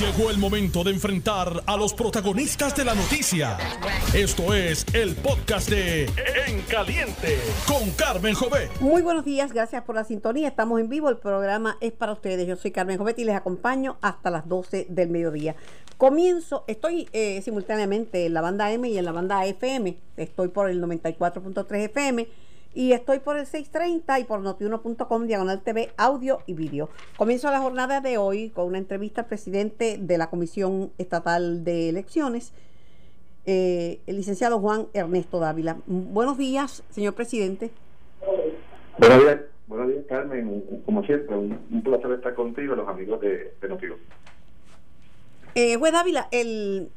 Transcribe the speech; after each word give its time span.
Llegó 0.00 0.30
el 0.30 0.36
momento 0.36 0.84
de 0.84 0.90
enfrentar 0.90 1.62
a 1.64 1.74
los 1.74 1.94
protagonistas 1.94 2.76
de 2.76 2.84
la 2.84 2.94
noticia. 2.94 3.56
Esto 4.14 4.52
es 4.52 4.84
el 4.92 5.14
podcast 5.14 5.70
de 5.70 6.04
En 6.46 6.60
Caliente 6.68 7.38
con 7.66 7.88
Carmen 7.92 8.34
Jovet. 8.34 8.78
Muy 8.80 9.00
buenos 9.00 9.24
días, 9.24 9.54
gracias 9.54 9.84
por 9.84 9.94
la 9.94 10.04
sintonía. 10.04 10.48
Estamos 10.48 10.80
en 10.80 10.90
vivo, 10.90 11.08
el 11.08 11.16
programa 11.16 11.78
es 11.80 11.92
para 11.92 12.12
ustedes. 12.12 12.46
Yo 12.46 12.56
soy 12.56 12.72
Carmen 12.72 12.98
Jovet 12.98 13.18
y 13.20 13.24
les 13.24 13.36
acompaño 13.36 13.96
hasta 14.02 14.28
las 14.28 14.46
12 14.46 14.88
del 14.90 15.08
mediodía. 15.08 15.56
Comienzo, 15.96 16.64
estoy 16.66 17.08
eh, 17.14 17.40
simultáneamente 17.40 18.26
en 18.26 18.34
la 18.34 18.42
banda 18.42 18.70
M 18.70 18.86
y 18.86 18.98
en 18.98 19.04
la 19.06 19.12
banda 19.12 19.46
FM. 19.46 19.96
Estoy 20.18 20.48
por 20.48 20.68
el 20.68 20.82
94.3 20.82 21.74
FM 21.74 22.28
y 22.76 22.92
estoy 22.92 23.20
por 23.20 23.38
el 23.38 23.46
630 23.46 24.20
y 24.20 24.24
por 24.24 24.40
notiuno.com 24.40 25.26
diagonal 25.26 25.62
TV 25.62 25.92
audio 25.96 26.40
y 26.44 26.52
vídeo. 26.52 26.90
Comienzo 27.16 27.50
la 27.50 27.58
jornada 27.58 28.02
de 28.02 28.18
hoy 28.18 28.50
con 28.50 28.66
una 28.66 28.76
entrevista 28.76 29.22
al 29.22 29.28
presidente 29.28 29.96
de 29.98 30.18
la 30.18 30.28
Comisión 30.28 30.92
Estatal 30.98 31.64
de 31.64 31.88
Elecciones, 31.88 32.52
eh, 33.46 34.00
el 34.06 34.16
licenciado 34.16 34.60
Juan 34.60 34.88
Ernesto 34.92 35.40
Dávila. 35.40 35.78
Buenos 35.86 36.36
días, 36.36 36.84
señor 36.90 37.14
presidente. 37.14 37.70
Buenos 38.98 39.22
días, 39.22 39.40
buenos 39.68 39.88
días 39.88 40.04
Carmen. 40.06 40.82
Como 40.84 41.02
siempre, 41.04 41.34
un, 41.34 41.82
placer 41.82 42.12
estar 42.12 42.34
contigo 42.34 42.74
los 42.74 42.86
amigos 42.86 43.22
de, 43.22 43.54
de 43.58 43.96
Eh, 45.54 45.76
juez 45.76 45.92
Dávila, 45.94 46.28
el, 46.30 46.90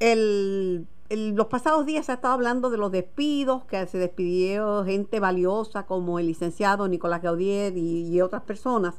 el 0.00 0.86
los 1.10 1.46
pasados 1.46 1.84
días 1.86 2.06
se 2.06 2.12
ha 2.12 2.14
estado 2.16 2.34
hablando 2.34 2.70
de 2.70 2.78
los 2.78 2.90
despidos, 2.90 3.64
que 3.64 3.86
se 3.86 3.98
despidió 3.98 4.84
gente 4.84 5.20
valiosa 5.20 5.84
como 5.84 6.18
el 6.18 6.26
licenciado 6.26 6.88
Nicolás 6.88 7.22
Gaudier 7.22 7.76
y, 7.76 8.20
otras 8.20 8.42
personas. 8.42 8.98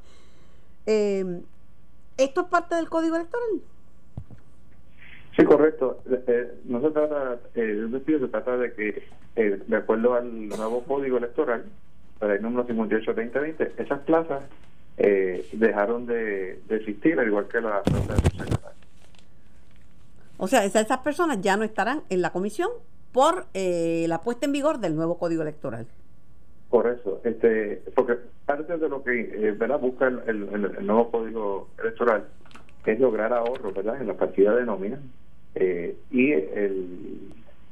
Eh, 0.85 1.41
¿Esto 2.17 2.41
es 2.41 2.47
parte 2.47 2.75
del 2.75 2.89
código 2.89 3.15
electoral? 3.15 3.61
Sí, 5.35 5.43
correcto. 5.43 5.99
Eh, 6.09 6.23
eh, 6.27 6.51
no 6.65 6.79
se 6.81 6.91
trata 6.91 7.39
de 7.55 7.85
un 7.85 7.91
despido, 7.91 8.19
se 8.19 8.27
trata 8.27 8.55
de 8.57 8.73
que, 8.73 9.03
de 9.35 9.75
acuerdo 9.75 10.13
al 10.13 10.47
nuevo 10.47 10.83
código 10.83 11.17
electoral, 11.17 11.65
para 12.19 12.35
el 12.35 12.41
número 12.41 12.65
58-2020, 12.67 13.71
esas 13.77 13.99
plazas 14.01 14.43
dejaron 15.51 16.05
de, 16.05 16.61
existir, 16.69 17.19
al 17.19 17.27
igual 17.27 17.47
que 17.49 17.59
la 17.59 17.81
plazas 17.83 18.54
o 20.37 20.47
sea, 20.47 20.65
esas 20.65 20.97
personas 20.99 21.41
ya 21.41 21.57
no 21.57 21.63
estarán 21.63 22.03
en 22.09 22.21
la 22.21 22.31
comisión 22.31 22.69
por 23.11 23.45
eh, 23.53 24.05
la 24.09 24.21
puesta 24.21 24.45
en 24.45 24.51
vigor 24.51 24.79
del 24.79 24.95
nuevo 24.95 25.17
código 25.17 25.41
electoral. 25.41 25.87
Por 26.69 26.87
eso, 26.87 27.21
este, 27.23 27.81
porque 27.95 28.17
parte 28.45 28.77
de 28.77 28.89
lo 28.89 29.03
que 29.03 29.21
eh, 29.21 29.51
busca 29.79 30.07
el, 30.07 30.85
nuevo 30.85 31.09
código 31.11 31.69
electoral 31.79 32.25
es 32.85 32.99
lograr 32.99 33.31
ahorro 33.33 33.71
¿verdad? 33.71 34.01
en 34.01 34.07
la 34.07 34.15
partida 34.15 34.53
de 34.53 34.65
nómina 34.65 34.99
eh, 35.55 35.97
y 36.11 36.33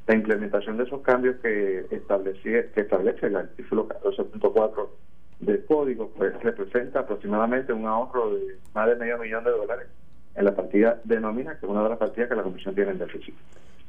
la 0.06 0.14
implementación 0.14 0.78
de 0.78 0.84
esos 0.84 1.02
cambios 1.02 1.36
que, 1.36 1.86
establece, 1.90 2.70
que 2.74 2.80
establece 2.80 3.26
el 3.26 3.36
artículo 3.36 3.88
14.4 3.88 4.88
del 5.40 5.64
código, 5.66 6.10
pues 6.16 6.32
representa 6.42 7.00
aproximadamente 7.00 7.72
un 7.72 7.86
ahorro 7.86 8.34
de 8.34 8.56
más 8.74 8.88
de 8.88 8.96
medio 8.96 9.18
millón 9.18 9.44
de 9.44 9.50
dólares 9.50 9.88
en 10.34 10.44
la 10.44 10.54
partida 10.54 11.00
de 11.04 11.20
nómina, 11.20 11.58
que 11.58 11.66
es 11.66 11.70
una 11.70 11.82
de 11.82 11.88
las 11.88 11.98
partidas 11.98 12.28
que 12.28 12.36
la 12.36 12.42
Comisión 12.42 12.74
tiene 12.74 12.90
en 12.92 12.98
déficit. 12.98 13.34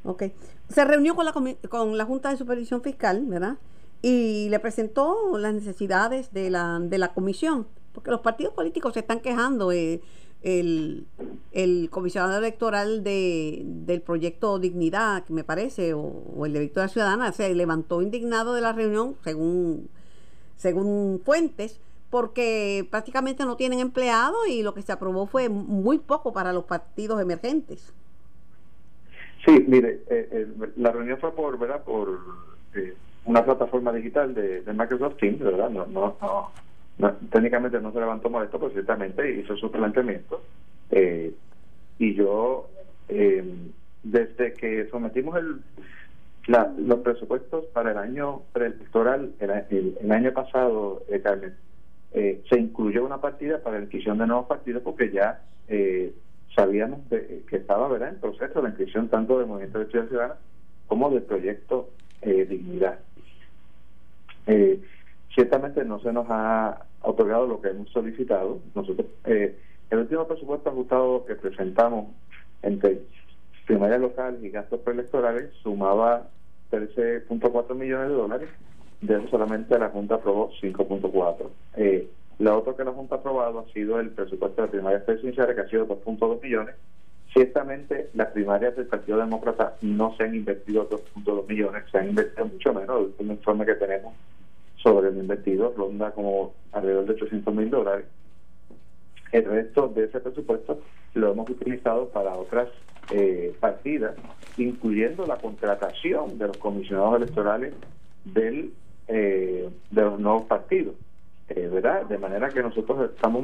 Ok. 0.04 0.24
Se 0.68 0.84
reunió 0.84 1.14
con 1.14 1.24
la, 1.24 1.32
con 1.68 1.96
la 1.96 2.04
Junta 2.04 2.30
de 2.30 2.36
Supervisión 2.36 2.82
Fiscal, 2.82 3.24
¿verdad? 3.26 3.56
Y 4.02 4.48
le 4.50 4.58
presentó 4.60 5.36
las 5.38 5.54
necesidades 5.54 6.32
de 6.32 6.50
la, 6.50 6.78
de 6.80 6.98
la 6.98 7.08
Comisión, 7.14 7.66
porque 7.92 8.10
los 8.10 8.20
partidos 8.20 8.54
políticos 8.54 8.94
se 8.94 9.00
están 9.00 9.20
quejando. 9.20 9.72
Eh, 9.72 10.00
el, 10.42 11.06
el 11.52 11.88
comisionado 11.90 12.38
electoral 12.38 13.02
de, 13.02 13.62
del 13.64 14.00
proyecto 14.00 14.60
Dignidad, 14.60 15.24
que 15.24 15.32
me 15.32 15.42
parece, 15.42 15.92
o, 15.94 16.46
el 16.46 16.52
de 16.52 16.60
Victoria 16.60 16.88
Ciudadana, 16.88 17.32
se 17.32 17.52
levantó 17.54 18.00
indignado 18.00 18.54
de 18.54 18.60
la 18.60 18.72
reunión, 18.72 19.16
según, 19.24 19.88
según 20.56 21.20
fuentes, 21.24 21.80
porque 22.10 22.86
prácticamente 22.90 23.44
no 23.44 23.56
tienen 23.56 23.80
empleados 23.80 24.48
y 24.48 24.62
lo 24.62 24.74
que 24.74 24.82
se 24.82 24.92
aprobó 24.92 25.26
fue 25.26 25.48
muy 25.48 25.98
poco 25.98 26.32
para 26.32 26.52
los 26.52 26.64
partidos 26.64 27.20
emergentes. 27.20 27.92
Sí, 29.44 29.64
mire, 29.68 30.00
eh, 30.10 30.28
eh, 30.32 30.46
la 30.76 30.90
reunión 30.90 31.18
fue 31.18 31.32
por, 31.32 31.56
¿verdad? 31.58 31.84
Por 31.84 32.18
eh, 32.74 32.94
una 33.24 33.44
plataforma 33.44 33.92
digital 33.92 34.34
de, 34.34 34.62
Microsoft 34.66 35.18
Teams, 35.18 35.38
¿verdad? 35.38 35.70
No, 35.70 35.86
no, 36.98 37.12
técnicamente 37.30 37.80
no 37.80 37.92
se 37.92 38.00
levantó 38.00 38.28
molesto, 38.28 38.58
pero 38.58 38.72
ciertamente 38.72 39.38
hizo 39.38 39.56
su 39.56 39.70
planteamiento. 39.70 40.42
y 41.98 42.14
yo, 42.14 42.68
desde 44.02 44.52
que 44.54 44.88
sometimos 44.90 45.36
el, 45.36 45.60
los 46.78 47.00
presupuestos 47.00 47.66
para 47.66 47.92
el 47.92 47.98
año 47.98 48.42
preelectoral, 48.52 49.32
el, 49.40 49.96
el, 50.00 50.12
año 50.12 50.32
pasado, 50.32 51.02
Carmen, 51.22 51.54
eh, 52.18 52.42
se 52.48 52.58
incluyó 52.58 53.04
una 53.04 53.20
partida 53.20 53.62
para 53.62 53.76
la 53.76 53.82
inscripción 53.82 54.16
de 54.16 54.26
nuevos 54.26 54.46
partidos 54.46 54.82
porque 54.82 55.10
ya 55.10 55.42
eh, 55.68 56.14
sabíamos 56.54 57.00
que 57.10 57.56
estaba 57.56 57.88
¿verdad? 57.88 58.08
en 58.08 58.20
proceso 58.20 58.62
la 58.62 58.70
inscripción 58.70 59.08
tanto 59.08 59.38
del 59.38 59.46
Movimiento 59.46 59.80
de 59.80 59.90
Ciudad 59.90 60.08
Ciudadana 60.08 60.36
como 60.86 61.10
del 61.10 61.24
proyecto 61.24 61.90
eh, 62.22 62.46
Dignidad. 62.46 63.00
ciertamente 65.34 65.84
no 65.84 66.00
se 66.00 66.10
nos 66.10 66.26
ha 66.30 66.86
otorgado 67.02 67.46
lo 67.46 67.60
que 67.60 67.68
hemos 67.68 67.90
solicitado. 67.90 68.60
Nosotros, 68.74 69.08
el 69.24 69.98
último 69.98 70.26
presupuesto 70.26 70.70
ajustado 70.70 71.26
que 71.26 71.34
presentamos 71.34 72.06
entre 72.62 73.02
primarias 73.66 74.00
locales 74.00 74.42
y 74.42 74.48
gastos 74.48 74.80
preelectorales 74.80 75.52
sumaba 75.62 76.28
13.4 76.70 77.74
millones 77.74 78.08
de 78.08 78.14
dólares 78.14 78.48
de 79.00 79.16
eso 79.16 79.28
solamente 79.28 79.78
la 79.78 79.90
Junta 79.90 80.16
aprobó 80.16 80.50
5.4. 80.60 81.48
Eh, 81.76 82.08
la 82.38 82.56
otra 82.56 82.74
que 82.74 82.84
la 82.84 82.92
Junta 82.92 83.16
ha 83.16 83.18
aprobado 83.18 83.60
ha 83.60 83.72
sido 83.72 83.98
el 84.00 84.10
presupuesto 84.10 84.62
de 84.62 84.68
primarias 84.68 85.02
presidenciales, 85.02 85.54
que 85.54 85.62
ha 85.62 85.68
sido 85.68 85.86
2.2 85.86 86.42
millones. 86.42 86.74
Ciertamente, 87.32 88.10
las 88.14 88.28
primarias 88.28 88.76
del 88.76 88.86
Partido 88.86 89.18
Demócrata 89.18 89.76
no 89.82 90.14
se 90.16 90.24
han 90.24 90.34
invertido 90.34 90.88
2.2 90.88 91.48
millones, 91.48 91.84
se 91.90 91.98
han 91.98 92.08
invertido 92.10 92.46
mucho 92.46 92.72
menos. 92.72 92.98
El 92.98 93.04
último 93.06 93.32
informe 93.32 93.66
que 93.66 93.74
tenemos 93.74 94.14
sobre 94.82 95.08
el 95.08 95.16
invertido 95.18 95.74
ronda 95.76 96.12
como 96.12 96.54
alrededor 96.72 97.06
de 97.06 97.12
800 97.12 97.54
mil 97.54 97.70
dólares. 97.70 98.06
El 99.32 99.44
resto 99.44 99.88
de 99.88 100.04
ese 100.04 100.20
presupuesto 100.20 100.80
lo 101.14 101.32
hemos 101.32 101.50
utilizado 101.50 102.08
para 102.08 102.34
otras 102.36 102.68
eh, 103.10 103.54
partidas, 103.60 104.14
incluyendo 104.56 105.26
la 105.26 105.36
contratación 105.36 106.38
de 106.38 106.46
los 106.48 106.56
comisionados 106.58 107.16
electorales 107.16 107.74
del 108.24 108.72
eh, 109.08 109.68
de 109.90 110.02
los 110.02 110.18
nuevos 110.18 110.44
partidos. 110.44 110.94
Eh, 111.48 111.68
¿verdad? 111.72 112.06
De 112.06 112.18
manera 112.18 112.48
que 112.48 112.60
nosotros 112.60 113.08
estamos 113.14 113.40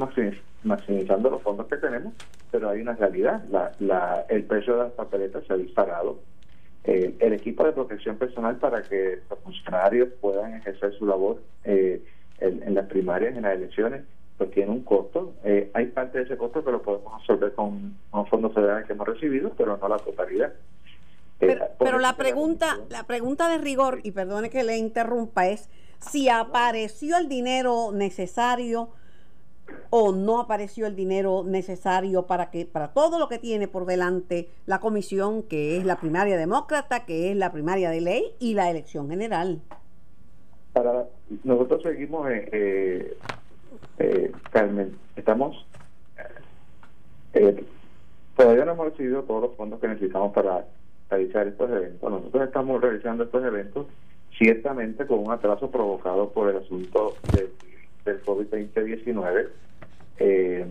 maximizando 0.65 1.31
los 1.31 1.41
fondos 1.43 1.69
que 1.69 1.77
tenemos, 1.77 2.13
pero 2.51 2.69
hay 2.69 2.81
una 2.81 2.95
realidad. 2.95 3.45
La, 3.79 4.27
el 4.29 4.43
precio 4.45 4.75
de 4.75 4.83
las 4.85 4.93
papeletas 4.93 5.45
se 5.47 5.53
ha 5.53 5.57
disparado. 5.57 6.19
Eh, 6.83 7.15
el 7.21 7.33
equipo 7.33 7.65
de 7.65 7.71
protección 7.71 8.17
personal 8.17 8.57
para 8.57 8.83
que 8.83 9.21
los 9.31 9.39
funcionarios 9.39 10.09
puedan 10.21 10.55
ejercer 10.55 10.95
su 10.95 11.07
labor 11.07 11.41
en, 11.63 12.75
las 12.75 12.87
primarias, 12.87 13.37
en 13.37 13.43
las 13.43 13.55
elecciones, 13.55 14.03
pues 14.37 14.51
tiene 14.51 14.73
un 14.73 14.83
costo. 14.83 15.35
hay 15.73 15.87
parte 15.87 16.19
de 16.19 16.25
ese 16.25 16.37
costo 16.37 16.65
que 16.65 16.73
lo 16.73 16.83
podemos 16.83 17.15
absorber 17.15 17.53
con 17.53 17.95
los 18.13 18.29
fondos 18.29 18.53
federales 18.53 18.85
que 18.87 18.95
hemos 18.95 19.07
recibido, 19.07 19.53
pero 19.57 19.77
no 19.77 19.89
la 19.89 19.99
totalidad. 19.99 20.53
Pero, 21.79 21.99
la 21.99 22.17
pregunta, 22.17 22.79
la 22.89 23.05
pregunta 23.05 23.49
de 23.49 23.59
rigor, 23.59 24.01
y 24.05 24.13
perdone 24.13 24.49
que 24.49 24.63
le 24.63 24.77
interrumpa, 24.77 25.49
es 25.49 25.69
si 25.99 26.29
apareció 26.29 27.19
el 27.19 27.29
dinero 27.29 27.91
necesario 27.93 28.91
o 29.91 30.13
no 30.13 30.41
apareció 30.41 30.87
el 30.87 30.97
dinero 30.97 31.45
necesario 31.45 32.27
para 32.27 32.51
que 32.51 32.67
para 32.67 32.93
todo 32.93 33.19
lo 33.19 33.29
que 33.29 33.39
tiene 33.39 33.69
por 33.69 33.87
delante 33.87 34.49
la 34.67 34.81
comisión 34.81 35.43
que 35.43 35.79
es 35.79 35.85
la 35.85 35.97
primaria 35.97 36.37
demócrata 36.37 37.07
que 37.07 37.31
es 37.31 37.37
la 37.37 37.53
primaria 37.53 37.91
de 37.91 38.01
ley 38.01 38.35
y 38.39 38.55
la 38.55 38.71
elección 38.71 39.09
general. 39.09 39.63
Para 40.73 41.07
nosotros 41.45 41.83
seguimos 41.83 42.29
eh, 42.31 42.49
eh, 42.53 43.17
eh 43.99 44.33
Carmen 44.51 44.99
estamos 45.17 45.65
eh, 47.35 47.65
todavía 48.37 48.65
no 48.65 48.73
hemos 48.73 48.87
recibido 48.91 49.23
todos 49.23 49.43
los 49.43 49.57
fondos 49.57 49.81
que 49.81 49.89
necesitamos 49.89 50.33
para 50.33 50.67
realizar 51.13 51.47
estos 51.47 51.71
eventos. 51.71 52.11
Nosotros 52.11 52.45
estamos 52.45 52.81
realizando 52.81 53.25
estos 53.25 53.45
eventos 53.45 53.87
ciertamente 54.37 55.07
con 55.07 55.21
un 55.21 55.31
atraso 55.31 55.71
provocado 55.71 56.31
por 56.31 56.49
el 56.49 56.57
asunto 56.57 57.15
del 58.05 58.23
COVID-19 58.25 59.49
eh, 60.19 60.67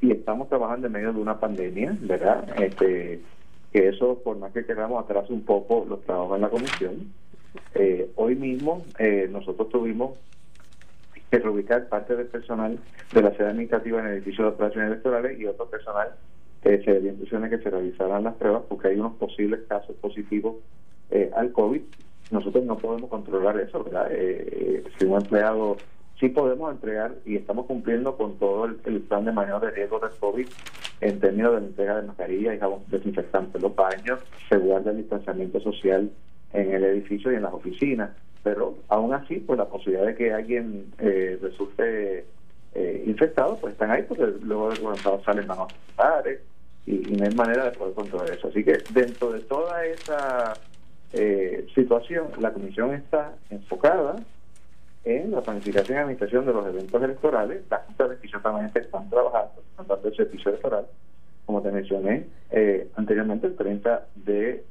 y 0.00 0.12
estamos 0.12 0.48
trabajando 0.48 0.86
en 0.86 0.92
medio 0.92 1.12
de 1.12 1.20
una 1.20 1.40
pandemia, 1.40 1.96
¿verdad? 2.00 2.44
Este, 2.62 3.22
que 3.72 3.88
eso, 3.88 4.20
por 4.22 4.36
más 4.36 4.52
que 4.52 4.64
queramos, 4.64 5.02
atrasa 5.02 5.32
un 5.32 5.44
poco 5.44 5.86
los 5.88 6.02
trabajos 6.02 6.36
en 6.36 6.42
la 6.42 6.50
comisión. 6.50 7.12
Eh, 7.74 8.10
hoy 8.16 8.34
mismo 8.36 8.84
eh, 8.98 9.26
nosotros 9.30 9.70
tuvimos 9.70 10.18
que 11.30 11.38
reubicar 11.38 11.88
parte 11.88 12.14
del 12.14 12.26
personal 12.26 12.78
de 13.12 13.22
la 13.22 13.30
sede 13.32 13.48
administrativa 13.48 14.00
en 14.00 14.06
el 14.06 14.12
edificio 14.14 14.44
de 14.44 14.50
operaciones 14.50 14.90
electorales 14.92 15.40
y 15.40 15.46
otro 15.46 15.66
personal 15.66 16.10
eh, 16.64 16.82
se 16.84 17.00
dio 17.00 17.10
instrucciones 17.10 17.50
que 17.50 17.58
se 17.58 17.70
realizaran 17.70 18.24
las 18.24 18.34
pruebas 18.34 18.62
porque 18.68 18.88
hay 18.88 18.98
unos 18.98 19.14
posibles 19.14 19.60
casos 19.68 19.94
positivos 19.96 20.56
eh, 21.10 21.30
al 21.36 21.52
COVID. 21.52 21.80
Nosotros 22.30 22.64
no 22.64 22.76
podemos 22.76 23.08
controlar 23.08 23.60
eso, 23.60 23.84
¿verdad? 23.84 24.08
Eh, 24.10 24.82
si 24.98 25.04
un 25.04 25.16
empleado 25.16 25.76
sí 26.18 26.28
podemos 26.28 26.72
entregar 26.72 27.14
y 27.24 27.36
estamos 27.36 27.66
cumpliendo 27.66 28.16
con 28.16 28.38
todo 28.38 28.64
el, 28.64 29.00
plan 29.02 29.24
de 29.24 29.32
manejo 29.32 29.60
de 29.60 29.70
riesgo 29.70 30.00
del 30.00 30.10
COVID 30.18 30.46
en 31.02 31.20
términos 31.20 31.54
de 31.54 31.60
la 31.60 31.66
entrega 31.66 32.00
de 32.00 32.06
mascarillas 32.06 32.54
y 32.54 32.58
jabón 32.58 32.82
desinfectante 32.88 33.58
en 33.58 33.62
los 33.62 33.76
baños, 33.76 34.20
se 34.48 34.56
guarda 34.56 34.90
el 34.90 34.96
distanciamiento 34.98 35.60
social 35.60 36.10
en 36.52 36.72
el 36.72 36.84
edificio 36.84 37.30
y 37.30 37.36
en 37.36 37.42
las 37.42 37.52
oficinas, 37.52 38.10
pero 38.42 38.78
aún 38.88 39.12
así, 39.12 39.36
pues 39.36 39.58
la 39.58 39.66
posibilidad 39.66 40.06
de 40.06 40.14
que 40.14 40.32
alguien 40.32 40.86
eh, 40.98 41.38
resulte 41.42 42.24
eh, 42.76 43.04
infectado, 43.06 43.56
pues 43.56 43.72
están 43.72 43.90
ahí 43.90 44.02
porque 44.02 44.26
luego 44.42 44.70
de 44.70 44.78
cuando 44.78 45.22
salen 45.24 45.46
más 45.46 45.58
hospitales 45.58 46.40
y, 46.84 47.12
y, 47.12 47.16
no 47.16 47.24
hay 47.24 47.34
manera 47.34 47.64
de 47.64 47.70
poder 47.72 47.94
controlar 47.94 48.30
eso. 48.30 48.48
Así 48.48 48.62
que 48.62 48.78
dentro 48.92 49.32
de 49.32 49.40
toda 49.40 49.84
esa 49.86 50.52
eh, 51.14 51.66
situación, 51.74 52.28
la 52.38 52.52
comisión 52.52 52.92
está 52.92 53.32
enfocada 53.48 54.16
en 55.04 55.30
la 55.30 55.40
planificación 55.40 55.96
y 55.96 56.00
administración 56.00 56.44
de 56.44 56.52
los 56.52 56.66
eventos 56.66 57.02
electorales. 57.02 57.62
Las 57.70 57.86
juntas 57.86 58.10
de 58.10 58.28
también 58.42 58.70
están 58.74 59.08
trabajando 59.08 59.62
parte 59.86 60.08
del 60.08 60.16
servicio 60.16 60.50
electoral. 60.50 60.86
Como 61.46 61.62
te 61.62 61.70
mencioné 61.70 62.26
eh, 62.50 62.90
anteriormente, 62.96 63.46
el 63.46 63.56
30 63.56 64.06
de 64.16 64.64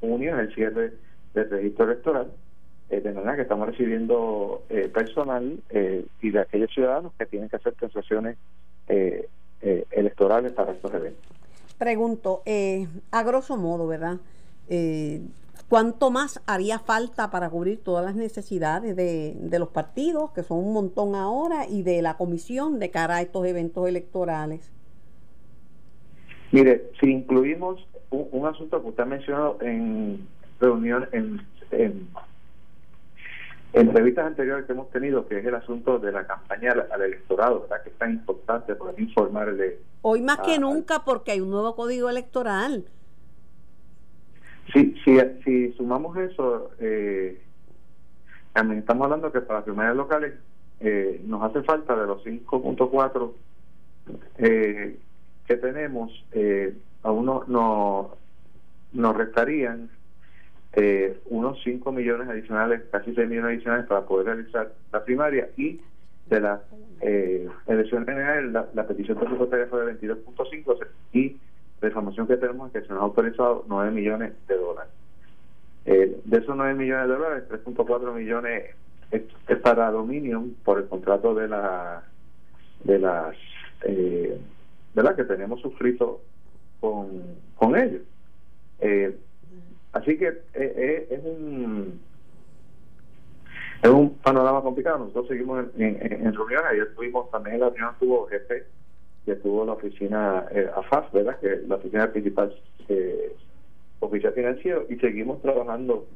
junio 0.00 0.38
es 0.38 0.48
el 0.48 0.54
cierre 0.54 0.92
del 1.32 1.50
registro 1.50 1.84
electoral, 1.86 2.30
eh, 2.90 3.00
de 3.00 3.12
manera 3.12 3.36
que 3.36 3.42
estamos 3.42 3.68
recibiendo 3.68 4.62
eh, 4.68 4.88
personal 4.92 5.60
y 6.20 6.30
de 6.30 6.40
aquellos 6.40 6.70
ciudadanos 6.72 7.12
que 7.18 7.26
tienen 7.26 7.48
que 7.48 7.56
hacer 7.56 7.74
transacciones 7.74 8.36
electorales 9.90 10.52
para 10.52 10.72
estos 10.72 10.92
eventos. 10.92 11.24
Pregunto, 11.78 12.42
a 13.10 13.22
grosso 13.22 13.56
modo, 13.56 13.86
¿verdad? 13.86 14.18
¿Cuánto 15.70 16.10
más 16.10 16.42
haría 16.46 16.80
falta 16.80 17.30
para 17.30 17.48
cubrir 17.48 17.78
todas 17.78 18.04
las 18.04 18.16
necesidades 18.16 18.96
de, 18.96 19.56
los 19.56 19.68
partidos, 19.68 20.32
que 20.32 20.42
son 20.42 20.58
un 20.58 20.72
montón 20.72 21.14
ahora, 21.14 21.68
y 21.68 21.84
de 21.84 22.02
la 22.02 22.16
comisión 22.16 22.80
de 22.80 22.90
cara 22.90 23.18
a 23.18 23.22
estos 23.22 23.46
eventos 23.46 23.88
electorales? 23.88 24.68
Mire, 26.50 26.90
si 27.00 27.12
incluimos 27.12 27.86
un, 28.10 28.44
asunto 28.46 28.82
que 28.82 28.88
usted 28.88 29.04
ha 29.04 29.06
mencionado 29.06 29.58
en 29.60 30.26
reunión, 30.58 31.08
en, 31.12 31.40
en, 31.70 32.08
entrevistas 33.72 34.26
anteriores 34.26 34.66
que 34.66 34.72
hemos 34.72 34.90
tenido, 34.90 35.26
que 35.26 35.38
es 35.38 35.46
el 35.46 35.54
asunto 35.54 35.98
de 35.98 36.12
la 36.12 36.26
campaña 36.26 36.72
al, 36.72 37.02
electorado, 37.02 37.62
¿verdad? 37.62 37.82
que 37.82 37.90
es 37.90 37.98
tan 37.98 38.12
importante 38.12 38.74
poder 38.74 38.98
informarle. 39.00 39.78
Hoy 40.02 40.22
más 40.22 40.38
que 40.38 40.58
nunca, 40.58 41.04
porque 41.04 41.32
hay 41.32 41.40
un 41.40 41.50
nuevo 41.50 41.76
código 41.76 42.08
electoral 42.08 42.84
si, 44.72 44.94
si, 45.04 45.18
si 45.44 45.72
sumamos 45.72 46.16
eso, 46.16 46.70
eh, 46.78 47.40
también 48.52 48.80
estamos 48.80 49.04
hablando 49.04 49.32
que 49.32 49.40
para 49.40 49.60
las 49.60 49.64
primarias 49.64 49.96
locales 49.96 50.34
eh, 50.80 51.20
nos 51.24 51.42
hace 51.42 51.62
falta 51.62 51.96
de 51.96 52.06
los 52.06 52.24
5.4 52.24 53.32
eh, 54.38 54.98
que 55.46 55.56
tenemos, 55.56 56.24
eh, 56.32 56.74
a 57.02 57.10
uno 57.10 57.44
no, 57.46 58.16
nos 58.92 59.16
restarían 59.16 59.90
eh, 60.74 61.18
unos 61.26 61.60
5 61.64 61.92
millones 61.92 62.28
adicionales, 62.28 62.82
casi 62.90 63.14
6 63.14 63.28
millones 63.28 63.56
adicionales 63.56 63.86
para 63.86 64.06
poder 64.06 64.26
realizar 64.26 64.72
la 64.92 65.04
primaria 65.04 65.50
y 65.56 65.80
de 66.26 66.40
la 66.40 66.62
eh, 67.00 67.48
elección 67.66 68.04
general 68.06 68.52
la, 68.52 68.68
la 68.74 68.86
petición 68.86 69.18
presupuestaria 69.18 69.66
fue 69.66 69.84
de 69.84 70.00
22.5 70.00 70.86
y 71.12 71.36
la 71.80 71.88
información 71.88 72.26
que 72.26 72.36
tenemos 72.36 72.68
es 72.68 72.82
que 72.82 72.86
se 72.86 72.92
nos 72.92 73.02
ha 73.02 73.04
autorizado 73.04 73.64
9 73.68 73.90
millones 73.90 74.32
de 74.46 74.56
dólares. 74.56 74.92
Eh, 75.86 76.20
de 76.24 76.38
esos 76.38 76.54
9 76.54 76.74
millones 76.74 77.08
de 77.08 77.14
dólares, 77.14 77.44
3.4 77.48 78.12
millones 78.14 78.64
es, 79.10 79.22
para 79.62 79.90
Dominion 79.90 80.54
por 80.62 80.78
el 80.78 80.86
contrato 80.86 81.34
de 81.34 81.48
la 81.48 82.04
de 82.84 82.98
las 82.98 83.34
eh, 83.84 84.38
¿verdad? 84.94 85.16
que 85.16 85.24
tenemos 85.24 85.60
suscrito 85.60 86.20
con, 86.80 87.08
con 87.56 87.76
ellos. 87.76 88.02
Eh, 88.80 89.16
así 89.92 90.16
que 90.18 90.28
eh, 90.28 90.38
eh, 90.54 91.06
es 91.10 91.24
un 91.24 92.00
es 93.82 93.90
un 93.90 94.10
panorama 94.18 94.62
complicado. 94.62 94.98
Nosotros 94.98 95.28
seguimos 95.28 95.64
en, 95.76 95.96
en, 96.02 96.26
en 96.26 96.34
reuniones. 96.34 96.66
Ayer 96.70 96.94
tuvimos 96.94 97.30
también 97.30 97.60
la 97.60 97.70
reunión 97.70 97.94
tuvo 97.98 98.26
jefe 98.26 98.64
que 99.24 99.36
tuvo 99.36 99.64
la 99.64 99.72
oficina 99.72 100.46
eh, 100.50 100.70
AFAS, 100.74 101.12
¿verdad? 101.12 101.38
Que 101.40 101.62
la 101.66 101.76
oficina 101.76 102.10
principal 102.10 102.54
eh, 102.88 103.36
oficial 104.00 104.32
financiero 104.32 104.86
y 104.88 104.96
seguimos 104.96 105.40
trabajando 105.42 106.06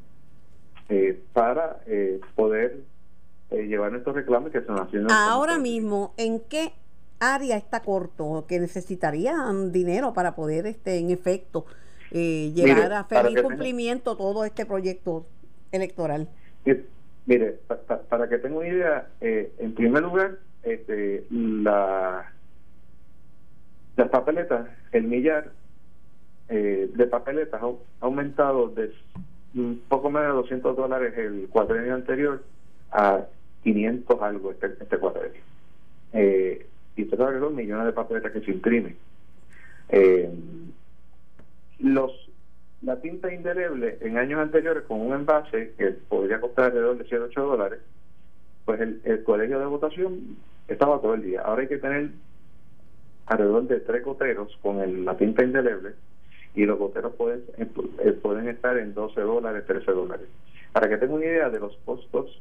eh, 0.89 1.21
para 1.33 1.81
eh, 1.87 2.21
poder 2.35 2.79
llevar 3.51 3.93
nuestros 3.93 4.17
reclamos 4.17 4.51
que 4.51 4.59
están 4.59 4.79
haciendo. 4.79 5.13
Ahora 5.15 5.59
mismo, 5.59 6.13
¿en 6.17 6.41
qué 6.41 6.73
área 7.21 7.57
está 7.57 7.81
corto? 7.81 8.47
Que 8.49 8.59
necesitarían 8.59 9.71
dinero 9.71 10.13
para 10.13 10.35
poder, 10.35 10.67
este, 10.67 10.99
en 10.99 11.11
efecto, 11.11 11.65
llegar 12.15 12.93
a 12.93 13.05
feliz 13.05 13.43
cumplimiento 13.43 14.17
todo 14.17 14.45
este 14.45 14.67
proyecto 14.67 15.27
electoral. 15.73 16.29
Mire, 17.27 17.59
para 18.09 18.29
que 18.29 18.39
tenga 18.39 18.59
una 18.59 18.69
idea, 18.69 19.09
en 19.21 19.75
primer 19.75 20.03
lugar, 20.03 20.39
este, 20.63 21.25
la 21.31 22.31
las 23.97 24.09
papeletas, 24.09 24.67
el 24.93 25.05
millar 25.05 25.53
eh, 26.49 26.91
de 26.93 27.07
papeletas 27.07 27.63
ha, 27.63 27.71
aumentado 28.01 28.69
de 28.69 28.93
un 29.55 29.83
poco 29.89 30.11
menos 30.11 30.29
de 30.29 30.35
200 30.35 30.77
dólares 30.77 31.17
el 31.17 31.49
cuadrenio 31.49 31.95
anterior 31.95 32.43
a 32.91 33.25
500 33.63 34.23
algo 34.23 34.51
este, 34.51 34.67
este 34.81 34.99
cuadrenio. 34.99 35.41
Eh, 36.13 36.67
y 36.97 37.03
usted 37.03 37.17
sabe 37.17 37.35
que 37.35 37.41
son 37.41 37.55
millones 37.55 37.87
de 37.87 37.93
papeletas 37.93 38.33
que 38.33 38.41
se 38.41 38.51
imprimen. 38.51 38.97
Eh, 39.91 40.29
los 41.85 42.13
la 42.83 43.01
tinta 43.01 43.33
indeleble 43.33 43.99
en 44.01 44.19
años 44.19 44.41
anteriores 44.41 44.85
con 44.85 45.01
un 45.01 45.15
envase 45.15 45.73
que 45.79 45.91
podría 46.09 46.41
costar 46.41 46.67
alrededor 46.67 46.99
de 46.99 47.05
108 47.05 47.43
dólares, 47.43 47.81
pues 48.65 48.81
el, 48.81 49.01
el 49.05 49.23
colegio 49.25 49.59
de 49.59 49.67
votación 49.67 50.37
estaba 50.69 51.01
todo 51.01 51.15
el 51.15 51.23
día. 51.23 51.43
Ahora 51.43 51.63
hay 51.63 51.69
que 51.69 51.79
tener 51.79 52.11
alrededor 53.27 53.67
de 53.69 53.81
tres 53.81 54.05
goteros 54.05 54.55
con 54.63 54.81
el, 54.81 55.05
la 55.05 55.17
tinta 55.17 55.43
indeleble 55.43 55.93
y 56.55 56.67
los 56.67 56.79
goteros 56.79 57.15
pueden, 57.15 57.43
eh, 57.59 58.13
pueden 58.13 58.49
estar 58.49 58.77
en 58.77 58.95
12 58.95 59.21
dólares, 59.21 59.65
13 59.67 59.91
dólares. 59.93 60.27
Para 60.73 60.89
que 60.89 60.99
tengan 60.99 61.17
una 61.17 61.27
idea 61.27 61.51
de 61.51 61.61
los 61.61 61.77
costos, 61.85 62.41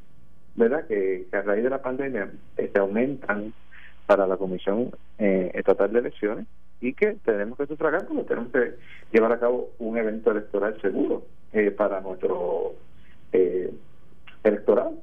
¿verdad? 0.56 0.86
Que, 0.86 1.26
a 1.32 1.40
raíz 1.40 1.64
de 1.64 1.70
la 1.70 1.82
pandemia 1.82 2.30
este, 2.56 2.78
aumentan 2.78 3.52
para 4.06 4.26
la 4.26 4.36
Comisión 4.36 4.90
eh, 5.18 5.50
Estatal 5.54 5.92
de 5.92 6.00
Elecciones 6.00 6.46
y 6.80 6.92
que 6.92 7.14
tenemos 7.24 7.56
que 7.56 7.66
sufragar 7.66 8.06
porque 8.06 8.24
tenemos 8.24 8.52
que 8.52 8.74
llevar 9.12 9.32
a 9.32 9.40
cabo 9.40 9.70
un 9.78 9.96
evento 9.96 10.30
electoral 10.30 10.80
seguro 10.80 11.24
eh, 11.52 11.70
para 11.70 12.00
nuestro 12.00 12.74
eh, 13.32 13.72
electoral. 14.42 14.98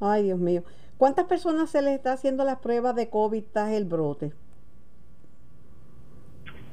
Ay, 0.00 0.24
Dios 0.24 0.38
mío. 0.38 0.62
¿Cuántas 0.96 1.26
personas 1.26 1.70
se 1.70 1.82
les 1.82 1.94
está 1.94 2.12
haciendo 2.12 2.44
las 2.44 2.58
pruebas 2.58 2.94
de 2.94 3.08
COVID 3.08 3.44
tras 3.52 3.70
el 3.72 3.84
brote? 3.84 4.32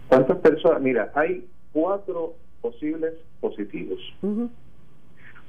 ¿Cuántas 0.08 0.38
personas? 0.38 0.82
Mira, 0.82 1.12
hay 1.14 1.48
cuatro 1.74 2.36
posibles 2.62 3.14
positivos. 3.40 4.00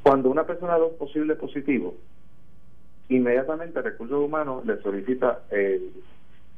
Cuando 0.03 0.31
una 0.31 0.47
persona 0.47 0.79
da 0.79 0.85
un 0.85 0.97
posible 0.97 1.37
positivo, 1.37 1.95
inmediatamente 3.09 3.81
Recursos 3.83 4.25
Humanos 4.25 4.65
le 4.67 4.81
solicita 4.83 5.43
eh, 5.51 5.91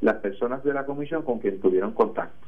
las 0.00 0.16
personas 0.16 0.64
de 0.64 0.73
la 0.73 0.87
comisión 0.87 1.23
con 1.23 1.38
quien 1.38 1.61
tuvieron 1.61 1.92
contacto. 1.92 2.47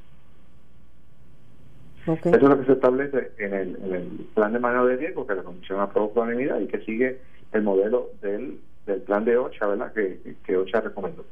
Eso 2.06 2.30
es 2.30 2.42
lo 2.42 2.58
que 2.58 2.66
se 2.66 2.72
establece 2.72 3.30
en 3.38 3.54
el, 3.54 3.76
en 3.76 3.94
el 3.94 4.06
plan 4.34 4.52
de 4.52 4.58
manejo 4.58 4.86
de 4.86 4.96
riesgo 4.96 5.26
que 5.26 5.36
la 5.36 5.44
comisión 5.44 5.80
aprobó 5.80 6.12
por 6.12 6.24
unanimidad 6.24 6.58
y 6.58 6.66
que 6.66 6.84
sigue 6.84 7.20
el 7.52 7.62
modelo 7.62 8.10
del 8.20 8.58
del 8.86 9.02
plan 9.02 9.24
de 9.24 9.36
OCHA, 9.36 9.66
¿verdad? 9.66 9.92
Que, 9.92 10.36
que 10.44 10.56
OCHA 10.56 10.80
recomendó. 10.80 11.24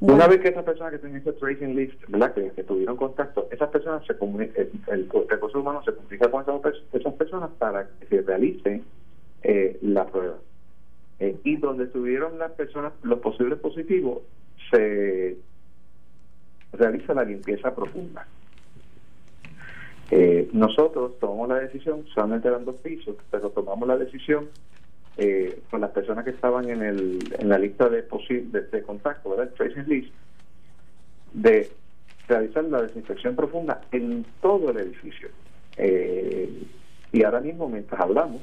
Una 0.00 0.28
vez 0.28 0.40
que 0.40 0.48
esas 0.48 0.64
personas 0.64 0.92
que 0.92 0.98
tienen 0.98 1.20
ese 1.20 1.32
tracing 1.32 1.74
list, 1.74 2.00
¿verdad? 2.08 2.32
Que, 2.32 2.62
tuvieron 2.62 2.96
contacto, 2.96 3.48
esas 3.50 3.68
personas 3.70 4.06
se 4.06 4.12
el, 4.12 4.70
el, 4.86 5.10
recurso 5.28 5.60
humano 5.60 5.82
se 5.84 5.92
comunica 5.92 6.30
con 6.30 6.42
esas, 6.42 6.82
esas 6.92 7.14
personas 7.14 7.50
para 7.58 7.88
que 7.88 8.06
se 8.06 8.22
realice 8.22 8.82
eh, 9.42 9.78
la 9.82 10.06
prueba. 10.06 10.36
Eh, 11.20 11.36
y 11.44 11.56
donde 11.56 11.84
estuvieron 11.84 12.38
las 12.38 12.52
personas, 12.52 12.92
los 13.02 13.18
posibles 13.18 13.58
positivos, 13.58 14.22
se 14.70 15.36
realiza 16.72 17.14
la 17.14 17.24
limpieza 17.24 17.74
profunda. 17.74 18.26
Eh, 20.10 20.48
nosotros 20.52 21.18
tomamos 21.18 21.48
la 21.48 21.56
decisión, 21.56 22.06
solamente 22.14 22.48
eran 22.48 22.64
dos 22.64 22.76
pisos, 22.76 23.16
pero 23.30 23.50
tomamos 23.50 23.86
la 23.88 23.96
decisión 23.96 24.48
eh, 25.16 25.60
con 25.70 25.80
las 25.80 25.90
personas 25.90 26.24
que 26.24 26.30
estaban 26.30 26.70
en, 26.70 26.82
el, 26.82 27.18
en 27.38 27.48
la 27.48 27.58
lista 27.58 27.88
de, 27.88 28.02
de, 28.02 28.60
de 28.62 28.82
contacto, 28.82 29.30
¿verdad? 29.30 29.52
Tracing 29.54 29.88
list, 29.88 30.12
de 31.32 31.68
realizar 32.28 32.64
la 32.64 32.82
desinfección 32.82 33.34
profunda 33.34 33.80
en 33.90 34.24
todo 34.40 34.70
el 34.70 34.78
edificio. 34.78 35.28
Eh, 35.76 36.62
y 37.12 37.22
ahora 37.22 37.40
mismo, 37.40 37.68
mientras 37.68 38.00
hablamos, 38.00 38.42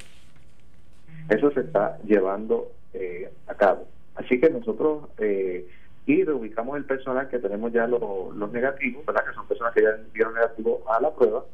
eso 1.30 1.52
se 1.52 1.62
está 1.62 1.98
llevando 2.04 2.72
eh, 2.94 3.32
a 3.48 3.54
cabo. 3.56 3.88
Así 4.16 4.40
que 4.40 4.50
nosotros 4.50 5.10
eh, 5.18 5.68
y 6.06 6.24
reubicamos 6.24 6.78
el 6.78 6.86
personal 6.86 7.28
que 7.30 7.40
tenemos 7.40 7.72
ya 7.74 7.88
los, 7.88 8.52
negativos, 8.52 9.06
¿verdad? 9.06 9.26
que 9.26 9.34
son 9.34 9.48
personas 9.48 9.74
que 9.74 9.82
ya 9.82 9.98
dieron 10.14 10.36
negativo 10.36 10.84
a 10.88 11.02
la 11.02 11.12
prueba, 11.12 11.46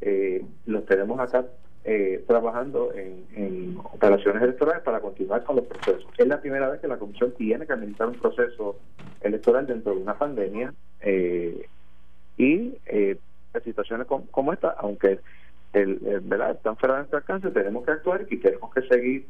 eh, 0.00 0.44
los 0.66 0.86
tenemos 0.86 1.20
acá 1.20 1.44
eh, 1.84 2.22
trabajando 2.28 2.92
en, 2.94 3.76
operaciones 3.92 4.42
electorales 4.42 4.82
para 4.82 5.00
continuar 5.00 5.42
con 5.44 5.56
los 5.56 5.66
procesos. 5.66 6.06
Es 6.16 6.26
la 6.26 6.40
primera 6.40 6.68
vez 6.68 6.80
que 6.80 6.88
la 6.88 6.96
Comisión 6.96 7.32
tiene 7.32 7.66
que 7.66 7.72
administrar 7.72 8.08
un 8.08 8.14
proceso 8.14 8.78
electoral 9.20 9.66
dentro 9.66 9.94
de 9.94 10.00
una 10.00 10.16
pandemia 10.16 10.72
eh, 11.00 11.66
y 12.36 12.74
eh, 12.86 13.16
situaciones 13.64 14.06
como, 14.06 14.52
esta, 14.52 14.70
aunque 14.78 15.20
el, 15.72 16.20
¿verdad? 16.24 16.52
están 16.52 16.76
fuera 16.76 16.94
de 16.94 17.00
nuestro 17.00 17.18
alcance, 17.18 17.50
tenemos 17.50 17.84
que 17.84 17.92
actuar 17.92 18.26
y 18.30 18.36
tenemos 18.38 18.72
que 18.74 18.82
seguir 18.82 19.26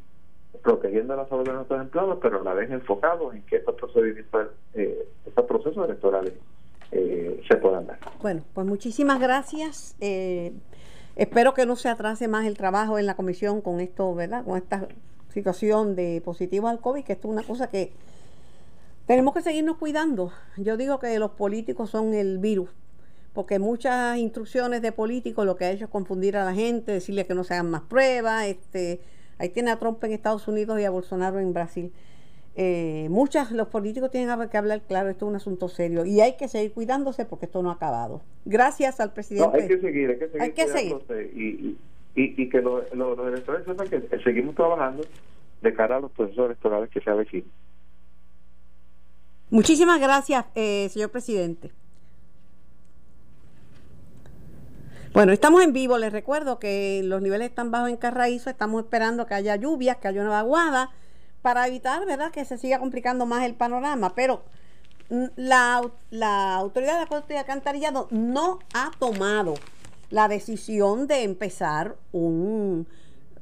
protegiendo 0.61 1.15
la 1.15 1.27
salud 1.27 1.45
de 1.45 1.53
nuestros 1.53 1.81
empleados, 1.81 2.19
pero 2.21 2.41
a 2.41 2.43
la 2.43 2.53
vez 2.53 2.71
enfocados 2.71 3.33
en 3.33 3.43
que 3.43 3.57
estos 3.57 3.75
procedimientos, 3.75 4.47
eh, 4.73 5.07
estos 5.25 5.45
procesos 5.45 5.85
electorales 5.85 6.33
eh, 6.91 7.41
se 7.47 7.57
puedan 7.57 7.87
dar. 7.87 7.99
Bueno, 8.21 8.43
pues 8.53 8.65
muchísimas 8.67 9.19
gracias. 9.19 9.95
Eh, 9.99 10.53
espero 11.15 11.53
que 11.53 11.65
no 11.65 11.75
se 11.75 11.89
atrase 11.89 12.27
más 12.27 12.45
el 12.45 12.57
trabajo 12.57 12.99
en 12.99 13.05
la 13.05 13.15
comisión 13.15 13.61
con 13.61 13.79
esto, 13.79 14.13
¿verdad? 14.15 14.45
Con 14.45 14.57
esta 14.57 14.87
situación 15.29 15.95
de 15.95 16.21
positivo 16.23 16.67
al 16.67 16.79
COVID, 16.79 17.03
que 17.03 17.13
esto 17.13 17.27
es 17.27 17.33
una 17.33 17.43
cosa 17.43 17.67
que 17.67 17.91
tenemos 19.07 19.33
que 19.33 19.41
seguirnos 19.41 19.77
cuidando. 19.77 20.31
Yo 20.57 20.77
digo 20.77 20.99
que 20.99 21.17
los 21.19 21.31
políticos 21.31 21.89
son 21.89 22.13
el 22.13 22.37
virus, 22.37 22.69
porque 23.33 23.59
muchas 23.59 24.17
instrucciones 24.17 24.81
de 24.81 24.91
políticos 24.91 25.45
lo 25.45 25.55
que 25.55 25.65
ha 25.65 25.71
hecho 25.71 25.85
es 25.85 25.91
confundir 25.91 26.37
a 26.37 26.45
la 26.45 26.53
gente, 26.53 26.91
decirle 26.91 27.25
que 27.25 27.33
no 27.33 27.43
se 27.43 27.55
hagan 27.55 27.69
más 27.71 27.81
pruebas, 27.81 28.45
este 28.45 29.01
Ahí 29.43 29.49
tiene 29.49 29.71
a 29.71 29.79
Trump 29.79 30.03
en 30.03 30.13
Estados 30.13 30.47
Unidos 30.47 30.79
y 30.79 30.85
a 30.85 30.89
Bolsonaro 30.89 31.39
en 31.39 31.53
Brasil. 31.53 31.91
Eh, 32.55 33.07
muchas, 33.09 33.51
los 33.51 33.67
políticos 33.67 34.11
tienen 34.11 34.29
que 34.49 34.57
hablar 34.57 34.81
claro, 34.83 35.09
esto 35.09 35.25
es 35.25 35.29
un 35.29 35.35
asunto 35.35 35.67
serio 35.67 36.05
y 36.05 36.21
hay 36.21 36.37
que 36.37 36.47
seguir 36.47 36.71
cuidándose 36.71 37.25
porque 37.25 37.47
esto 37.47 37.63
no 37.63 37.71
ha 37.71 37.73
acabado. 37.73 38.21
Gracias 38.45 38.99
al 38.99 39.11
presidente. 39.11 39.63
hay 39.63 39.67
que 39.67 39.79
seguir, 39.79 40.09
hay 40.11 40.17
que 40.17 40.27
seguir. 40.27 40.41
Hay 40.41 40.51
que 40.51 40.67
seguir. 40.67 41.77
Y, 42.15 42.41
y, 42.41 42.49
que 42.49 42.61
los 42.61 42.85
electores 43.27 43.65
sepan 43.65 43.89
que 43.89 44.01
seguimos 44.23 44.53
trabajando 44.53 45.03
de 45.61 45.73
cara 45.73 45.97
a 45.97 45.99
los 45.99 46.11
procesos 46.11 46.45
electorales 46.45 46.89
que 46.91 47.01
se 47.01 47.09
avecinan. 47.09 47.49
Muchísimas 49.49 49.99
gracias, 49.99 50.45
eh, 50.53 50.89
señor 50.89 51.09
presidente. 51.09 51.71
Bueno, 55.13 55.31
estamos 55.31 55.61
en 55.61 55.73
vivo. 55.73 55.99
Les 55.99 56.11
recuerdo 56.11 56.57
que 56.57 57.01
los 57.03 57.21
niveles 57.21 57.49
están 57.49 57.69
bajos 57.69 57.89
en 57.89 57.97
Carraízo. 57.97 58.49
Estamos 58.49 58.83
esperando 58.83 59.27
que 59.27 59.35
haya 59.35 59.55
lluvias, 59.55 59.97
que 59.97 60.07
haya 60.07 60.21
una 60.21 60.31
vaguada, 60.31 60.89
para 61.43 61.67
evitar, 61.67 62.03
¿verdad?, 62.07 62.31
que 62.31 62.43
se 62.45 62.57
siga 62.57 62.79
complicando 62.79 63.27
más 63.27 63.45
el 63.45 63.53
panorama. 63.53 64.15
Pero 64.15 64.43
mm, 65.11 65.25
la, 65.35 65.87
la 66.09 66.55
autoridad 66.55 66.93
de 66.93 67.01
la 67.01 67.05
Corte 67.05 67.33
de 67.33 67.39
Alcantarillado 67.39 68.07
no 68.09 68.57
ha 68.73 68.89
tomado 68.97 69.53
la 70.09 70.27
decisión 70.27 71.05
de 71.05 71.21
empezar 71.21 71.95
un, 72.11 72.87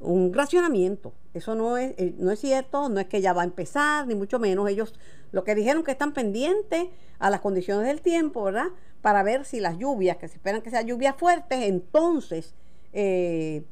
un 0.02 0.32
racionamiento. 0.32 1.12
Eso 1.34 1.54
no 1.54 1.76
es, 1.76 1.94
eh, 1.98 2.14
no 2.18 2.30
es 2.30 2.40
cierto, 2.40 2.88
no 2.88 3.00
es 3.00 3.06
que 3.06 3.20
ya 3.20 3.32
va 3.32 3.42
a 3.42 3.44
empezar, 3.44 4.06
ni 4.06 4.14
mucho 4.14 4.38
menos. 4.38 4.68
Ellos 4.68 4.94
lo 5.30 5.44
que 5.44 5.54
dijeron 5.54 5.82
que 5.82 5.92
están 5.92 6.12
pendientes 6.12 6.88
a 7.18 7.30
las 7.30 7.40
condiciones 7.40 7.86
del 7.86 8.02
tiempo, 8.02 8.44
¿verdad? 8.44 8.68
Para 9.00 9.22
ver 9.22 9.44
si 9.44 9.60
las 9.60 9.78
lluvias, 9.78 10.16
que 10.18 10.28
se 10.28 10.34
esperan 10.34 10.60
que 10.60 10.70
sean 10.70 10.86
lluvias 10.86 11.16
fuertes, 11.16 11.62
entonces 11.62 12.54
eh, 12.92 13.64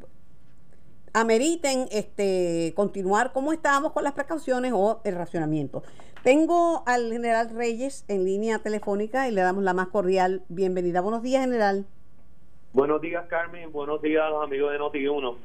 ameriten 1.13 1.87
este, 1.91 2.73
continuar 2.75 3.33
como 3.33 3.53
estábamos 3.53 3.93
con 3.93 4.05
las 4.05 4.15
precauciones 4.15 4.73
o 4.75 5.01
el 5.05 5.15
racionamiento. 5.15 5.83
Tengo 6.23 6.83
al 6.87 7.11
general 7.11 7.51
Reyes 7.51 8.05
en 8.09 8.25
línea 8.25 8.59
telefónica 8.59 9.29
y 9.29 9.33
le 9.33 9.41
damos 9.41 9.65
la 9.65 9.73
más 9.73 9.89
cordial 9.89 10.43
bienvenida. 10.49 11.01
Buenos 11.01 11.23
días, 11.23 11.43
general. 11.43 11.87
Buenos 12.73 13.01
días, 13.01 13.27
Carmen. 13.27 13.73
Buenos 13.73 14.01
días 14.01 14.25
amigos 14.43 14.71
de 14.71 14.79
Noti1. 14.79 15.37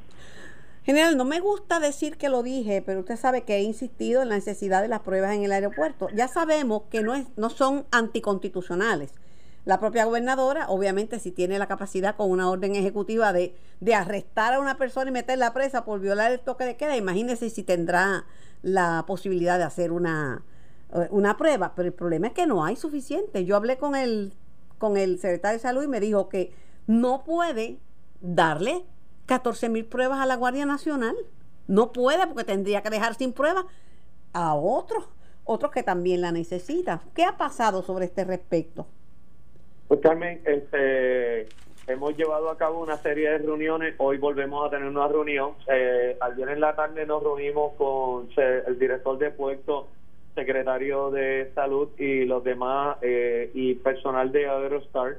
General, 0.86 1.16
no 1.16 1.24
me 1.24 1.40
gusta 1.40 1.80
decir 1.80 2.16
que 2.16 2.28
lo 2.28 2.44
dije, 2.44 2.80
pero 2.80 3.00
usted 3.00 3.16
sabe 3.16 3.42
que 3.42 3.56
he 3.56 3.62
insistido 3.64 4.22
en 4.22 4.28
la 4.28 4.36
necesidad 4.36 4.82
de 4.82 4.86
las 4.86 5.00
pruebas 5.00 5.34
en 5.34 5.42
el 5.42 5.50
aeropuerto. 5.50 6.08
Ya 6.14 6.28
sabemos 6.28 6.82
que 6.90 7.02
no, 7.02 7.16
es, 7.16 7.26
no 7.34 7.50
son 7.50 7.86
anticonstitucionales. 7.90 9.10
La 9.64 9.80
propia 9.80 10.04
gobernadora, 10.04 10.68
obviamente, 10.68 11.18
si 11.18 11.32
tiene 11.32 11.58
la 11.58 11.66
capacidad 11.66 12.14
con 12.14 12.30
una 12.30 12.48
orden 12.48 12.76
ejecutiva 12.76 13.32
de, 13.32 13.56
de 13.80 13.94
arrestar 13.96 14.54
a 14.54 14.60
una 14.60 14.78
persona 14.78 15.10
y 15.10 15.12
meterla 15.12 15.52
presa 15.52 15.84
por 15.84 15.98
violar 15.98 16.30
el 16.30 16.38
toque 16.38 16.64
de 16.64 16.76
queda, 16.76 16.96
imagínese 16.96 17.50
si 17.50 17.64
tendrá 17.64 18.24
la 18.62 19.02
posibilidad 19.08 19.58
de 19.58 19.64
hacer 19.64 19.90
una, 19.90 20.44
eh, 20.94 21.08
una 21.10 21.36
prueba. 21.36 21.72
Pero 21.74 21.88
el 21.88 21.94
problema 21.94 22.28
es 22.28 22.32
que 22.32 22.46
no 22.46 22.64
hay 22.64 22.76
suficiente. 22.76 23.44
Yo 23.44 23.56
hablé 23.56 23.76
con 23.76 23.96
el, 23.96 24.34
con 24.78 24.96
el 24.96 25.18
secretario 25.18 25.58
de 25.58 25.62
salud 25.62 25.82
y 25.82 25.88
me 25.88 25.98
dijo 25.98 26.28
que 26.28 26.52
no 26.86 27.24
puede 27.24 27.80
darle 28.20 28.84
14 29.26 29.68
mil 29.68 29.84
pruebas 29.84 30.20
a 30.20 30.26
la 30.26 30.36
Guardia 30.36 30.66
Nacional. 30.66 31.16
No 31.68 31.92
puede 31.92 32.26
porque 32.26 32.44
tendría 32.44 32.82
que 32.82 32.90
dejar 32.90 33.14
sin 33.14 33.32
pruebas 33.32 33.64
a 34.32 34.54
otros, 34.54 35.08
otros 35.44 35.72
que 35.72 35.82
también 35.82 36.20
la 36.20 36.32
necesitan. 36.32 37.00
¿Qué 37.14 37.24
ha 37.24 37.36
pasado 37.36 37.82
sobre 37.82 38.06
este 38.06 38.24
respecto? 38.24 38.86
Pues 39.88 40.00
Carmen, 40.00 40.40
este, 40.44 41.48
hemos 41.86 42.16
llevado 42.16 42.50
a 42.50 42.56
cabo 42.56 42.82
una 42.82 42.96
serie 42.98 43.30
de 43.30 43.38
reuniones. 43.38 43.94
Hoy 43.98 44.18
volvemos 44.18 44.66
a 44.66 44.70
tener 44.70 44.88
una 44.88 45.08
reunión. 45.08 45.52
Eh, 45.68 46.16
ayer 46.20 46.48
en 46.48 46.60
la 46.60 46.74
tarde 46.74 47.06
nos 47.06 47.22
reunimos 47.22 47.74
con 47.74 48.28
el 48.36 48.78
director 48.78 49.18
de 49.18 49.30
puesto, 49.30 49.88
secretario 50.34 51.10
de 51.10 51.50
salud 51.54 51.88
y 51.98 52.24
los 52.24 52.44
demás 52.44 52.98
eh, 53.02 53.50
y 53.54 53.74
personal 53.74 54.30
de 54.32 54.48
Aerostar 54.48 55.18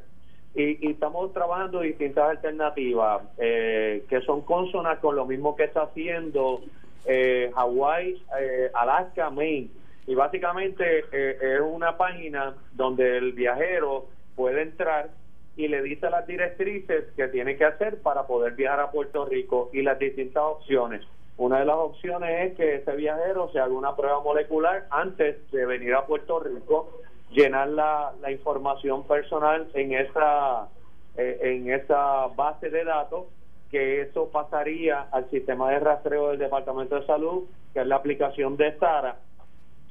y, 0.56 0.89
estamos 0.89 1.34
trabajando 1.34 1.82
distintas 1.82 2.30
alternativas 2.30 3.22
eh, 3.38 4.06
que 4.10 4.22
son 4.22 4.42
consonas 4.42 5.00
con 5.00 5.16
lo 5.16 5.25
mismo 5.25 5.56
que 5.56 5.66
está 5.66 5.84
haciendo 5.84 6.62
eh, 7.06 7.51
Hawái, 7.56 8.24
eh, 8.39 8.72
Alaska, 8.74 9.30
Maine. 9.30 9.70
Y 10.08 10.16
básicamente 10.16 11.04
es 11.12 11.60
una 11.60 11.98
página 11.98 12.56
donde 12.74 13.18
el 13.18 13.34
viajero 13.34 14.06
puede 14.38 14.62
entrar 14.62 15.10
y 15.58 15.68
le 15.68 15.82
dice 15.82 16.10
las 16.10 16.25
directrices 16.25 17.06
que 17.18 17.27
tiene 17.27 17.58
que 17.58 17.66
hacer 17.66 18.01
para 18.01 18.25
poder 18.25 18.54
viajar 18.54 18.80
a 18.80 18.92
Puerto 18.92 19.25
Rico 19.25 19.70
y 19.74 19.82
las 19.82 20.00
distintas 20.00 20.44
opciones. 20.44 21.01
Una 21.36 21.60
de 21.60 21.66
las 21.66 21.75
opciones 21.75 22.51
es 22.51 22.58
que 22.58 22.75
ese 22.75 22.96
viajero 22.96 23.51
se 23.51 23.60
haga 23.60 23.74
una 23.74 23.96
prueba 23.96 24.22
molecular 24.22 24.88
antes 24.92 25.51
de 25.51 25.66
venir 25.66 25.94
a 25.94 26.06
Puerto 26.06 26.39
Rico 26.39 27.01
llenar 27.31 27.69
la, 27.69 28.13
información 28.29 29.05
personal 29.05 29.67
en 29.74 29.93
esa 29.93 30.69
eh, 31.17 31.39
en 31.41 31.72
esa 31.72 32.27
base 32.36 32.69
de 32.69 32.84
datos 32.84 33.25
que 33.72 34.01
eso 34.01 34.29
pasaría 34.29 35.07
al 35.12 35.29
sistema 35.29 35.72
de 35.72 35.79
rastreo 35.79 36.29
del 36.29 36.39
Departamento 36.39 36.96
de 36.96 37.05
Salud, 37.05 37.46
que 37.74 37.81
es 37.81 37.88
la 37.88 37.98
aplicación 37.98 38.55
de 38.55 38.77
SARA. 38.77 39.17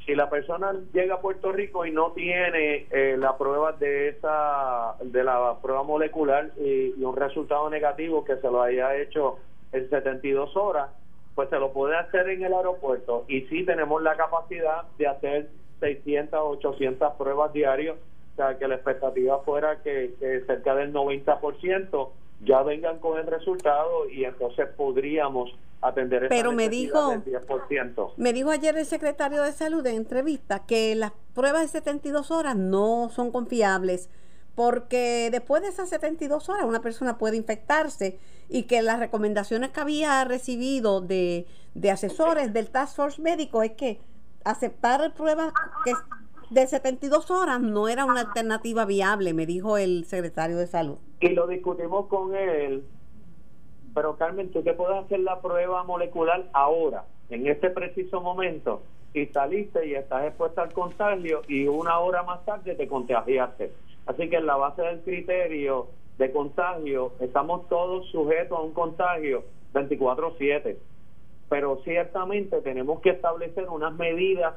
Si 0.06 0.14
la 0.14 0.30
persona 0.30 0.72
llega 0.92 1.16
a 1.16 1.20
Puerto 1.20 1.50
Rico 1.52 1.84
y 1.84 1.90
no 1.90 2.12
tiene 2.12 2.86
eh, 2.90 3.16
la 3.18 3.36
prueba 3.36 3.72
de 3.72 4.08
esa 4.10 4.94
de 5.02 5.24
la 5.24 5.56
prueba 5.60 5.82
molecular 5.82 6.52
y, 6.56 6.94
y, 6.96 7.04
un 7.04 7.16
resultado 7.16 7.68
negativo 7.68 8.24
que 8.24 8.36
se 8.36 8.50
lo 8.50 8.62
haya 8.62 8.96
hecho 8.96 9.38
en 9.72 9.90
72 9.90 10.56
horas, 10.56 10.90
pues 11.34 11.50
se 11.50 11.58
lo 11.58 11.72
puede 11.72 11.96
hacer 11.96 12.28
en 12.30 12.44
el 12.44 12.54
aeropuerto 12.54 13.24
y 13.26 13.42
sí 13.42 13.64
tenemos 13.64 14.00
la 14.00 14.16
capacidad 14.16 14.84
de 14.96 15.08
hacer 15.08 15.48
600 15.80 16.38
o 16.38 16.48
800 16.50 17.14
pruebas 17.14 17.52
diarias, 17.52 17.96
o 17.96 18.36
sea, 18.36 18.58
que 18.58 18.68
la 18.68 18.76
expectativa 18.76 19.38
fuera 19.40 19.82
que, 19.82 20.14
cerca 20.46 20.74
del 20.74 20.92
90% 20.92 22.08
ya 22.44 22.62
vengan 22.62 22.98
con 22.98 23.18
el 23.18 23.26
resultado 23.26 24.08
y 24.10 24.24
entonces 24.24 24.68
podríamos 24.76 25.50
atender 25.80 26.24
esa 26.24 26.34
Pero 26.34 26.52
me 26.52 26.68
dijo, 26.68 27.10
del 27.10 27.24
10%. 27.24 28.12
me 28.16 28.32
dijo 28.32 28.50
ayer 28.50 28.76
el 28.76 28.84
secretario 28.84 29.42
de 29.42 29.52
salud 29.52 29.86
en 29.86 29.96
entrevista 29.96 30.66
que 30.66 30.94
las 30.94 31.12
pruebas 31.34 31.62
de 31.62 31.68
72 31.68 32.30
horas 32.30 32.56
no 32.56 33.08
son 33.08 33.30
confiables 33.30 34.10
porque 34.54 35.28
después 35.30 35.62
de 35.62 35.68
esas 35.68 35.88
72 35.90 36.48
horas 36.48 36.64
una 36.64 36.80
persona 36.80 37.18
puede 37.18 37.36
infectarse 37.36 38.18
y 38.48 38.64
que 38.64 38.82
las 38.82 38.98
recomendaciones 38.98 39.70
que 39.70 39.80
había 39.80 40.24
recibido 40.24 41.00
de, 41.00 41.46
de 41.74 41.90
asesores 41.90 42.52
del 42.52 42.70
Task 42.70 42.96
Force 42.96 43.20
médico 43.20 43.62
es 43.62 43.72
que 43.72 44.00
aceptar 44.46 45.12
pruebas 45.14 45.52
que 45.84 45.92
de 46.50 46.66
72 46.66 47.30
horas 47.30 47.60
no 47.60 47.88
era 47.88 48.04
una 48.04 48.20
alternativa 48.20 48.84
viable, 48.84 49.34
me 49.34 49.46
dijo 49.46 49.76
el 49.76 50.04
secretario 50.04 50.56
de 50.56 50.68
salud. 50.68 50.96
Y 51.20 51.30
lo 51.30 51.46
discutimos 51.48 52.06
con 52.06 52.34
él, 52.36 52.84
pero 53.94 54.16
Carmen, 54.16 54.52
tú 54.52 54.62
te 54.62 54.72
puedes 54.72 55.04
hacer 55.04 55.20
la 55.20 55.40
prueba 55.40 55.82
molecular 55.82 56.48
ahora, 56.52 57.04
en 57.30 57.48
este 57.48 57.70
preciso 57.70 58.20
momento 58.20 58.82
y 59.12 59.26
saliste 59.26 59.86
y 59.86 59.94
estás 59.94 60.24
expuesta 60.26 60.62
al 60.62 60.72
contagio 60.72 61.42
y 61.48 61.66
una 61.66 61.98
hora 61.98 62.22
más 62.22 62.44
tarde 62.44 62.74
te 62.74 62.86
contagiaste. 62.86 63.72
Así 64.06 64.28
que 64.28 64.36
en 64.36 64.46
la 64.46 64.56
base 64.56 64.82
del 64.82 65.00
criterio 65.00 65.88
de 66.18 66.30
contagio 66.30 67.12
estamos 67.20 67.68
todos 67.68 68.08
sujetos 68.10 68.58
a 68.58 68.62
un 68.62 68.72
contagio 68.72 69.42
24/7, 69.72 70.76
pero 71.48 71.80
ciertamente 71.84 72.60
tenemos 72.62 73.00
que 73.00 73.10
establecer 73.10 73.68
unas 73.68 73.94
medidas 73.94 74.54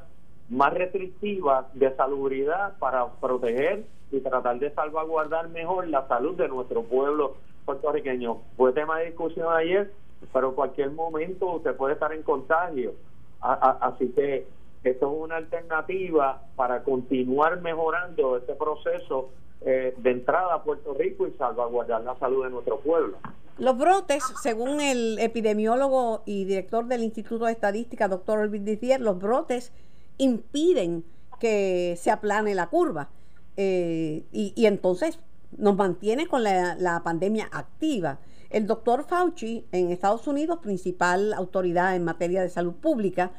más 0.48 0.74
restrictivas 0.74 1.66
de 1.74 1.94
salubridad 1.94 2.76
para 2.78 3.06
proteger 3.20 3.84
y 4.10 4.20
tratar 4.20 4.58
de 4.58 4.72
salvaguardar 4.72 5.48
mejor 5.48 5.86
la 5.88 6.08
salud 6.08 6.36
de 6.36 6.48
nuestro 6.48 6.82
pueblo 6.82 7.36
puertorriqueño. 7.64 8.38
Fue 8.56 8.72
tema 8.72 8.98
de 8.98 9.06
discusión 9.06 9.52
ayer, 9.52 9.92
pero 10.32 10.48
en 10.48 10.54
cualquier 10.54 10.90
momento 10.90 11.52
usted 11.52 11.76
puede 11.76 11.94
estar 11.94 12.12
en 12.12 12.22
contagio. 12.22 12.94
así 13.40 14.08
que 14.08 14.46
esto 14.82 15.06
es 15.06 15.22
una 15.24 15.36
alternativa 15.36 16.42
para 16.56 16.82
continuar 16.82 17.60
mejorando 17.60 18.36
este 18.36 18.54
proceso 18.54 19.30
eh, 19.62 19.94
de 19.96 20.10
entrada 20.10 20.54
a 20.54 20.62
Puerto 20.62 20.94
Rico 20.94 21.26
y 21.26 21.32
salvaguardar 21.32 22.02
la 22.02 22.18
salud 22.18 22.44
de 22.44 22.50
nuestro 22.50 22.80
pueblo. 22.80 23.18
Los 23.58 23.76
brotes, 23.76 24.24
según 24.42 24.80
el 24.80 25.18
epidemiólogo 25.18 26.22
y 26.24 26.46
director 26.46 26.86
del 26.86 27.02
Instituto 27.02 27.44
de 27.44 27.52
Estadística, 27.52 28.08
doctor 28.08 28.38
Olvid 28.38 28.62
Dizier, 28.62 29.02
los 29.02 29.18
brotes 29.18 29.72
impiden 30.16 31.04
que 31.38 31.94
se 31.98 32.10
aplane 32.10 32.54
la 32.54 32.68
curva. 32.68 33.10
Eh, 33.56 34.24
y, 34.32 34.64
entonces 34.64 35.18
nos 35.58 35.76
mantiene 35.76 36.26
con 36.26 36.42
la, 36.42 37.02
pandemia 37.04 37.48
activa. 37.52 38.18
El 38.48 38.66
doctor 38.66 39.04
Fauci 39.04 39.66
en 39.72 39.90
Estados 39.90 40.26
Unidos, 40.26 40.60
principal 40.62 41.34
autoridad 41.34 41.94
en 41.94 42.04
materia 42.04 42.40
de 42.40 42.48
salud 42.48 42.74
pública, 42.74 43.32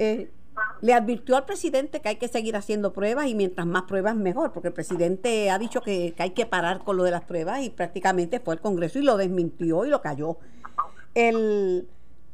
eh, 0.00 0.30
le 0.80 0.94
advirtió 0.94 1.36
al 1.36 1.44
presidente 1.44 2.00
que 2.00 2.08
hay 2.08 2.16
que 2.16 2.28
seguir 2.28 2.56
haciendo 2.56 2.92
pruebas 2.92 3.26
y 3.26 3.34
mientras 3.34 3.66
más 3.66 3.82
pruebas 3.82 4.16
mejor, 4.16 4.52
porque 4.52 4.68
el 4.68 4.74
presidente 4.74 5.50
ha 5.50 5.58
dicho 5.58 5.80
que, 5.80 6.14
hay 6.18 6.30
que 6.30 6.46
parar 6.46 6.84
con 6.84 6.96
lo 6.96 7.04
de 7.04 7.10
las 7.10 7.24
pruebas 7.24 7.62
y 7.62 7.70
prácticamente 7.70 8.40
fue 8.40 8.54
el 8.54 8.60
Congreso 8.60 8.98
y 8.98 9.02
lo 9.02 9.16
desmintió 9.16 9.84
y 9.84 9.90
lo 9.90 10.00
cayó. 10.00 10.38
El, 11.14 11.88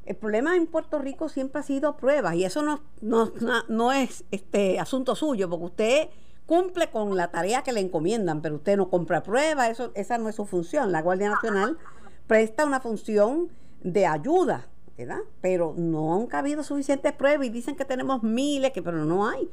el 0.05 0.17
problema 0.17 0.57
en 0.57 0.67
Puerto 0.67 0.99
Rico 0.99 1.29
siempre 1.29 1.61
ha 1.61 1.65
sido 1.65 1.97
pruebas 1.97 2.35
y 2.35 2.45
eso 2.45 2.63
no, 2.63 2.83
no, 3.01 3.33
no 3.69 3.93
es 3.93 4.25
este 4.31 4.79
asunto 4.79 5.15
suyo, 5.15 5.49
porque 5.49 5.65
usted 5.65 6.09
cumple 6.47 6.91
con 6.91 7.17
la 7.17 7.29
tarea 7.29 7.63
que 7.63 7.73
le 7.73 7.81
encomiendan, 7.81 8.43
pero 8.43 8.57
usted 8.57 8.77
no 8.77 8.91
compra 8.91 9.23
pruebas, 9.23 9.71
eso, 9.71 9.93
esa 9.95 10.19
no 10.19 10.29
es 10.29 10.35
su 10.35 10.45
función. 10.45 10.93
La 10.93 11.01
Guardia 11.01 11.31
Nacional 11.31 11.79
presta 12.27 12.67
una 12.67 12.81
función 12.81 13.49
de 13.83 14.07
ayuda, 14.07 14.67
¿verdad? 14.97 15.21
Pero 15.41 15.75
no 15.77 16.15
han 16.15 16.29
habido 16.35 16.63
suficientes 16.63 17.13
pruebas 17.13 17.47
y 17.47 17.51
dicen 17.51 17.77
que 17.77 17.85
tenemos 17.85 18.23
miles, 18.23 18.73
que 18.73 18.83
pero 18.83 19.05
no 19.05 19.29
hay. 19.29 19.49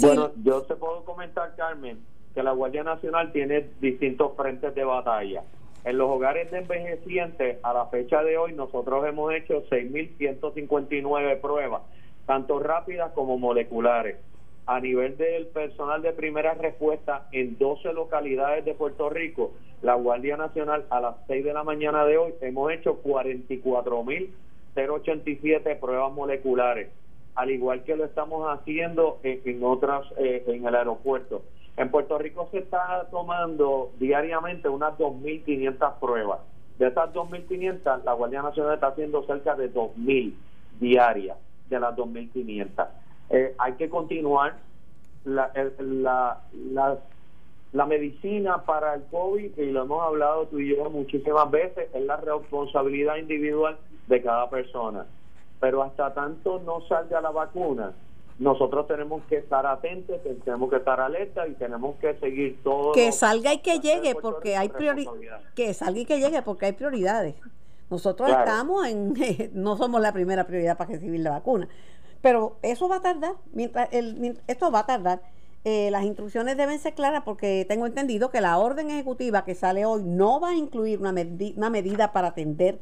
Bueno, 0.00 0.32
yo 0.42 0.62
te 0.62 0.74
puedo 0.74 1.04
comentar, 1.04 1.54
Carmen, 1.56 1.98
que 2.34 2.42
la 2.42 2.52
Guardia 2.52 2.82
Nacional 2.82 3.32
tiene 3.32 3.68
distintos 3.80 4.32
frentes 4.36 4.74
de 4.74 4.84
batalla. 4.84 5.44
En 5.84 5.98
los 5.98 6.10
hogares 6.10 6.50
de 6.50 6.58
envejecientes, 6.58 7.58
a 7.62 7.72
la 7.72 7.86
fecha 7.86 8.22
de 8.22 8.38
hoy, 8.38 8.54
nosotros 8.54 9.06
hemos 9.06 9.32
hecho 9.34 9.62
6.159 9.70 11.40
pruebas, 11.40 11.82
tanto 12.26 12.58
rápidas 12.58 13.12
como 13.12 13.38
moleculares 13.38 14.16
a 14.66 14.80
nivel 14.80 15.16
del 15.16 15.46
personal 15.48 16.00
de 16.02 16.12
primera 16.12 16.54
respuesta 16.54 17.28
en 17.32 17.58
12 17.58 17.92
localidades 17.92 18.64
de 18.64 18.74
Puerto 18.74 19.10
Rico, 19.10 19.52
la 19.82 19.94
Guardia 19.94 20.36
Nacional 20.36 20.86
a 20.90 21.00
las 21.00 21.16
6 21.26 21.44
de 21.44 21.52
la 21.52 21.64
mañana 21.64 22.04
de 22.06 22.16
hoy 22.16 22.34
hemos 22.40 22.72
hecho 22.72 22.96
44.087 24.74 25.78
pruebas 25.78 26.12
moleculares, 26.12 26.90
al 27.34 27.50
igual 27.50 27.84
que 27.84 27.96
lo 27.96 28.04
estamos 28.04 28.46
haciendo 28.48 29.20
en, 29.22 29.64
otras 29.64 30.06
eh, 30.18 30.44
en 30.46 30.66
el 30.66 30.74
aeropuerto. 30.74 31.42
En 31.76 31.90
Puerto 31.90 32.18
Rico 32.18 32.48
se 32.52 32.58
está 32.58 33.08
tomando 33.10 33.90
diariamente 33.98 34.68
unas 34.68 34.96
2.500 34.98 35.98
pruebas. 35.98 36.40
De 36.78 36.88
esas 36.88 37.12
2.500, 37.12 38.04
la 38.04 38.12
Guardia 38.12 38.42
Nacional 38.42 38.74
está 38.74 38.88
haciendo 38.88 39.24
cerca 39.26 39.54
de 39.54 39.72
2.000 39.72 40.34
diarias 40.80 41.36
de 41.68 41.80
las 41.80 41.96
2.500 41.96 42.86
eh, 43.30 43.54
hay 43.58 43.72
que 43.74 43.88
continuar 43.88 44.58
la, 45.24 45.50
la, 45.78 46.40
la, 47.72 47.86
medicina 47.86 48.64
para 48.64 48.94
el 48.94 49.04
COVID, 49.10 49.58
y 49.58 49.70
lo 49.70 49.82
hemos 49.82 50.02
hablado 50.02 50.46
tú 50.48 50.60
y 50.60 50.76
yo 50.76 50.90
muchísimas 50.90 51.50
veces, 51.50 51.88
es 51.94 52.02
la 52.02 52.18
responsabilidad 52.18 53.16
individual 53.16 53.78
de 54.06 54.22
cada 54.22 54.48
persona. 54.50 55.06
Pero 55.60 55.82
hasta 55.82 56.12
tanto 56.12 56.58
no 56.60 56.80
salga 56.88 57.20
la 57.20 57.30
vacuna, 57.30 57.92
nosotros 58.38 58.88
tenemos 58.88 59.22
que 59.28 59.36
estar 59.36 59.64
atentos, 59.64 60.20
tenemos 60.44 60.68
que 60.68 60.76
estar 60.76 61.00
alerta 61.00 61.46
y 61.46 61.52
tenemos 61.52 61.96
que 61.96 62.14
seguir 62.14 62.58
todo. 62.64 62.92
Que 62.92 63.12
salga 63.12 63.54
y 63.54 63.58
que 63.58 63.78
llegue, 63.78 64.14
porque 64.16 64.56
hay 64.56 64.70
Que 65.54 65.72
salga 65.72 66.00
y 66.00 66.04
que 66.04 66.18
llegue, 66.18 66.42
porque 66.42 66.66
hay 66.66 66.72
prioridades. 66.72 67.36
Nosotros 67.90 68.28
estamos 68.30 68.86
en, 68.88 69.14
no 69.54 69.76
somos 69.76 70.00
la 70.00 70.12
primera 70.12 70.46
prioridad 70.46 70.76
para 70.76 70.90
recibir 70.90 71.20
la 71.20 71.30
vacuna, 71.30 71.68
pero 72.22 72.56
eso 72.62 72.88
va 72.88 72.96
a 72.96 73.02
tardar, 73.02 73.34
mientras 73.52 73.88
el, 73.92 74.40
esto 74.48 74.70
va 74.70 74.80
a 74.80 74.86
tardar. 74.86 75.22
Eh, 75.66 75.90
las 75.90 76.04
instrucciones 76.04 76.58
deben 76.58 76.78
ser 76.78 76.92
claras 76.94 77.22
porque 77.24 77.64
tengo 77.66 77.86
entendido 77.86 78.30
que 78.30 78.42
la 78.42 78.58
orden 78.58 78.90
ejecutiva 78.90 79.46
que 79.46 79.54
sale 79.54 79.86
hoy 79.86 80.02
no 80.02 80.38
va 80.38 80.50
a 80.50 80.54
incluir 80.54 81.00
una, 81.00 81.14
una 81.56 81.70
medida 81.70 82.12
para 82.12 82.28
atender 82.28 82.80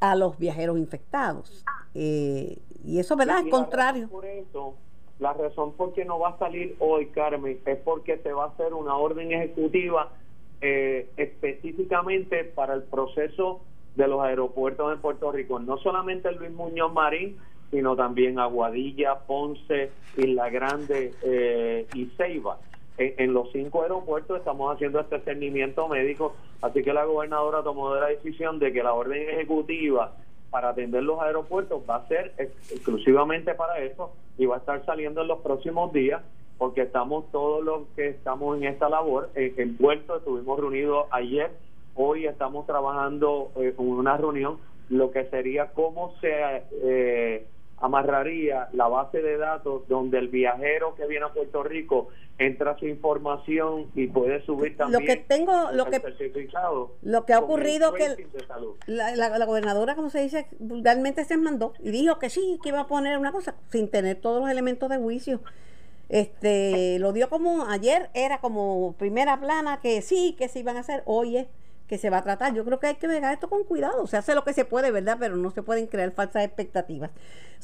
a 0.00 0.14
los 0.14 0.38
viajeros 0.38 0.78
infectados. 0.78 1.64
Eh, 1.94 2.58
y 2.84 2.98
eso, 2.98 3.16
¿verdad? 3.16 3.40
Es 3.44 3.50
contrario. 3.50 4.08
Por 4.08 4.26
eso, 4.26 4.74
la 5.18 5.32
razón 5.32 5.72
por 5.72 5.92
qué 5.94 6.04
no 6.04 6.18
va 6.18 6.30
a 6.30 6.38
salir 6.38 6.76
hoy, 6.78 7.06
Carmen, 7.06 7.58
es 7.64 7.78
porque 7.78 8.18
se 8.18 8.32
va 8.32 8.44
a 8.44 8.48
hacer 8.48 8.74
una 8.74 8.96
orden 8.96 9.32
ejecutiva 9.32 10.12
eh, 10.60 11.10
específicamente 11.16 12.44
para 12.44 12.74
el 12.74 12.82
proceso 12.84 13.60
de 13.94 14.08
los 14.08 14.20
aeropuertos 14.22 14.92
en 14.92 15.00
Puerto 15.00 15.32
Rico, 15.32 15.58
no 15.58 15.78
solamente 15.78 16.30
Luis 16.32 16.52
Muñoz 16.52 16.92
Marín, 16.92 17.38
sino 17.70 17.96
también 17.96 18.38
Aguadilla, 18.38 19.20
Ponce, 19.26 19.90
Isla 20.16 20.50
Grande 20.50 21.12
eh, 21.22 21.86
y 21.94 22.06
Ceiba. 22.16 22.58
En, 22.98 23.34
los 23.34 23.52
cinco 23.52 23.82
aeropuertos 23.82 24.38
estamos 24.38 24.74
haciendo 24.74 25.00
este 25.00 25.20
cernimiento 25.20 25.86
médico, 25.88 26.34
así 26.62 26.82
que 26.82 26.94
la 26.94 27.04
gobernadora 27.04 27.62
tomó 27.62 27.94
la 27.94 28.06
decisión 28.06 28.58
de 28.58 28.72
que 28.72 28.82
la 28.82 28.94
orden 28.94 29.28
ejecutiva 29.28 30.14
para 30.50 30.70
atender 30.70 31.02
los 31.02 31.20
aeropuertos 31.20 31.82
va 31.88 31.96
a 31.96 32.08
ser 32.08 32.32
exclusivamente 32.38 33.54
para 33.54 33.78
eso 33.80 34.12
y 34.38 34.46
va 34.46 34.56
a 34.56 34.58
estar 34.60 34.84
saliendo 34.86 35.20
en 35.20 35.28
los 35.28 35.40
próximos 35.40 35.92
días 35.92 36.22
porque 36.56 36.82
estamos 36.82 37.30
todos 37.32 37.62
los 37.62 37.86
que 37.96 38.08
estamos 38.08 38.56
en 38.56 38.64
esta 38.64 38.88
labor 38.88 39.28
en, 39.34 39.52
en 39.58 39.76
Puerto, 39.76 40.16
estuvimos 40.16 40.58
reunidos 40.58 41.06
ayer, 41.10 41.50
hoy 41.94 42.26
estamos 42.26 42.66
trabajando 42.66 43.50
eh, 43.56 43.74
en 43.78 43.88
una 43.88 44.16
reunión 44.16 44.58
lo 44.88 45.10
que 45.10 45.24
sería 45.26 45.72
cómo 45.72 46.14
se 46.20 46.62
eh, 46.82 47.46
amarraría 47.78 48.68
la 48.72 48.88
base 48.88 49.20
de 49.20 49.36
datos 49.36 49.86
donde 49.88 50.18
el 50.18 50.28
viajero 50.28 50.94
que 50.94 51.06
viene 51.06 51.26
a 51.26 51.32
Puerto 51.32 51.62
Rico 51.62 52.08
entra 52.38 52.78
su 52.78 52.86
información 52.86 53.90
y 53.94 54.06
puede 54.06 54.44
subir 54.44 54.76
también 54.76 55.02
lo 55.02 55.06
que 55.06 55.16
tengo 55.16 55.72
lo 55.72 55.86
que 55.86 56.00
certificado 56.00 56.92
lo 57.02 57.24
que 57.24 57.32
ha 57.32 57.38
ocurrido 57.38 57.92
que 57.94 58.26
la, 58.86 59.14
la, 59.16 59.46
gobernadora 59.46 59.94
como 59.94 60.10
se 60.10 60.22
dice 60.22 60.46
vulgarmente 60.58 61.24
se 61.24 61.36
mandó 61.36 61.72
y 61.80 61.90
dijo 61.90 62.18
que 62.18 62.30
sí 62.30 62.58
que 62.62 62.70
iba 62.70 62.80
a 62.80 62.86
poner 62.86 63.18
una 63.18 63.32
cosa 63.32 63.54
sin 63.70 63.90
tener 63.90 64.16
todos 64.16 64.40
los 64.40 64.50
elementos 64.50 64.88
de 64.88 64.98
juicio. 64.98 65.40
Este 66.08 66.98
lo 67.00 67.12
dio 67.12 67.28
como 67.28 67.66
ayer 67.66 68.10
era 68.14 68.38
como 68.38 68.94
primera 68.98 69.40
plana 69.40 69.80
que 69.80 70.02
sí 70.02 70.36
que 70.38 70.48
se 70.48 70.60
iban 70.60 70.76
a 70.76 70.80
hacer. 70.80 71.02
Hoy 71.04 71.36
es 71.38 71.46
que 71.88 71.98
se 71.98 72.10
va 72.10 72.18
a 72.18 72.22
tratar. 72.22 72.54
Yo 72.54 72.64
creo 72.64 72.80
que 72.80 72.88
hay 72.88 72.94
que 72.96 73.06
ver 73.06 73.22
esto 73.24 73.48
con 73.48 73.64
cuidado. 73.64 74.06
Se 74.06 74.16
hace 74.16 74.34
lo 74.34 74.44
que 74.44 74.52
se 74.52 74.64
puede, 74.64 74.90
¿verdad? 74.90 75.16
Pero 75.18 75.36
no 75.36 75.50
se 75.50 75.62
pueden 75.62 75.86
crear 75.86 76.10
falsas 76.12 76.44
expectativas. 76.44 77.10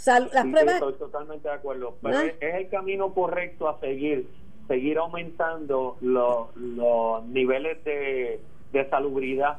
las 0.07 0.47
pruebas... 0.47 0.75
Estoy 0.75 0.95
totalmente 0.95 1.49
de 1.49 1.55
acuerdo. 1.55 1.97
Pero 2.03 2.19
¿Ah? 2.19 2.25
es 2.27 2.55
el 2.55 2.69
camino 2.69 3.13
correcto 3.13 3.69
a 3.69 3.79
seguir. 3.81 4.29
Seguir 4.69 4.99
aumentando 4.99 5.97
los, 6.01 6.55
los 6.57 7.25
niveles 7.27 7.83
de, 7.85 8.41
de 8.73 8.89
salubridad 8.91 9.59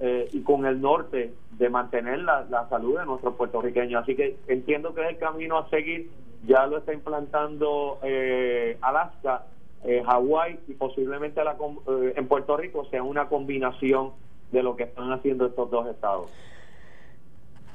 eh, 0.00 0.28
y 0.32 0.42
con 0.42 0.66
el 0.66 0.80
norte 0.80 1.32
de 1.52 1.68
mantener 1.68 2.20
la, 2.20 2.46
la 2.50 2.68
salud 2.68 2.98
de 2.98 3.06
nuestros 3.06 3.36
puertorriqueños. 3.36 4.02
Así 4.02 4.16
que 4.16 4.36
entiendo 4.48 4.94
que 4.94 5.02
es 5.02 5.08
el 5.10 5.18
camino 5.18 5.58
a 5.58 5.68
seguir. 5.70 6.10
Ya 6.46 6.66
lo 6.66 6.78
está 6.78 6.94
implantando 6.94 7.98
eh, 8.02 8.78
Alaska 8.80 9.44
eh, 9.84 10.02
Hawái 10.04 10.60
y 10.68 10.74
posiblemente 10.74 11.40
eh, 11.40 12.12
en 12.16 12.28
Puerto 12.28 12.56
Rico 12.56 12.84
sea 12.90 13.02
una 13.02 13.28
combinación 13.28 14.12
de 14.52 14.62
lo 14.62 14.76
que 14.76 14.84
están 14.84 15.12
haciendo 15.12 15.46
estos 15.46 15.70
dos 15.70 15.86
estados. 15.88 16.28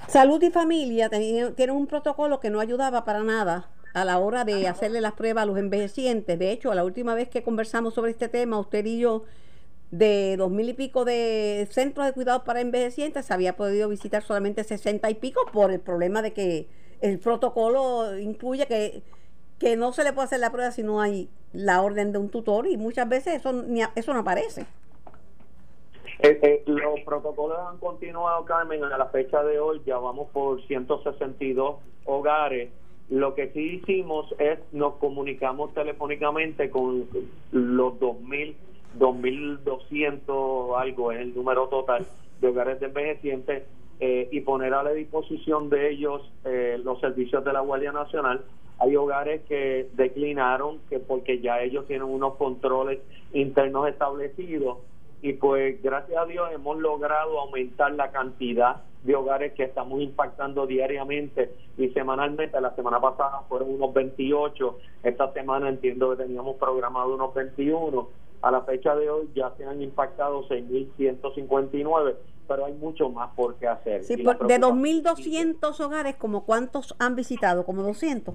Salud 0.08 0.42
y 0.44 0.52
familia 0.52 1.10
tienen 1.10 1.76
un 1.76 1.88
protocolo 1.88 2.40
que 2.40 2.50
no 2.50 2.60
ayudaba 2.60 3.06
para 3.06 3.24
nada 3.24 3.70
a 3.94 4.06
la 4.06 4.20
hora 4.20 4.44
de 4.44 4.68
hacerle 4.68 5.02
las 5.02 5.14
pruebas 5.14 5.44
a 5.44 5.46
los 5.46 5.58
envejecientes. 5.58 6.38
De 6.38 6.52
hecho, 6.52 6.74
la 6.74 6.84
última 6.84 7.16
vez 7.16 7.30
que 7.30 7.44
conversamos 7.44 7.94
sobre 7.94 8.12
este 8.12 8.28
tema, 8.28 8.60
usted 8.60 8.86
y 8.86 9.00
yo, 9.00 9.24
de 9.90 10.36
dos 10.38 10.52
mil 10.52 10.68
y 10.68 10.74
pico 10.74 11.06
de 11.06 11.68
centros 11.72 12.06
de 12.06 12.12
cuidados 12.12 12.44
para 12.44 12.60
envejecientes, 12.60 13.26
se 13.26 13.34
había 13.34 13.56
podido 13.56 13.88
visitar 13.88 14.22
solamente 14.22 14.64
sesenta 14.64 15.10
y 15.10 15.16
pico 15.16 15.42
por 15.52 15.72
el 15.72 15.80
problema 15.80 16.22
de 16.22 16.34
que 16.34 16.68
el 17.02 17.20
protocolo 17.20 18.20
incluye 18.20 18.68
que, 18.68 19.02
que 19.60 19.76
no 19.76 19.94
se 19.94 20.04
le 20.04 20.14
puede 20.14 20.26
hacer 20.26 20.40
la 20.40 20.52
prueba 20.52 20.72
si 20.72 20.84
no 20.84 21.02
hay 21.02 21.30
la 21.54 21.82
orden 21.82 22.12
de 22.12 22.20
un 22.20 22.30
tutor 22.30 22.68
y 22.68 22.78
muchas 22.78 23.08
veces 23.08 23.36
eso, 23.36 23.64
eso 23.96 24.14
no 24.14 24.20
aparece. 24.20 24.66
Eh, 26.20 26.40
eh, 26.42 26.64
los 26.66 27.02
protocolos 27.02 27.58
han 27.70 27.78
continuado, 27.78 28.46
Carmen, 28.46 28.84
a 28.84 28.98
la 28.98 29.08
fecha 29.08 29.44
de 29.44 29.60
hoy 29.60 29.82
ya 29.86 29.98
vamos 29.98 30.30
por 30.32 30.62
162 30.66 31.76
hogares. 32.06 32.70
Lo 33.10 33.36
que 33.36 33.50
sí 33.52 33.82
hicimos 33.82 34.34
es 34.40 34.60
nos 34.72 34.96
comunicamos 34.96 35.74
telefónicamente 35.74 36.70
con 36.70 37.08
los 37.52 38.00
2000, 38.00 38.56
2200 38.96 40.78
algo 40.78 41.12
es 41.12 41.20
el 41.20 41.36
número 41.36 41.68
total 41.68 42.06
de 42.42 42.48
hogares 42.48 42.80
de 42.80 42.88
envejecientes 42.88 43.64
eh, 44.00 44.28
y 44.32 44.42
poner 44.42 44.74
a 44.74 44.84
la 44.84 44.92
disposición 44.92 45.70
de 45.70 45.92
ellos 45.92 46.32
los 46.84 47.00
servicios 47.00 47.44
de 47.44 47.54
la 47.54 47.60
Guardia 47.60 47.92
Nacional. 47.92 48.44
Hay 48.80 48.96
hogares 48.96 49.42
que 49.48 49.90
declinaron 49.94 50.80
que 50.90 51.00
porque 51.00 51.40
ya 51.40 51.62
ellos 51.62 51.88
tienen 51.88 52.08
unos 52.08 52.36
controles 52.36 53.00
internos 53.34 53.88
establecidos 53.88 54.80
y 55.22 55.34
pues 55.34 55.82
gracias 55.82 56.18
a 56.18 56.26
Dios 56.26 56.50
hemos 56.54 56.78
logrado 56.78 57.40
aumentar 57.40 57.92
la 57.94 58.12
cantidad 58.12 58.84
de 59.04 59.16
hogares 59.16 59.54
que 59.54 59.64
estamos 59.64 60.02
impactando 60.02 60.68
diariamente 60.68 61.52
y 61.78 61.90
semanalmente. 61.90 62.60
La 62.60 62.76
semana 62.76 63.00
pasada 63.00 63.42
fueron 63.48 63.74
unos 63.74 63.94
28, 63.94 64.78
esta 65.04 65.32
semana 65.34 65.70
entiendo 65.70 66.12
que 66.12 66.24
teníamos 66.24 66.58
programado 66.58 67.16
unos 67.16 67.34
21. 67.34 68.08
A 68.42 68.52
la 68.52 68.62
fecha 68.62 68.96
de 68.96 69.10
hoy 69.10 69.30
ya 69.34 69.52
se 69.58 69.66
han 69.66 69.82
impactado 69.82 70.48
6.159, 70.48 72.16
pero 72.48 72.66
hay 72.66 72.74
mucho 72.74 73.10
más 73.10 73.30
por 73.36 73.56
qué 73.56 73.68
hacer. 73.68 74.04
Sí, 74.04 74.16
de 74.16 74.24
2.200 74.24 75.80
hogares, 75.80 76.16
¿como 76.16 76.46
cuántos 76.46 76.96
han 77.00 77.16
visitado? 77.16 77.66
¿Como 77.66 77.84
200? 77.84 78.34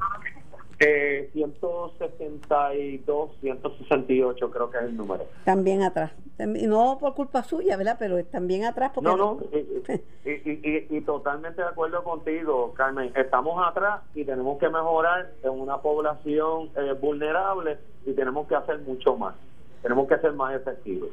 Eh, 0.83 1.29
162, 1.35 3.31
168 3.43 4.51
creo 4.51 4.71
que 4.71 4.79
es 4.79 4.85
el 4.85 4.97
número. 4.97 5.27
También 5.45 5.83
atrás. 5.83 6.13
No 6.39 6.97
por 6.99 7.15
culpa 7.15 7.43
suya, 7.43 7.77
¿verdad? 7.77 7.97
Pero 7.99 8.25
también 8.25 8.65
atrás. 8.65 8.93
Porque 8.95 9.11
no, 9.11 9.17
no, 9.19 9.39
y, 10.25 10.97
y, 10.97 11.01
totalmente 11.03 11.61
de 11.61 11.69
acuerdo 11.69 12.03
contigo, 12.03 12.73
Carmen. 12.75 13.13
Estamos 13.15 13.63
atrás 13.63 14.01
y 14.15 14.25
tenemos 14.25 14.59
que 14.59 14.71
mejorar 14.71 15.31
en 15.43 15.51
una 15.51 15.77
población 15.83 16.71
eh, 16.77 16.95
vulnerable 16.99 17.77
y 18.07 18.15
tenemos 18.15 18.49
que 18.49 18.55
hacer 18.55 18.79
mucho 18.79 19.17
más. 19.17 19.35
Tenemos 19.83 20.09
que 20.09 20.17
ser 20.17 20.33
más 20.33 20.55
efectivos. 20.55 21.11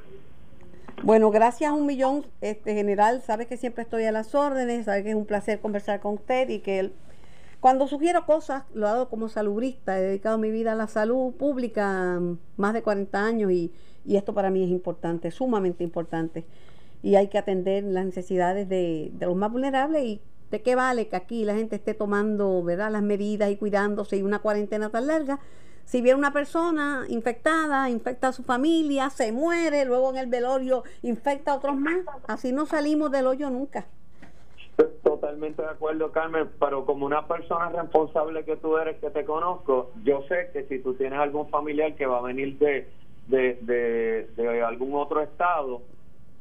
Bueno, 1.04 1.32
gracias 1.32 1.72
un 1.72 1.86
millón, 1.86 2.26
este 2.42 2.74
general. 2.74 3.22
Sabe 3.22 3.46
que 3.48 3.58
siempre 3.58 3.84
estoy 3.84 4.06
a 4.06 4.12
las 4.12 4.34
órdenes, 4.36 4.86
sabe 4.86 5.04
que 5.04 5.10
es 5.10 5.16
un 5.16 5.26
placer 5.26 5.60
conversar 5.60 6.00
con 6.00 6.16
usted 6.16 6.50
y 6.50 6.60
que 6.60 6.80
él 6.80 6.94
cuando 7.60 7.88
sugiero 7.88 8.26
cosas, 8.26 8.64
lo 8.74 8.88
hago 8.88 9.10
como 9.10 9.30
salubrista, 9.30 9.98
he 9.98 10.02
dedicado 10.04 10.38
mi 10.38 10.52
vida 10.52 10.74
a 10.74 10.76
la 10.76 10.88
salud 10.88 11.34
pública 11.34 12.20
mm, 12.20 12.38
más 12.58 12.74
de 12.74 12.84
40 12.84 13.26
años 13.26 13.52
y, 13.52 13.74
esto 14.06 14.34
para 14.34 14.50
mí 14.50 14.64
es 14.64 14.70
importante, 14.70 15.32
sumamente 15.32 15.84
importante. 15.84 16.46
Y 17.04 17.16
hay 17.16 17.28
que 17.28 17.38
atender 17.38 17.84
las 17.84 18.06
necesidades 18.06 18.70
de, 18.70 19.12
los 19.20 19.36
más 19.36 19.52
vulnerables 19.52 20.04
y 20.06 20.22
de 20.50 20.62
qué 20.62 20.76
vale 20.76 21.10
que 21.10 21.18
aquí 21.18 21.44
la 21.44 21.56
gente 21.56 21.76
esté 21.76 21.94
tomando 21.94 22.64
¿verdad? 22.64 22.90
las 22.92 23.02
medidas 23.04 23.52
y 23.52 23.58
cuidándose 23.58 24.18
y 24.18 24.22
una 24.22 24.40
cuarentena 24.40 24.90
tan 24.90 25.08
larga. 25.08 25.40
Si 25.88 26.02
viene 26.02 26.20
una 26.20 26.34
persona 26.34 27.06
infectada, 27.08 27.90
infecta 27.90 28.28
a 28.28 28.34
su 28.34 28.44
familia, 28.44 29.10
se 29.10 29.32
muere, 29.32 29.86
luego 29.86 30.10
en 30.10 30.18
el 30.18 30.28
velorio 30.28 30.84
infecta 31.02 31.52
a 31.52 31.56
otros 31.56 31.78
más, 31.78 32.00
así 32.28 32.52
no 32.52 32.66
salimos 32.66 33.10
del 33.10 33.26
hoyo 33.26 33.50
nunca. 33.50 33.86
Totalmente 35.02 35.62
de 35.62 35.70
acuerdo, 35.70 36.12
Carmen, 36.12 36.50
pero 36.60 36.86
como 36.86 37.06
una 37.06 37.26
persona 37.26 37.70
responsable 37.70 38.44
que 38.44 38.58
tú 38.58 38.78
eres, 38.78 39.00
que 39.00 39.12
te 39.12 39.24
conozco, 39.24 39.92
yo 40.04 40.24
sé 40.28 40.50
que 40.52 40.66
si 40.66 40.80
tú 40.80 40.94
tienes 40.96 41.20
algún 41.20 41.48
familiar 41.48 41.96
que 41.96 42.06
va 42.06 42.18
a 42.18 42.22
venir 42.22 42.58
de, 42.58 42.90
de, 43.28 44.28
de, 44.36 44.62
algún 44.64 44.94
otro 44.94 45.22
estado, 45.22 45.84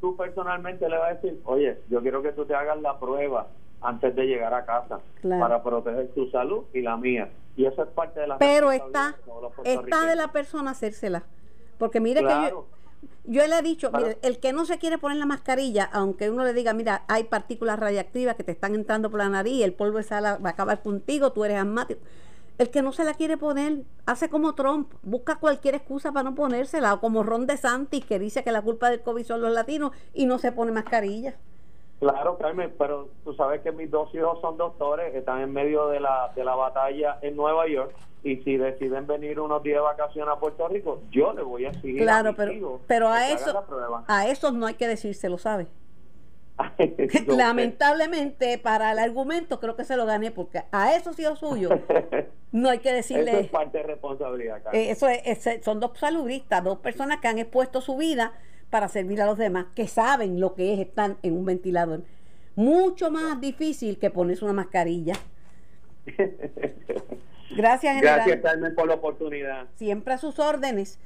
tú 0.01 0.17
personalmente 0.17 0.89
le 0.89 0.99
vas 0.99 1.11
a 1.13 1.15
decir, 1.15 1.41
oye, 1.45 1.79
yo 1.89 2.03
quiero 2.03 2.21
que 2.21 2.33
tú 2.33 2.47
te 2.47 2.55
hagas 2.57 2.83
la 2.83 2.99
prueba 2.99 3.47
antes 3.81 4.15
de 4.15 4.27
llegar 4.27 4.55
a 4.55 4.65
casa 4.65 5.01
para 5.23 5.63
proteger 5.63 6.09
tu 6.15 6.29
salud 6.31 6.65
y 6.73 6.83
la 6.83 6.97
mía. 6.97 7.31
Y 7.57 7.65
eso 7.65 7.83
es 7.83 7.89
parte 7.91 8.21
de 8.21 8.27
la... 8.27 8.39
Pero 8.39 8.71
está, 8.71 9.17
está 9.65 10.07
de 10.07 10.17
la 10.17 10.33
persona 10.33 10.73
hacérsela. 10.73 11.25
Porque 11.79 12.01
mire 12.01 12.23
que 12.23 12.51
yo, 12.51 12.67
yo 13.25 13.47
le 13.47 13.59
he 13.59 13.63
dicho, 13.63 13.91
mire, 13.93 14.19
el 14.23 14.39
que 14.39 14.53
no 14.53 14.65
se 14.65 14.79
quiere 14.79 14.99
poner 14.99 15.19
la 15.19 15.27
mascarilla, 15.27 15.89
aunque 15.93 16.31
uno 16.31 16.45
le 16.45 16.53
diga, 16.53 16.73
mira, 16.75 17.05
hay 17.09 17.25
partículas 17.25 17.79
radiactivas 17.79 18.37
que 18.37 18.45
te 18.45 18.53
están 18.53 18.75
entrando 18.75 19.11
por 19.11 19.19
la 19.19 19.29
nariz, 19.29 19.65
el 19.65 19.73
polvo 19.73 19.99
de 19.99 20.05
sala 20.05 20.39
va 20.39 20.51
a 20.51 20.53
acabar 20.53 20.83
contigo, 20.83 21.33
tú 21.33 21.45
eres 21.45 21.59
asmático. 21.59 22.01
El 22.59 22.71
que 22.71 22.81
no 22.81 22.93
se 22.93 23.05
la 23.05 23.15
quiere 23.15 23.37
poner, 23.37 23.83
hace 24.07 24.31
como 24.31 24.55
Trump, 24.55 24.93
busca 25.03 25.37
cualquier 25.37 25.75
excusa 25.75 26.13
para 26.13 26.31
no 26.31 26.35
ponérsela, 26.35 26.95
o 26.95 27.01
como 27.01 27.23
Ron 27.23 27.47
DeSantis, 27.47 28.05
que 28.07 28.19
dice 28.19 28.45
que 28.45 28.53
la 28.53 28.63
culpa 28.63 28.89
del 28.89 29.03
COVID 29.03 29.25
son 29.25 29.43
los 29.43 29.53
latinos 29.53 29.93
y 30.15 30.25
no 30.25 30.39
se 30.39 30.53
pone 30.53 30.73
mascarilla. 30.73 31.35
Claro, 31.99 32.37
Carmen, 32.37 32.75
pero 32.79 33.09
tú 33.25 33.33
sabes 33.35 33.63
que 33.63 33.73
mis 33.73 33.91
dos 33.91 34.15
hijos 34.15 34.39
son 34.41 34.59
doctores, 34.59 35.15
están 35.15 35.41
en 35.41 35.53
medio 35.53 35.89
de 35.89 36.01
la, 36.01 36.31
de 36.37 36.45
la 36.45 36.55
batalla 36.55 37.19
en 37.23 37.37
Nueva 37.37 37.67
York 37.67 37.95
y 38.23 38.37
si 38.43 38.57
deciden 38.57 39.07
venir 39.07 39.41
unos 39.41 39.63
días 39.63 39.77
de 39.77 39.83
vacaciones 39.83 40.35
a 40.35 40.39
Puerto 40.39 40.69
Rico, 40.69 41.01
yo 41.11 41.33
le 41.33 41.43
voy 41.43 41.65
a 41.65 41.73
seguir. 41.75 42.03
Claro, 42.03 42.35
pero, 42.37 42.81
pero 42.87 43.09
a 43.09 43.31
eso 43.31 43.65
a 44.09 44.29
esos 44.29 44.53
no 44.53 44.67
hay 44.67 44.75
que 44.75 44.89
decírselo, 44.89 45.39
¿sabes? 45.39 45.69
Lamentablemente 47.27 48.59
para 48.59 48.93
el 48.93 48.99
argumento 48.99 49.61
creo 49.61 49.77
que 49.77 49.85
se 49.85 49.97
lo 49.97 50.07
gané 50.07 50.31
porque 50.31 50.63
a 50.73 50.97
esos 50.97 51.19
hijos 51.19 51.39
suyos 51.39 51.73
no 52.53 52.71
hay 52.71 52.79
que 52.79 52.93
decirle. 52.93 53.31
Eso 53.31 53.41
es 53.41 53.49
parte 53.49 53.79
de 53.79 53.85
responsabilidad. 53.85 54.63
Eh, 54.73 54.91
eso 54.91 55.09
es, 55.09 55.65
son 55.65 55.81
dos 55.81 55.99
saludistas, 55.99 56.65
dos 56.65 56.79
personas 56.79 57.21
que 57.21 57.29
han 57.29 57.39
expuesto 57.39 57.81
su 57.81 57.97
vida 57.97 58.33
para 58.77 58.89
servir 58.91 59.23
a 59.23 59.25
los 59.25 59.39
demás, 59.39 59.69
que 59.75 59.89
saben 59.89 60.39
lo 60.39 60.55
que 60.55 60.75
es 60.75 60.81
estar 60.81 61.17
en 61.23 61.33
un 61.33 61.47
ventilador. 61.47 62.03
Mucho 62.57 63.11
más 63.11 63.41
difícil 63.41 63.97
que 63.99 64.11
ponerse 64.11 64.45
una 64.45 64.53
mascarilla. 64.53 65.15
Gracias, 67.57 67.95
general. 67.95 68.17
Gracias, 68.17 68.43
Carmen, 68.43 68.75
por 68.75 68.87
la 68.87 68.97
oportunidad. 68.97 69.67
Siempre 69.77 70.13
a 70.13 70.19
sus 70.19 70.39
órdenes. 70.39 70.99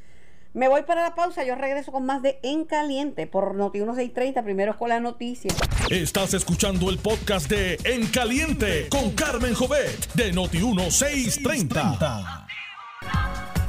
Me 0.52 0.66
voy 0.66 0.83
para 0.83 1.02
la 1.02 1.14
pausa, 1.14 1.44
yo 1.44 1.54
regreso 1.54 1.92
con 1.92 2.04
más 2.04 2.22
de 2.22 2.40
En 2.42 2.64
Caliente 2.64 3.28
por 3.28 3.54
Noti 3.54 3.78
1630, 3.78 4.42
primero 4.42 4.76
con 4.76 4.88
la 4.88 4.98
noticia. 4.98 5.52
Estás 5.90 6.35
escuchando 6.35 6.90
el 6.90 6.98
podcast 6.98 7.48
de 7.48 7.78
En 7.85 8.09
Caliente 8.09 8.88
con 8.88 9.12
Carmen 9.12 9.54
Jovet 9.54 10.12
de 10.14 10.33
Noti 10.33 10.59
1630. 10.59 12.48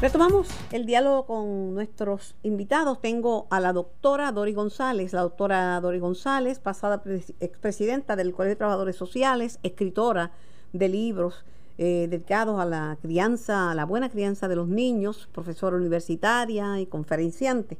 Retomamos 0.01 0.47
el 0.71 0.87
diálogo 0.87 1.27
con 1.27 1.75
nuestros 1.75 2.33
invitados. 2.41 2.99
Tengo 3.01 3.45
a 3.51 3.59
la 3.59 3.71
doctora 3.71 4.31
Dori 4.31 4.51
González, 4.51 5.13
la 5.13 5.21
doctora 5.21 5.79
Dori 5.79 5.99
González, 5.99 6.57
pasada 6.57 7.03
expresidenta 7.39 8.15
del 8.15 8.33
Colegio 8.33 8.53
de 8.53 8.55
Trabajadores 8.55 8.95
Sociales, 8.95 9.59
escritora 9.61 10.31
de 10.73 10.89
libros 10.89 11.45
eh, 11.77 12.07
dedicados 12.09 12.59
a 12.59 12.65
la 12.65 12.97
crianza, 12.99 13.69
a 13.69 13.75
la 13.75 13.85
buena 13.85 14.09
crianza 14.09 14.47
de 14.47 14.55
los 14.55 14.67
niños, 14.67 15.29
profesora 15.31 15.75
universitaria 15.75 16.79
y 16.79 16.87
conferenciante. 16.87 17.77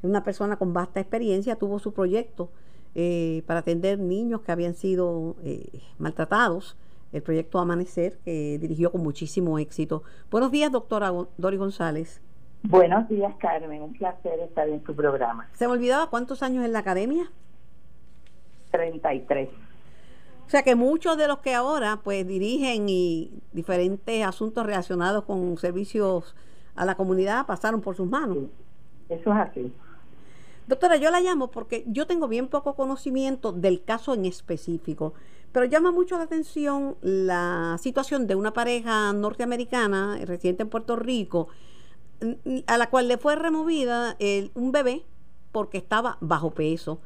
Una 0.00 0.24
persona 0.24 0.56
con 0.56 0.72
vasta 0.72 1.00
experiencia 1.00 1.56
tuvo 1.56 1.80
su 1.80 1.92
proyecto 1.92 2.48
eh, 2.94 3.42
para 3.46 3.60
atender 3.60 3.98
niños 3.98 4.40
que 4.40 4.52
habían 4.52 4.72
sido 4.72 5.36
eh, 5.44 5.82
maltratados 5.98 6.78
el 7.12 7.22
proyecto 7.22 7.58
Amanecer, 7.58 8.18
que 8.24 8.58
dirigió 8.58 8.92
con 8.92 9.02
muchísimo 9.02 9.58
éxito. 9.58 10.02
Buenos 10.30 10.50
días, 10.50 10.70
doctora 10.70 11.12
Dori 11.36 11.56
González. 11.56 12.20
Buenos 12.62 13.08
días, 13.08 13.32
Carmen. 13.38 13.82
Un 13.82 13.92
placer 13.92 14.40
estar 14.40 14.68
en 14.68 14.80
tu 14.82 14.94
programa. 14.94 15.48
¿Se 15.54 15.66
me 15.66 15.72
olvidaba 15.72 16.10
cuántos 16.10 16.42
años 16.42 16.64
en 16.64 16.72
la 16.72 16.80
academia? 16.80 17.30
33. 18.72 19.48
O 20.46 20.50
sea 20.50 20.62
que 20.62 20.74
muchos 20.74 21.16
de 21.18 21.28
los 21.28 21.38
que 21.38 21.54
ahora 21.54 22.00
pues 22.02 22.26
dirigen 22.26 22.88
y 22.88 23.30
diferentes 23.52 24.24
asuntos 24.24 24.64
relacionados 24.64 25.24
con 25.24 25.56
servicios 25.58 26.34
a 26.74 26.84
la 26.84 26.96
comunidad 26.96 27.46
pasaron 27.46 27.80
por 27.80 27.96
sus 27.96 28.08
manos. 28.08 28.38
Eso 29.08 29.32
es 29.32 29.38
así. 29.38 29.72
Doctora, 30.66 30.96
yo 30.96 31.10
la 31.10 31.20
llamo 31.20 31.50
porque 31.50 31.84
yo 31.86 32.06
tengo 32.06 32.28
bien 32.28 32.48
poco 32.48 32.74
conocimiento 32.74 33.52
del 33.52 33.84
caso 33.84 34.14
en 34.14 34.26
específico. 34.26 35.14
Pero 35.52 35.64
llama 35.64 35.92
mucho 35.92 36.18
la 36.18 36.24
atención 36.24 36.96
la 37.00 37.76
situación 37.80 38.26
de 38.26 38.34
una 38.34 38.52
pareja 38.52 39.12
norteamericana 39.12 40.18
residente 40.24 40.62
en 40.62 40.68
Puerto 40.68 40.96
Rico, 40.96 41.48
a 42.66 42.78
la 42.78 42.90
cual 42.90 43.08
le 43.08 43.16
fue 43.16 43.36
removida 43.36 44.16
un 44.54 44.72
bebé 44.72 45.04
porque 45.52 45.78
estaba 45.78 46.18
bajo 46.20 46.50
peso. 46.50 47.00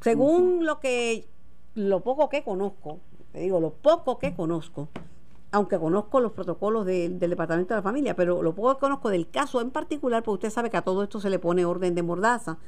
Según 0.00 0.64
lo 0.64 0.80
que 0.80 1.28
lo 1.74 2.00
poco 2.00 2.28
que 2.28 2.42
conozco, 2.42 3.00
te 3.32 3.40
digo, 3.40 3.60
lo 3.60 3.70
poco 3.70 4.18
que 4.18 4.34
conozco, 4.34 4.88
aunque 5.52 5.78
conozco 5.78 6.20
los 6.20 6.32
protocolos 6.32 6.86
del 6.86 7.18
Departamento 7.18 7.74
de 7.74 7.78
la 7.78 7.82
Familia, 7.82 8.16
pero 8.16 8.42
lo 8.42 8.54
poco 8.54 8.74
que 8.74 8.80
conozco 8.80 9.10
del 9.10 9.28
caso 9.28 9.60
en 9.60 9.70
particular, 9.70 10.22
porque 10.22 10.46
usted 10.46 10.50
sabe 10.54 10.70
que 10.70 10.78
a 10.78 10.82
todo 10.82 11.02
esto 11.02 11.20
se 11.20 11.28
le 11.28 11.38
pone 11.38 11.64
orden 11.64 11.94
de 11.94 12.02
mordaza. 12.02 12.58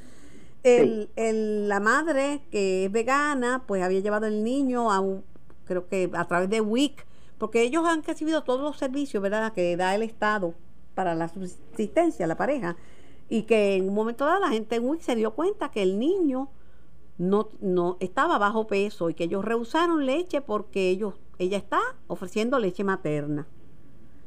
El, 0.63 1.11
el, 1.17 1.69
la 1.69 1.81
madre, 1.81 2.43
que 2.51 2.85
es 2.85 2.93
vegana, 2.93 3.65
pues 3.67 3.83
había 3.83 4.01
llevado 4.01 4.27
el 4.27 4.45
niño 4.45 4.93
a 4.93 5.01
un, 5.01 5.25
creo 5.65 5.89
que 5.89 6.11
a 6.15 6.27
través 6.27 6.49
de 6.51 6.61
WIC, 6.61 7.05
porque 7.39 7.63
ellos 7.63 7.85
han 7.87 8.05
recibido 8.05 8.45
todos 8.45 8.61
los 8.61 8.79
servicios, 8.79 9.23
¿verdad?, 9.23 9.53
que 9.53 9.77
da 9.77 9.95
el 9.95 10.03
Estado 10.03 10.55
para 10.95 11.15
la 11.15 11.29
subsistencia, 11.29 12.27
la 12.27 12.37
pareja, 12.37 12.77
y 13.29 13.43
que 13.43 13.77
en 13.77 13.89
un 13.89 13.95
momento 13.95 14.27
dado 14.27 14.41
la 14.41 14.51
gente 14.51 14.77
en 14.77 15.01
se 15.01 15.17
dio 15.17 15.33
cuenta 15.33 15.71
que 15.71 15.83
el 15.83 15.99
niño 15.99 16.49
no, 17.19 17.49
no 17.61 17.97
estaba 18.01 18.39
bajo 18.39 18.67
peso 18.67 19.11
y 19.11 19.15
que 19.15 19.25
ellos 19.25 19.45
rehusaron 19.45 20.07
leche 20.07 20.41
porque 20.41 20.91
ellos, 20.91 21.15
ella 21.39 21.57
está 21.57 21.81
ofreciendo 22.07 22.59
leche 22.59 22.85
materna. 22.85 23.47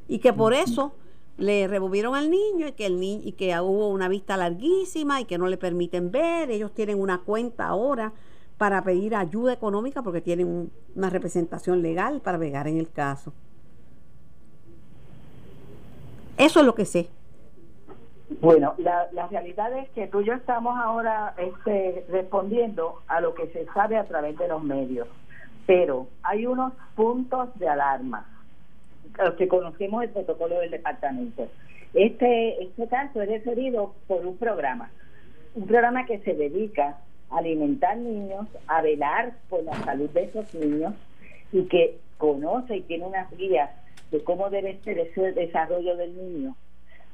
Y 0.08 0.20
que 0.20 0.34
por 0.34 0.54
eso 0.54 0.94
le 1.38 1.68
removieron 1.68 2.16
al 2.16 2.30
niño 2.30 2.68
y 2.68 2.72
que 2.74 2.86
el 2.86 3.00
niño 3.00 3.22
y 3.26 3.34
que 3.34 3.58
hubo 3.60 3.90
una 3.90 4.08
vista 4.08 4.38
larguísima 4.38 5.22
y 5.22 5.26
que 5.26 5.38
no 5.38 5.48
le 5.48 5.58
permiten 5.58 6.12
ver, 6.12 6.50
ellos 6.50 6.74
tienen 6.74 7.00
una 7.00 7.20
cuenta 7.20 7.68
ahora 7.68 8.14
para 8.58 8.82
pedir 8.84 9.16
ayuda 9.16 9.54
económica 9.54 10.02
porque 10.02 10.22
tienen 10.22 10.72
una 10.96 11.10
representación 11.10 11.82
legal 11.82 12.22
para 12.22 12.40
pegar 12.40 12.68
en 12.68 12.78
el 12.78 12.90
caso. 12.90 13.34
Eso 16.38 16.60
es 16.60 16.66
lo 16.66 16.76
que 16.76 16.86
sé. 16.86 17.10
Bueno, 18.42 18.74
la, 18.78 19.08
la 19.12 19.28
realidad 19.28 19.78
es 19.78 19.90
que 19.90 20.08
tú 20.08 20.22
y 20.22 20.26
yo 20.26 20.34
estamos 20.34 20.78
ahora 20.78 21.36
este, 21.38 22.06
respondiendo 22.10 23.02
a 23.08 23.22
lo 23.22 23.36
que 23.36 23.48
se 23.48 23.66
sabe 23.74 23.98
a 23.98 24.06
través 24.06 24.38
de 24.38 24.48
los 24.48 24.64
medios, 24.64 25.08
pero 25.68 26.08
hay 26.24 26.48
unos 26.48 26.74
puntos 26.96 27.50
de 27.60 27.70
alarma, 27.70 28.26
los 29.24 29.36
que 29.36 29.48
conocemos 29.48 30.04
el 30.04 30.10
protocolo 30.10 30.60
del 30.60 30.72
departamento. 30.72 31.48
Este, 31.94 32.62
este 32.62 32.88
caso 32.88 33.22
es 33.22 33.30
referido 33.30 33.94
por 34.08 34.26
un 34.26 34.38
programa, 34.38 34.92
un 35.54 35.66
programa 35.66 36.06
que 36.06 36.20
se 36.20 36.34
dedica 36.34 36.98
a 37.30 37.38
alimentar 37.38 37.98
niños, 37.98 38.48
a 38.68 38.82
velar 38.82 39.34
por 39.50 39.64
la 39.64 39.74
salud 39.84 40.10
de 40.10 40.26
esos 40.26 40.54
niños 40.54 40.94
y 41.52 41.64
que 41.64 41.98
conoce 42.18 42.78
y 42.78 42.82
tiene 42.82 43.06
unas 43.06 43.32
guías 43.38 43.70
de 44.12 44.24
cómo 44.24 44.50
debe 44.50 44.80
ser 44.84 45.00
ese 45.00 45.32
desarrollo 45.32 45.96
del 45.96 46.16
niño 46.16 46.56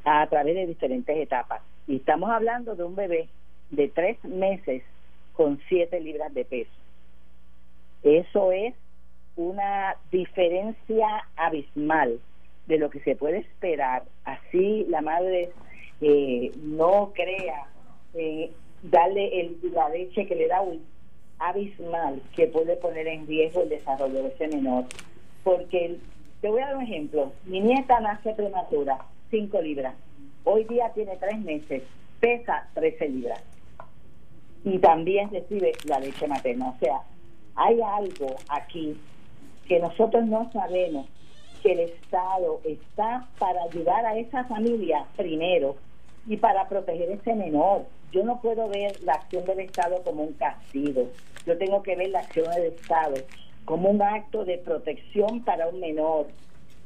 a 0.03 0.25
través 0.27 0.55
de 0.55 0.65
diferentes 0.65 1.15
etapas. 1.15 1.61
Y 1.87 1.97
estamos 1.97 2.29
hablando 2.31 2.75
de 2.75 2.83
un 2.83 2.95
bebé 2.95 3.29
de 3.69 3.87
tres 3.87 4.23
meses 4.23 4.83
con 5.33 5.59
siete 5.69 5.99
libras 5.99 6.33
de 6.33 6.45
peso. 6.45 6.71
Eso 8.03 8.51
es 8.51 8.73
una 9.41 9.95
diferencia 10.11 11.07
abismal 11.35 12.19
de 12.67 12.77
lo 12.77 12.89
que 12.89 12.99
se 13.01 13.15
puede 13.15 13.39
esperar. 13.39 14.03
Así 14.23 14.85
la 14.87 15.01
madre 15.01 15.51
eh, 16.01 16.51
no 16.61 17.11
crea 17.13 17.67
eh, 18.13 18.51
darle 18.83 19.41
el, 19.41 19.57
la 19.73 19.89
leche 19.89 20.27
que 20.27 20.35
le 20.35 20.47
da 20.47 20.61
un 20.61 20.83
abismal 21.39 22.21
que 22.35 22.47
puede 22.47 22.75
poner 22.75 23.07
en 23.07 23.27
riesgo 23.27 23.63
el 23.63 23.69
desarrollo 23.69 24.23
de 24.23 24.29
ese 24.29 24.47
menor. 24.47 24.85
Porque 25.43 25.97
te 26.41 26.49
voy 26.49 26.61
a 26.61 26.67
dar 26.67 26.77
un 26.77 26.83
ejemplo. 26.83 27.31
Mi 27.45 27.59
nieta 27.59 27.99
nace 27.99 28.33
prematura, 28.33 28.99
5 29.31 29.61
libras. 29.61 29.95
Hoy 30.43 30.63
día 30.65 30.91
tiene 30.93 31.17
3 31.17 31.39
meses, 31.39 31.83
pesa 32.19 32.67
13 32.75 33.09
libras. 33.09 33.43
Y 34.63 34.77
también 34.77 35.31
recibe 35.31 35.71
la 35.85 35.99
leche 35.99 36.27
materna. 36.27 36.69
O 36.69 36.79
sea, 36.79 37.01
hay 37.55 37.81
algo 37.81 38.35
aquí 38.49 38.95
que 39.71 39.79
nosotros 39.79 40.25
no 40.25 40.51
sabemos 40.51 41.07
que 41.63 41.71
el 41.71 41.79
Estado 41.79 42.59
está 42.65 43.29
para 43.39 43.63
ayudar 43.63 44.05
a 44.05 44.17
esa 44.17 44.43
familia 44.43 45.05
primero 45.15 45.77
y 46.27 46.35
para 46.35 46.67
proteger 46.67 47.09
a 47.09 47.13
ese 47.13 47.35
menor. 47.35 47.85
Yo 48.11 48.25
no 48.25 48.41
puedo 48.41 48.67
ver 48.67 49.01
la 49.03 49.13
acción 49.13 49.45
del 49.45 49.61
Estado 49.61 50.03
como 50.03 50.23
un 50.23 50.33
castigo. 50.33 51.07
Yo 51.45 51.57
tengo 51.57 51.81
que 51.83 51.95
ver 51.95 52.09
la 52.09 52.19
acción 52.19 52.53
del 52.53 52.73
Estado 52.73 53.13
como 53.63 53.89
un 53.91 54.01
acto 54.01 54.43
de 54.43 54.57
protección 54.57 55.41
para 55.45 55.69
un 55.69 55.79
menor 55.79 56.27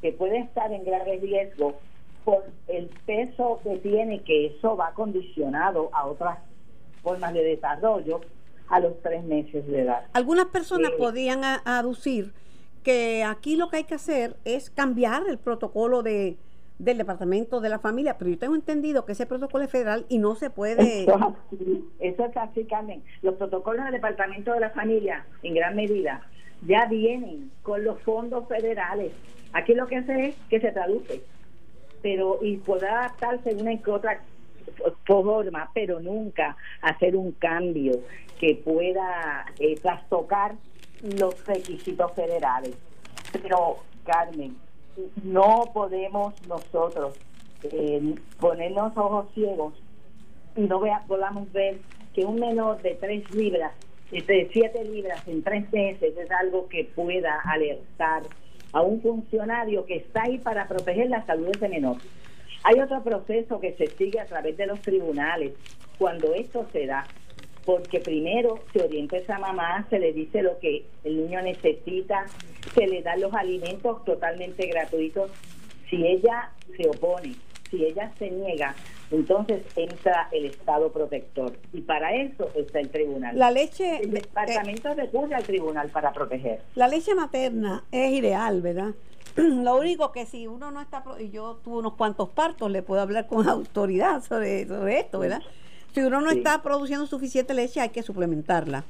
que 0.03 0.11
puede 0.11 0.37
estar 0.37 0.71
en 0.71 0.83
grave 0.83 1.17
riesgo 1.17 1.73
por 2.23 2.45
el 2.67 2.85
peso 3.07 3.61
que 3.63 3.77
tiene, 3.77 4.21
que 4.21 4.45
eso 4.45 4.77
va 4.77 4.91
condicionado 4.91 5.89
a 5.91 6.05
otras 6.05 6.37
formas 7.01 7.33
de 7.33 7.45
desarrollo 7.45 8.21
a 8.69 8.79
los 8.79 9.01
tres 9.01 9.23
meses 9.23 9.65
de 9.65 9.81
edad. 9.81 10.05
Algunas 10.13 10.45
personas 10.45 10.91
eh, 10.91 10.97
podían 10.99 11.41
aducir 11.43 12.31
que 12.85 13.23
aquí 13.23 13.55
lo 13.55 13.69
que 13.69 13.77
hay 13.77 13.83
que 13.85 13.95
hacer 13.95 14.37
es 14.45 14.69
cambiar 14.69 15.23
el 15.27 15.39
protocolo 15.39 16.03
de, 16.03 16.37
del 16.77 16.99
Departamento 16.99 17.59
de 17.59 17.69
la 17.69 17.79
Familia, 17.79 18.15
pero 18.17 18.29
yo 18.29 18.37
tengo 18.37 18.53
entendido 18.53 19.05
que 19.05 19.13
ese 19.13 19.25
protocolo 19.25 19.63
es 19.63 19.71
federal 19.71 20.05
y 20.07 20.19
no 20.19 20.35
se 20.35 20.51
puede... 20.51 21.01
Eso 21.99 22.25
es 22.25 22.37
así, 22.37 22.63
Carmen. 22.65 23.01
Los 23.23 23.35
protocolos 23.35 23.85
del 23.85 23.95
Departamento 23.95 24.53
de 24.53 24.59
la 24.59 24.69
Familia, 24.69 25.25
en 25.41 25.55
gran 25.55 25.75
medida, 25.75 26.21
ya 26.61 26.85
vienen 26.85 27.51
con 27.63 27.83
los 27.83 27.99
fondos 28.03 28.47
federales. 28.47 29.11
Aquí 29.53 29.73
lo 29.73 29.87
que 29.87 29.97
hace 29.97 30.27
es 30.27 30.35
que 30.47 30.61
se 30.61 30.71
traduce, 30.71 31.23
pero 32.03 32.37
y 32.43 32.57
podrá 32.57 32.99
adaptarse 32.99 33.55
una 33.55 33.73
y 33.73 33.81
otra 33.87 34.21
forma, 35.05 35.71
pero 35.73 35.99
nunca 35.99 36.55
hacer 36.83 37.15
un 37.15 37.31
cambio 37.31 37.93
que 38.39 38.61
pueda 38.63 39.45
eh, 39.59 39.75
trastocar 39.81 40.55
los 41.17 41.45
requisitos 41.45 42.11
federales. 42.13 42.75
Pero, 43.31 43.77
Carmen, 44.05 44.55
no 45.23 45.71
podemos 45.73 46.33
nosotros 46.47 47.15
eh, 47.63 48.15
ponernos 48.39 48.95
ojos 48.97 49.27
ciegos 49.33 49.73
y 50.55 50.61
no 50.61 50.79
vea, 50.79 51.03
podamos 51.07 51.51
ver 51.51 51.79
que 52.13 52.25
un 52.25 52.39
menor 52.39 52.81
de 52.81 52.95
tres 52.95 53.29
libras 53.33 53.73
de 54.11 54.49
7 54.51 54.85
libras 54.85 55.27
en 55.27 55.43
tres 55.43 55.71
meses 55.73 56.15
es 56.15 56.31
algo 56.31 56.67
que 56.69 56.85
pueda 56.85 57.39
alertar 57.43 58.23
a 58.71 58.81
un 58.81 59.01
funcionario 59.01 59.85
que 59.85 59.97
está 59.97 60.23
ahí 60.23 60.37
para 60.37 60.67
proteger 60.67 61.09
la 61.09 61.25
salud 61.25 61.45
de 61.45 61.51
ese 61.51 61.69
menor. 61.69 61.97
Hay 62.63 62.79
otro 62.79 63.03
proceso 63.03 63.59
que 63.59 63.73
se 63.73 63.87
sigue 63.87 64.19
a 64.19 64.25
través 64.25 64.57
de 64.57 64.67
los 64.67 64.79
tribunales 64.81 65.53
cuando 65.97 66.33
esto 66.33 66.67
se 66.71 66.85
da, 66.85 67.05
porque 67.65 67.99
primero 67.99 68.59
se 68.71 68.83
orienta 68.83 69.17
a 69.17 69.19
esa 69.19 69.39
mamá, 69.39 69.85
se 69.89 69.99
le 69.99 70.13
dice 70.13 70.41
lo 70.41 70.59
que 70.59 70.85
el 71.03 71.17
niño 71.17 71.41
necesita, 71.41 72.25
se 72.73 72.87
le 72.87 73.01
dan 73.01 73.21
los 73.21 73.33
alimentos 73.33 74.03
totalmente 74.05 74.67
gratuitos. 74.67 75.31
Si 75.89 76.05
ella 76.05 76.51
se 76.77 76.87
opone, 76.87 77.35
si 77.69 77.83
ella 77.85 78.11
se 78.17 78.29
niega, 78.29 78.75
entonces 79.11 79.63
entra 79.75 80.29
el 80.31 80.45
Estado 80.45 80.91
protector 80.91 81.53
y 81.73 81.81
para 81.81 82.15
eso 82.15 82.49
está 82.55 82.79
el 82.79 82.89
tribunal. 82.89 83.37
La 83.37 83.51
leche... 83.51 83.99
El 84.01 84.11
departamento 84.11 84.93
recurre 84.93 85.35
al 85.35 85.43
tribunal 85.43 85.89
para 85.89 86.11
proteger. 86.11 86.61
La 86.75 86.87
leche 86.87 87.13
materna 87.13 87.83
es 87.91 88.11
ideal, 88.11 88.61
¿verdad? 88.61 88.93
Lo 89.35 89.77
único 89.77 90.11
que 90.11 90.25
si 90.25 90.47
uno 90.47 90.71
no 90.71 90.81
está... 90.81 91.03
Y 91.19 91.29
yo 91.29 91.59
tuve 91.63 91.77
unos 91.77 91.93
cuantos 91.93 92.29
partos, 92.29 92.71
le 92.71 92.81
puedo 92.81 93.01
hablar 93.01 93.27
con 93.27 93.47
autoridad 93.47 94.23
sobre, 94.23 94.61
esto, 94.99 95.19
¿verdad? 95.19 95.41
Si 95.95 96.01
uno 96.01 96.19
no 96.19 96.29
está 96.29 96.61
produciendo 96.61 97.07
suficiente 97.07 97.53
leche 97.53 97.79
hay 97.79 97.89
que 97.89 98.03
suplementarla. 98.03 98.83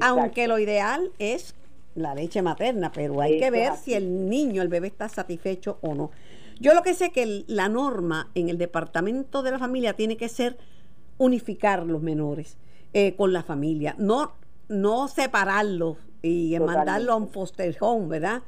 Aunque 0.00 0.48
lo 0.48 0.58
ideal 0.58 1.10
es 1.18 1.54
la 1.94 2.14
leche 2.14 2.40
materna, 2.40 2.90
pero 2.90 3.20
hay 3.20 3.38
que 3.38 3.50
ver 3.50 3.74
si 3.76 3.92
el 3.92 4.30
niño, 4.30 4.62
el 4.62 4.68
bebé 4.68 4.86
está 4.86 5.10
satisfecho 5.10 5.76
o 5.82 5.94
no. 5.94 6.10
Yo 6.58 6.72
lo 6.72 6.82
que 6.82 6.94
sé 6.94 7.10
que 7.10 7.44
la 7.46 7.68
norma 7.68 8.30
en 8.34 8.48
el 8.48 8.56
departamento 8.56 9.42
de 9.42 9.50
la 9.50 9.58
familia 9.58 9.92
tiene 9.92 10.16
que 10.16 10.30
ser 10.30 10.56
unificar 11.18 11.84
los 11.84 12.00
menores 12.02 12.56
eh, 12.94 13.14
con 13.14 13.32
la 13.34 13.42
familia, 13.42 13.94
no, 13.98 14.32
no 14.68 15.06
separarlos 15.08 15.98
y 16.22 16.58
mandarlos 16.58 17.10
a 17.10 17.16
un 17.16 17.28
foster 17.28 17.76
home, 17.78 18.08
¿verdad? 18.08 18.42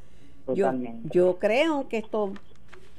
Yo, 0.54 0.72
yo 1.04 1.38
creo 1.38 1.88
que 1.88 1.98
esto, 1.98 2.32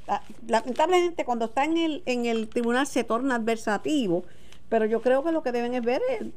ah, 0.06 0.22
lamentablemente 0.46 1.24
cuando 1.24 1.46
está 1.46 1.64
en 1.64 1.76
el, 1.76 2.02
en 2.06 2.26
el 2.26 2.48
tribunal 2.48 2.86
se 2.86 3.04
torna 3.04 3.34
adversativo, 3.34 4.24
pero 4.72 4.86
yo 4.86 5.02
creo 5.02 5.22
que 5.22 5.32
lo 5.32 5.42
que 5.42 5.52
deben 5.52 5.74
es 5.74 5.84
ver 5.84 6.00
es 6.08 6.28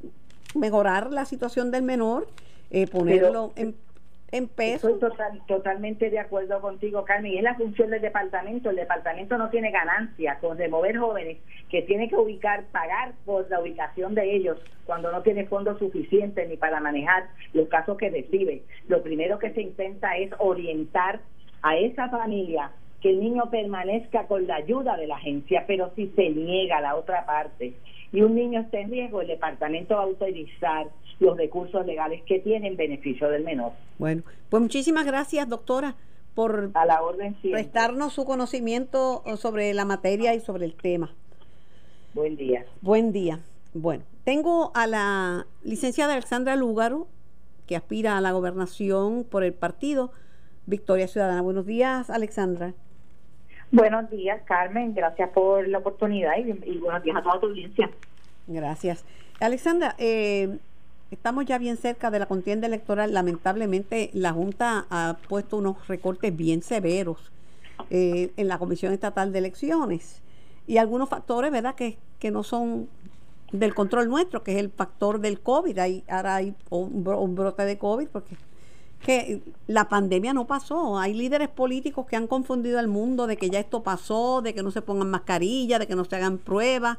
mejorar 0.56 1.10
la 1.10 1.24
situación 1.24 1.72
del 1.72 1.84
menor, 1.84 2.28
eh, 2.70 2.86
ponerlo 2.86 3.54
en 3.56 3.76
en 4.32 4.50
pesos. 4.50 4.92
Estoy 4.92 5.40
totalmente 5.48 6.10
de 6.10 6.20
acuerdo 6.20 6.60
contigo, 6.60 7.06
Carmen. 7.06 7.32
Y 7.32 7.38
es 7.38 7.44
la 7.44 7.56
función 7.56 7.92
del 7.92 8.02
departamento. 8.02 8.70
El 8.70 8.76
departamento 8.76 9.38
no 9.38 9.50
tiene 9.50 9.72
ganancia 9.72 10.38
con 10.42 10.58
remover 10.58 10.98
jóvenes 10.98 11.38
que 11.70 11.84
tiene 11.84 12.10
que 12.10 12.18
ubicar, 12.18 12.66
pagar 12.74 13.14
por 13.24 13.50
la 13.50 13.62
ubicación 13.62 14.14
de 14.14 14.36
ellos 14.36 14.58
cuando 14.86 15.10
no 15.14 15.22
tiene 15.22 15.46
fondos 15.46 15.80
suficientes 15.80 16.50
ni 16.50 16.58
para 16.58 16.82
manejar 16.82 17.30
los 17.54 17.70
casos 17.70 17.98
que 17.98 18.10
recibe. 18.10 18.64
Lo 18.90 19.02
primero 19.02 19.40
que 19.40 19.54
se 19.54 19.62
intenta 19.62 20.18
es 20.18 20.32
orientar 20.40 21.22
a 21.62 21.78
esa 21.78 22.10
familia 22.10 22.72
que 23.00 23.12
el 23.12 23.22
niño 23.22 23.50
permanezca 23.50 24.28
con 24.28 24.48
la 24.48 24.56
ayuda 24.56 24.98
de 24.98 25.08
la 25.08 25.16
agencia, 25.16 25.64
pero 25.68 25.94
si 25.96 26.08
se 26.10 26.30
niega 26.32 26.82
la 26.82 26.96
otra 26.96 27.26
parte 27.26 27.76
y 28.16 28.22
un 28.22 28.34
niño 28.34 28.62
está 28.62 28.80
en 28.80 28.90
riesgo, 28.90 29.22
el 29.22 29.28
departamento 29.28 29.96
va 29.96 30.02
a 30.02 30.06
autorizar 30.06 30.88
los 31.20 31.38
recursos 31.38 31.86
legales 31.86 32.22
que 32.24 32.40
tienen 32.40 32.72
en 32.72 32.78
beneficio 32.78 33.30
del 33.30 33.44
menor. 33.44 33.74
Bueno, 33.98 34.24
pues 34.50 34.62
muchísimas 34.62 35.06
gracias, 35.06 35.50
doctora, 35.50 35.96
por 36.34 36.72
a 36.74 36.86
la 36.86 37.02
orden 37.02 37.36
prestarnos 37.42 38.14
su 38.14 38.26
conocimiento 38.26 39.24
sobre 39.38 39.74
la 39.74 39.84
materia 39.84 40.34
y 40.34 40.40
sobre 40.40 40.66
el 40.66 40.76
tema. 40.76 41.14
Buen 42.14 42.38
día. 42.38 42.66
Buen 42.82 43.12
día. 43.12 43.42
Bueno, 43.74 44.04
tengo 44.24 44.72
a 44.76 44.88
la 44.88 45.48
licenciada 45.64 46.14
Alexandra 46.14 46.56
Lúgaro, 46.56 47.08
que 47.68 47.76
aspira 47.76 48.18
a 48.18 48.22
la 48.22 48.32
gobernación 48.32 49.26
por 49.26 49.44
el 49.44 49.54
Partido 49.54 50.12
Victoria 50.66 51.10
Ciudadana. 51.10 51.42
Buenos 51.42 51.66
días, 51.66 52.10
Alexandra. 52.10 52.74
Buenos 53.76 54.10
días, 54.10 54.42
Carmen. 54.46 54.94
Gracias 54.94 55.30
por 55.32 55.68
la 55.68 55.80
oportunidad 55.80 56.32
y, 56.38 56.78
buenos 56.78 57.04
días 57.04 57.18
a 57.18 57.22
toda 57.22 57.42
tu 57.42 57.48
audiencia. 57.48 57.90
Gracias. 58.48 59.04
Alexandra, 59.42 59.96
eh, 59.98 60.60
estamos 61.12 61.46
ya 61.46 61.58
bien 61.58 61.76
cerca 61.76 62.10
de 62.10 62.20
la 62.20 62.26
contienda 62.26 62.68
electoral. 62.68 63.14
Lamentablemente, 63.14 64.12
la 64.14 64.32
Junta 64.32 64.86
ha 64.90 65.18
puesto 65.28 65.58
unos 65.58 65.90
recortes 65.90 66.34
bien 66.34 66.62
severos 66.62 67.34
eh, 67.90 68.32
en 68.38 68.48
la 68.48 68.60
Comisión 68.60 68.94
Estatal 68.94 69.34
de 69.34 69.40
Elecciones 69.40 70.24
y 70.68 70.78
algunos 70.78 71.10
factores, 71.10 71.52
¿verdad?, 71.52 71.76
que, 71.76 71.98
que 72.20 72.32
no 72.32 72.44
son 72.44 72.88
del 73.52 73.76
control 73.76 74.08
nuestro, 74.08 74.42
que 74.42 74.54
es 74.54 74.58
el 74.58 74.70
factor 74.70 75.20
del 75.20 75.42
COVID. 75.42 75.78
Hay, 75.80 76.06
ahora 76.08 76.36
hay 76.36 76.56
un, 76.70 77.04
brote 77.36 77.66
de 77.66 77.78
COVID 77.78 78.08
porque 78.08 78.38
que 79.00 79.42
la 79.68 79.90
pandemia 79.90 80.34
no 80.34 80.48
pasó. 80.48 80.98
Hay 80.98 81.14
líderes 81.14 81.50
políticos 81.50 82.06
que 82.06 82.16
han 82.16 82.28
confundido 82.28 82.80
al 82.80 82.88
mundo 82.88 83.28
de 83.28 83.38
que 83.38 83.50
ya 83.50 83.60
esto 83.60 83.84
pasó, 83.84 84.42
de 84.42 84.54
que 84.54 84.64
no 84.64 84.72
se 84.72 84.82
pongan 84.82 85.10
mascarilla, 85.10 85.80
de 85.80 85.88
que 85.88 85.96
no 85.96 86.06
se 86.06 86.16
hagan 86.16 86.38
pruebas. 86.38 86.98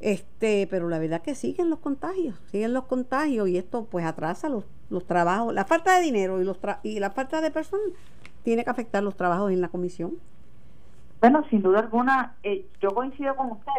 Este, 0.00 0.66
pero 0.70 0.88
la 0.88 0.98
verdad 0.98 1.22
que 1.22 1.34
siguen 1.34 1.70
los 1.70 1.78
contagios, 1.78 2.34
siguen 2.50 2.74
los 2.74 2.84
contagios 2.84 3.48
y 3.48 3.56
esto 3.56 3.86
pues 3.90 4.04
atrasa 4.04 4.48
los, 4.48 4.64
los 4.90 5.06
trabajos. 5.06 5.54
La 5.54 5.64
falta 5.64 5.96
de 5.96 6.02
dinero 6.02 6.40
y, 6.40 6.44
los 6.44 6.58
y 6.82 7.00
la 7.00 7.10
falta 7.10 7.40
de 7.40 7.50
personas 7.50 7.86
tiene 8.42 8.62
que 8.62 8.70
afectar 8.70 9.02
los 9.02 9.16
trabajos 9.16 9.52
en 9.52 9.60
la 9.60 9.68
comisión. 9.68 10.12
Bueno, 11.20 11.44
sin 11.48 11.62
duda 11.62 11.80
alguna, 11.80 12.36
eh, 12.42 12.66
yo 12.80 12.94
coincido 12.94 13.34
con 13.36 13.52
usted. 13.52 13.72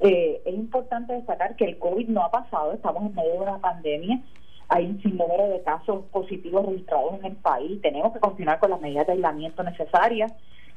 Eh, 0.00 0.42
es 0.44 0.54
importante 0.54 1.14
destacar 1.14 1.56
que 1.56 1.64
el 1.64 1.78
COVID 1.78 2.08
no 2.08 2.22
ha 2.22 2.30
pasado, 2.30 2.72
estamos 2.72 3.04
en 3.04 3.14
medio 3.14 3.32
de 3.32 3.38
una 3.38 3.58
pandemia, 3.58 4.22
hay 4.68 4.86
un 4.86 5.00
sinnúmero 5.02 5.48
de 5.48 5.62
casos 5.62 6.04
positivos 6.06 6.66
registrados 6.66 7.14
en 7.20 7.26
el 7.26 7.36
país, 7.36 7.80
tenemos 7.82 8.12
que 8.12 8.20
continuar 8.20 8.58
con 8.58 8.70
las 8.70 8.80
medidas 8.80 9.06
de 9.06 9.14
aislamiento 9.14 9.62
necesarias 9.62 10.32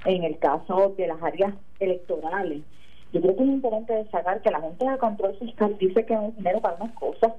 en 0.05 0.23
el 0.23 0.37
caso 0.37 0.93
de 0.97 1.07
las 1.07 1.21
áreas 1.21 1.53
electorales. 1.79 2.61
Yo 3.11 3.21
creo 3.21 3.35
que 3.35 3.43
es 3.43 3.49
importante 3.49 3.93
destacar 3.93 4.41
que 4.41 4.51
la 4.51 4.61
Junta 4.61 4.91
de 4.91 4.97
Control 4.99 5.35
Fiscal 5.37 5.75
dice 5.79 6.05
que 6.05 6.15
hay 6.15 6.31
dinero 6.31 6.61
para 6.61 6.75
unas 6.75 6.93
cosas, 6.93 7.33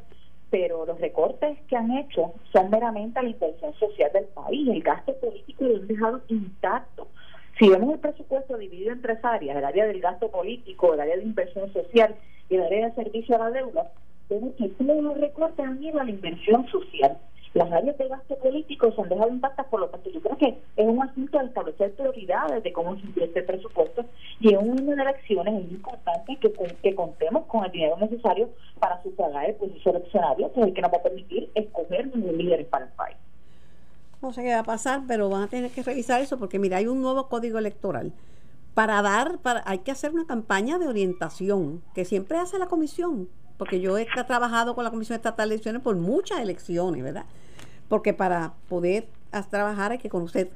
pero 0.51 0.85
los 0.85 1.01
recortes 1.01 1.59
que 1.69 1.77
han 1.77 1.93
hecho 1.93 2.33
son 2.53 2.71
meramente 2.71 3.21
a 3.21 3.23
la 3.23 3.31
inversión 3.31 3.73
social 3.75 4.11
del 4.13 4.25
país. 4.25 4.69
El 4.69 4.83
gasto 4.83 5.15
político 5.15 5.65
lo 5.65 5.77
han 5.77 5.87
dejado 5.87 6.21
intacto. 6.29 7.07
Si 7.59 7.69
vemos 7.69 7.95
el 7.95 8.01
presupuesto 8.01 8.57
dividido 8.57 8.93
en 8.93 9.03
tres 9.03 9.25
áreas, 9.25 9.57
el 9.57 9.65
área 9.65 9.87
del 9.87 10.01
gasto 10.01 10.29
político, 10.29 10.95
el 10.95 11.01
área 11.01 11.17
de 11.17 11.23
inversión 11.23 11.73
social 11.73 12.17
y 12.49 12.57
el 12.57 12.63
área 12.63 12.89
de 12.89 12.95
servicio 12.95 13.37
a 13.37 13.39
la 13.39 13.51
deuda, 13.51 13.93
todos 14.31 15.03
los 15.03 15.19
recortes 15.19 15.67
han 15.67 15.83
ido 15.83 16.01
a 16.01 16.05
la 16.05 16.11
inversión 16.11 16.67
social. 16.69 17.19
Las 17.53 17.71
áreas 17.73 17.99
de 17.99 18.07
gasto 18.07 18.37
político 18.37 18.93
se 18.93 19.03
han 19.03 19.09
dejado 19.09 19.29
impactadas, 19.29 19.71
por 19.71 19.81
lo 19.81 19.89
tanto 19.89 20.09
yo 20.11 20.21
creo 20.21 20.39
que 20.39 20.59
es 20.77 20.87
un 20.87 21.03
asunto 21.03 21.39
de 21.39 21.47
establecer 21.47 21.93
prioridades 21.97 22.63
de 22.63 22.73
cómo 22.73 22.95
se 22.95 23.07
invierte 23.07 23.41
el 23.41 23.45
presupuesto 23.45 24.05
y 24.39 24.55
en 24.55 24.59
un 24.59 24.79
año 24.79 24.95
de 24.95 25.03
elecciones 25.03 25.65
es 25.65 25.73
importante 25.73 26.37
que, 26.37 26.53
que 26.81 26.95
contemos 26.95 27.47
con 27.47 27.65
el 27.65 27.73
dinero 27.73 27.97
necesario 27.97 28.51
para 28.79 29.03
sufragar 29.03 29.51
el 29.51 29.57
proceso 29.57 29.91
eleccionario, 29.91 30.53
que 30.53 30.61
es 30.61 30.67
el 30.69 30.75
que 30.75 30.83
nos 30.83 30.93
va 30.93 30.99
a 30.99 31.03
permitir 31.03 31.51
escoger 31.57 32.15
nuevos 32.15 32.37
líderes 32.37 32.67
para 32.69 32.85
el 32.85 32.93
país 32.93 33.17
no 34.23 34.33
sé 34.33 34.43
qué 34.43 34.53
va 34.53 34.61
a 34.61 34.65
pasar, 34.65 35.03
pero 35.07 35.31
van 35.31 35.43
a 35.43 35.49
tener 35.49 35.71
que 35.71 35.83
revisar 35.83 36.21
eso 36.21 36.39
porque 36.39 36.59
mira, 36.59 36.77
hay 36.77 36.87
un 36.87 37.01
nuevo 37.01 37.29
código 37.29 37.59
electoral. 37.59 38.13
Para 38.75 39.03
dar, 39.03 39.39
para, 39.39 39.63
hay 39.67 39.79
que 39.79 39.91
hacer 39.91 40.13
una 40.13 40.27
campaña 40.27 40.79
de 40.79 40.87
orientación 40.87 41.83
que 41.95 42.05
siempre 42.05 42.39
hace 42.39 42.59
la 42.59 42.67
comisión, 42.67 43.29
porque 43.61 43.79
yo 43.79 43.99
he 43.99 44.07
trabajado 44.27 44.75
con 44.75 44.85
la 44.85 44.91
Comisión 44.91 45.17
Estatal 45.17 45.51
de 45.51 45.57
Elecciones 45.57 45.83
por 45.83 45.95
muchas 45.95 46.41
elecciones, 46.41 47.03
¿verdad? 47.03 47.27
Porque 47.91 48.15
para 48.15 48.55
poder 48.71 49.07
trabajar 49.51 49.93
hay 49.93 49.99
que 49.99 50.09
conocer 50.09 50.51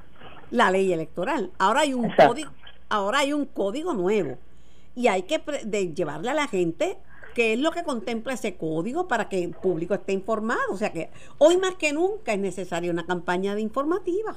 la 0.49 0.71
ley 0.71 0.91
electoral. 0.91 1.51
Ahora 1.59 1.81
hay 1.81 1.93
un 1.93 2.09
código, 2.09 2.49
ahora 2.89 3.19
hay 3.19 3.31
un 3.31 3.45
código 3.45 3.93
nuevo 3.93 4.39
y 4.95 5.05
hay 5.05 5.21
que 5.21 5.39
de 5.65 5.93
llevarle 5.93 6.31
a 6.31 6.33
la 6.33 6.47
gente 6.47 6.97
qué 7.35 7.53
es 7.53 7.59
lo 7.59 7.69
que 7.69 7.83
contempla 7.83 8.33
ese 8.33 8.55
código 8.55 9.07
para 9.07 9.29
que 9.29 9.43
el 9.43 9.51
público 9.51 9.93
esté 9.93 10.13
informado. 10.13 10.73
O 10.73 10.77
sea 10.77 10.91
que 10.91 11.11
hoy 11.37 11.57
más 11.57 11.75
que 11.75 11.93
nunca 11.93 12.33
es 12.33 12.39
necesaria 12.39 12.89
una 12.89 13.05
campaña 13.05 13.53
de 13.53 13.61
informativa. 13.61 14.35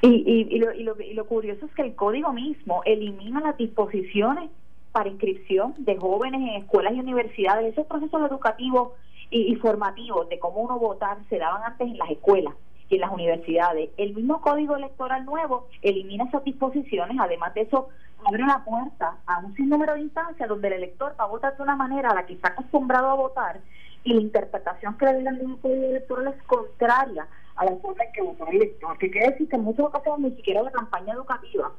Y, 0.00 0.08
y, 0.08 0.58
lo, 0.58 0.72
y, 0.72 0.84
lo, 0.84 0.98
y 0.98 1.12
lo 1.12 1.26
curioso 1.26 1.66
es 1.66 1.74
que 1.74 1.82
el 1.82 1.94
código 1.94 2.32
mismo 2.32 2.80
elimina 2.86 3.42
las 3.42 3.58
disposiciones 3.58 4.48
para 4.92 5.08
inscripción 5.08 5.74
de 5.78 5.96
jóvenes 5.96 6.40
en 6.40 6.62
escuelas 6.62 6.94
y 6.94 7.00
universidades. 7.00 7.72
Esos 7.72 7.86
procesos 7.86 8.28
educativos 8.28 8.92
y, 9.30 9.52
y 9.52 9.56
formativos 9.56 10.28
de 10.28 10.38
cómo 10.38 10.60
uno 10.60 10.78
votar 10.78 11.18
se 11.28 11.38
daban 11.38 11.62
antes 11.62 11.88
en 11.88 11.98
las 11.98 12.10
escuelas 12.10 12.54
y 12.88 12.96
en 12.96 13.00
las 13.00 13.12
universidades. 13.12 13.90
El 13.96 14.14
mismo 14.14 14.40
código 14.40 14.76
electoral 14.76 15.24
nuevo 15.24 15.68
elimina 15.82 16.24
esas 16.24 16.44
disposiciones, 16.44 17.16
además 17.20 17.54
de 17.54 17.62
eso 17.62 17.88
abre 18.26 18.44
la 18.44 18.64
puerta 18.64 19.16
a 19.26 19.38
un 19.38 19.54
sinnúmero 19.54 19.94
de 19.94 20.00
instancias 20.00 20.48
donde 20.48 20.68
el 20.68 20.74
elector 20.74 21.14
va 21.18 21.24
a 21.24 21.28
votar 21.28 21.56
de 21.56 21.62
una 21.62 21.76
manera 21.76 22.10
a 22.10 22.14
la 22.14 22.26
que 22.26 22.34
está 22.34 22.48
acostumbrado 22.48 23.08
a 23.08 23.14
votar 23.14 23.60
y 24.04 24.14
la 24.14 24.20
interpretación 24.20 24.96
que 24.96 25.06
le 25.06 25.22
dan 25.22 25.38
de 25.38 25.44
un 25.44 25.56
código 25.56 25.84
electoral 25.84 26.28
es 26.28 26.42
contraria 26.44 27.26
a 27.56 27.64
la 27.64 27.76
forma 27.76 28.04
en 28.04 28.12
que 28.12 28.22
votó 28.22 28.46
el 28.46 28.56
elector, 28.56 28.98
que 28.98 29.10
quiere 29.10 29.30
decir 29.30 29.48
que 29.48 29.56
en 29.56 29.64
muchas 29.64 29.86
ocasiones 29.86 30.30
ni 30.30 30.36
siquiera 30.36 30.62
la 30.62 30.70
campaña 30.70 31.14
educativa 31.14 31.70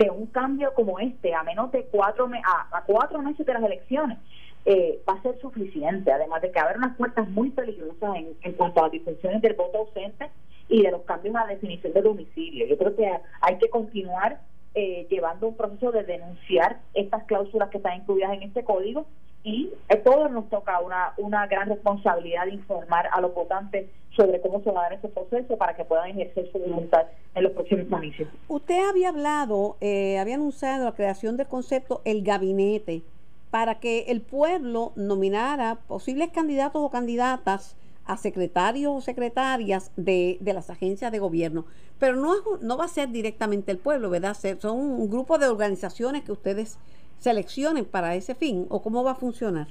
de 0.00 0.10
un 0.10 0.26
cambio 0.26 0.72
como 0.72 0.98
este, 0.98 1.34
a 1.34 1.42
menos 1.42 1.70
de 1.72 1.84
cuatro, 1.84 2.28
a, 2.72 2.82
cuatro 2.86 3.20
meses 3.20 3.44
de 3.44 3.52
las 3.52 3.62
elecciones, 3.62 4.18
eh, 4.64 4.98
va 5.06 5.12
a 5.12 5.22
ser 5.22 5.38
suficiente, 5.40 6.10
además 6.10 6.40
de 6.40 6.50
que 6.50 6.58
haber 6.58 6.78
unas 6.78 6.96
puertas 6.96 7.28
muy 7.28 7.50
peligrosas 7.50 8.16
en, 8.16 8.28
en 8.40 8.52
cuanto 8.54 8.80
a 8.80 8.84
las 8.84 8.92
disfunciones 8.92 9.42
del 9.42 9.54
voto 9.54 9.78
ausente 9.78 10.30
y 10.70 10.82
de 10.82 10.90
los 10.90 11.02
cambios 11.02 11.34
en 11.34 11.40
la 11.40 11.46
definición 11.46 11.92
de 11.92 12.00
domicilio. 12.00 12.66
Yo 12.66 12.78
creo 12.78 12.96
que 12.96 13.10
hay 13.42 13.58
que 13.58 13.68
continuar 13.68 14.40
eh, 14.74 15.06
llevando 15.10 15.48
un 15.48 15.56
proceso 15.56 15.90
de 15.92 16.04
denunciar 16.04 16.80
estas 16.94 17.24
cláusulas 17.24 17.70
que 17.70 17.78
están 17.78 17.96
incluidas 17.96 18.32
en 18.32 18.42
este 18.44 18.64
código 18.64 19.06
y 19.42 19.70
a 19.88 19.96
todos 19.96 20.30
nos 20.30 20.48
toca 20.50 20.80
una, 20.80 21.14
una 21.16 21.46
gran 21.46 21.68
responsabilidad 21.68 22.44
de 22.44 22.54
informar 22.54 23.08
a 23.10 23.20
los 23.20 23.34
votantes 23.34 23.88
sobre 24.14 24.40
cómo 24.40 24.62
se 24.62 24.70
va 24.70 24.80
a 24.80 24.82
dar 24.84 24.92
ese 24.94 25.08
proceso 25.08 25.56
para 25.56 25.74
que 25.74 25.84
puedan 25.84 26.10
ejercer 26.10 26.50
su 26.52 26.58
voluntad 26.58 27.06
en 27.34 27.44
los 27.44 27.52
próximos 27.52 27.86
comicios. 27.88 28.28
Usted 28.48 28.88
había 28.88 29.08
hablado, 29.08 29.76
eh, 29.80 30.18
había 30.18 30.34
anunciado 30.34 30.84
la 30.84 30.92
creación 30.92 31.36
del 31.36 31.46
concepto 31.46 32.02
el 32.04 32.22
gabinete 32.22 33.02
para 33.50 33.76
que 33.76 34.04
el 34.08 34.20
pueblo 34.20 34.92
nominara 34.94 35.78
posibles 35.88 36.30
candidatos 36.30 36.82
o 36.82 36.90
candidatas 36.90 37.76
a 38.10 38.16
secretarios 38.16 38.92
o 38.92 39.00
secretarias 39.00 39.92
de, 39.96 40.38
de, 40.40 40.52
las 40.52 40.68
agencias 40.68 41.12
de 41.12 41.18
gobierno. 41.20 41.64
Pero 41.98 42.16
no, 42.16 42.34
no 42.60 42.76
va 42.76 42.86
a 42.86 42.88
ser 42.88 43.10
directamente 43.10 43.70
el 43.70 43.78
pueblo, 43.78 44.10
¿verdad? 44.10 44.36
Son 44.58 44.78
un 44.78 45.08
grupo 45.08 45.38
de 45.38 45.46
organizaciones 45.46 46.22
que 46.22 46.32
ustedes 46.32 46.78
seleccionen 47.18 47.84
para 47.84 48.14
ese 48.16 48.34
fin, 48.34 48.66
¿o 48.68 48.82
cómo 48.82 49.04
va 49.04 49.12
a 49.12 49.14
funcionar? 49.14 49.68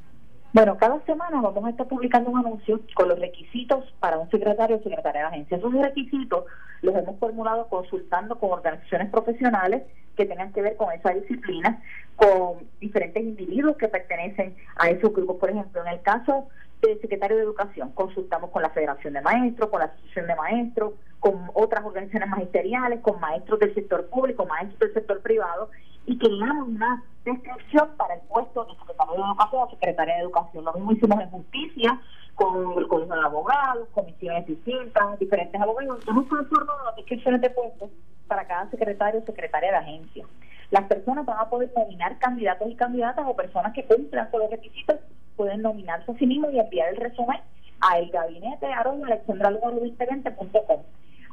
Bueno, 0.54 0.78
cada 0.78 1.00
semana 1.06 1.42
vamos 1.42 1.66
a 1.66 1.70
estar 1.70 1.88
publicando 1.88 2.32
un 2.32 2.40
anuncio 2.40 2.80
con 2.96 3.10
los 3.10 3.20
requisitos 3.20 3.86
para 4.00 4.18
un 4.18 4.30
secretario 4.32 4.78
o 4.78 4.84
secretaria 4.84 5.22
de 5.22 5.28
agencia. 5.28 5.58
Esos 5.58 5.74
requisitos 5.74 6.46
los 6.82 6.96
hemos 6.96 7.20
formulado 7.20 7.68
consultando 7.68 8.40
con 8.40 8.52
organizaciones 8.52 9.12
profesionales 9.12 9.84
que 10.16 10.26
tengan 10.26 10.52
que 10.52 10.62
ver 10.62 10.76
con 10.76 10.92
esa 10.92 11.12
disciplina, 11.12 11.82
con 12.16 12.68
diferentes 12.80 13.22
individuos 13.22 13.78
que 13.78 13.90
pertenecen 13.90 14.56
a 14.76 14.90
esos 14.90 15.14
grupos. 15.14 15.38
Por 15.38 15.52
ejemplo, 15.52 15.82
en 15.82 15.94
el 15.94 16.02
caso 16.02 16.48
del 16.82 17.00
secretario 17.02 17.38
de 17.38 17.44
Educación, 17.44 17.92
consultamos 17.92 18.52
con 18.52 18.62
la 18.62 18.70
Federación 18.70 19.14
de 19.14 19.22
Maestros, 19.22 19.70
con 19.70 19.80
la 19.80 19.86
Asociación 19.88 20.28
de 20.28 20.36
Maestros, 20.36 20.94
con 21.20 21.50
otras 21.54 21.84
organizaciones 21.84 22.30
magisteriales, 22.30 23.02
con 23.02 23.20
maestros 23.20 23.60
del 23.60 23.74
sector 23.74 24.08
público, 24.08 24.46
maestros 24.46 24.80
del 24.80 24.94
sector 24.94 25.22
privado, 25.22 25.70
y 26.06 26.18
queríamos 26.18 26.70
una 26.70 27.04
descripción 27.26 27.90
para 27.98 28.16
el 28.16 28.22
puesto 28.22 28.66
de 28.66 28.72
secretario 28.80 29.14
de 29.14 29.20
Educación 29.20 29.62
o 29.62 29.70
secretaria 29.70 30.16
de 30.16 30.22
Educación. 30.22 30.66
Lo 30.66 30.74
mismo 30.74 30.92
hicimos 30.94 31.22
en 31.22 31.30
Justicia, 31.30 32.02
con 32.36 32.80
el 32.80 32.88
Colegio 32.88 33.16
de 33.16 33.22
Abogados, 33.22 33.90
comisiones 33.94 34.48
distintas, 34.48 35.20
diferentes 35.20 35.62
abogados. 35.62 36.00
Hemos 36.08 36.28
transformado 36.30 36.86
las 36.86 36.96
descripciones 36.96 37.42
de 37.42 37.50
puestos 37.50 37.90
para 38.28 38.48
cada 38.48 38.70
secretario 38.70 39.20
o 39.20 39.26
secretaria 39.26 39.72
de 39.72 39.78
agencia. 39.78 40.26
Las 40.72 40.86
personas 40.86 41.26
van 41.26 41.40
a 41.40 41.50
poder 41.50 41.72
nominar 41.76 42.20
candidatos 42.20 42.70
y 42.70 42.76
candidatas 42.76 43.26
o 43.28 43.36
personas 43.36 43.74
que 43.74 43.86
cumplan 43.86 44.30
con 44.30 44.42
los 44.42 44.52
requisitos, 44.52 44.98
pueden 45.36 45.62
nominarse 45.62 46.12
a 46.12 46.16
sí 46.16 46.28
mismos 46.28 46.54
y 46.54 46.60
enviar 46.60 46.90
el 46.90 46.98
resumen 46.98 47.40
a 47.82 47.98
el 47.98 48.10
gabinete 48.12 48.68
arroba 48.68 49.08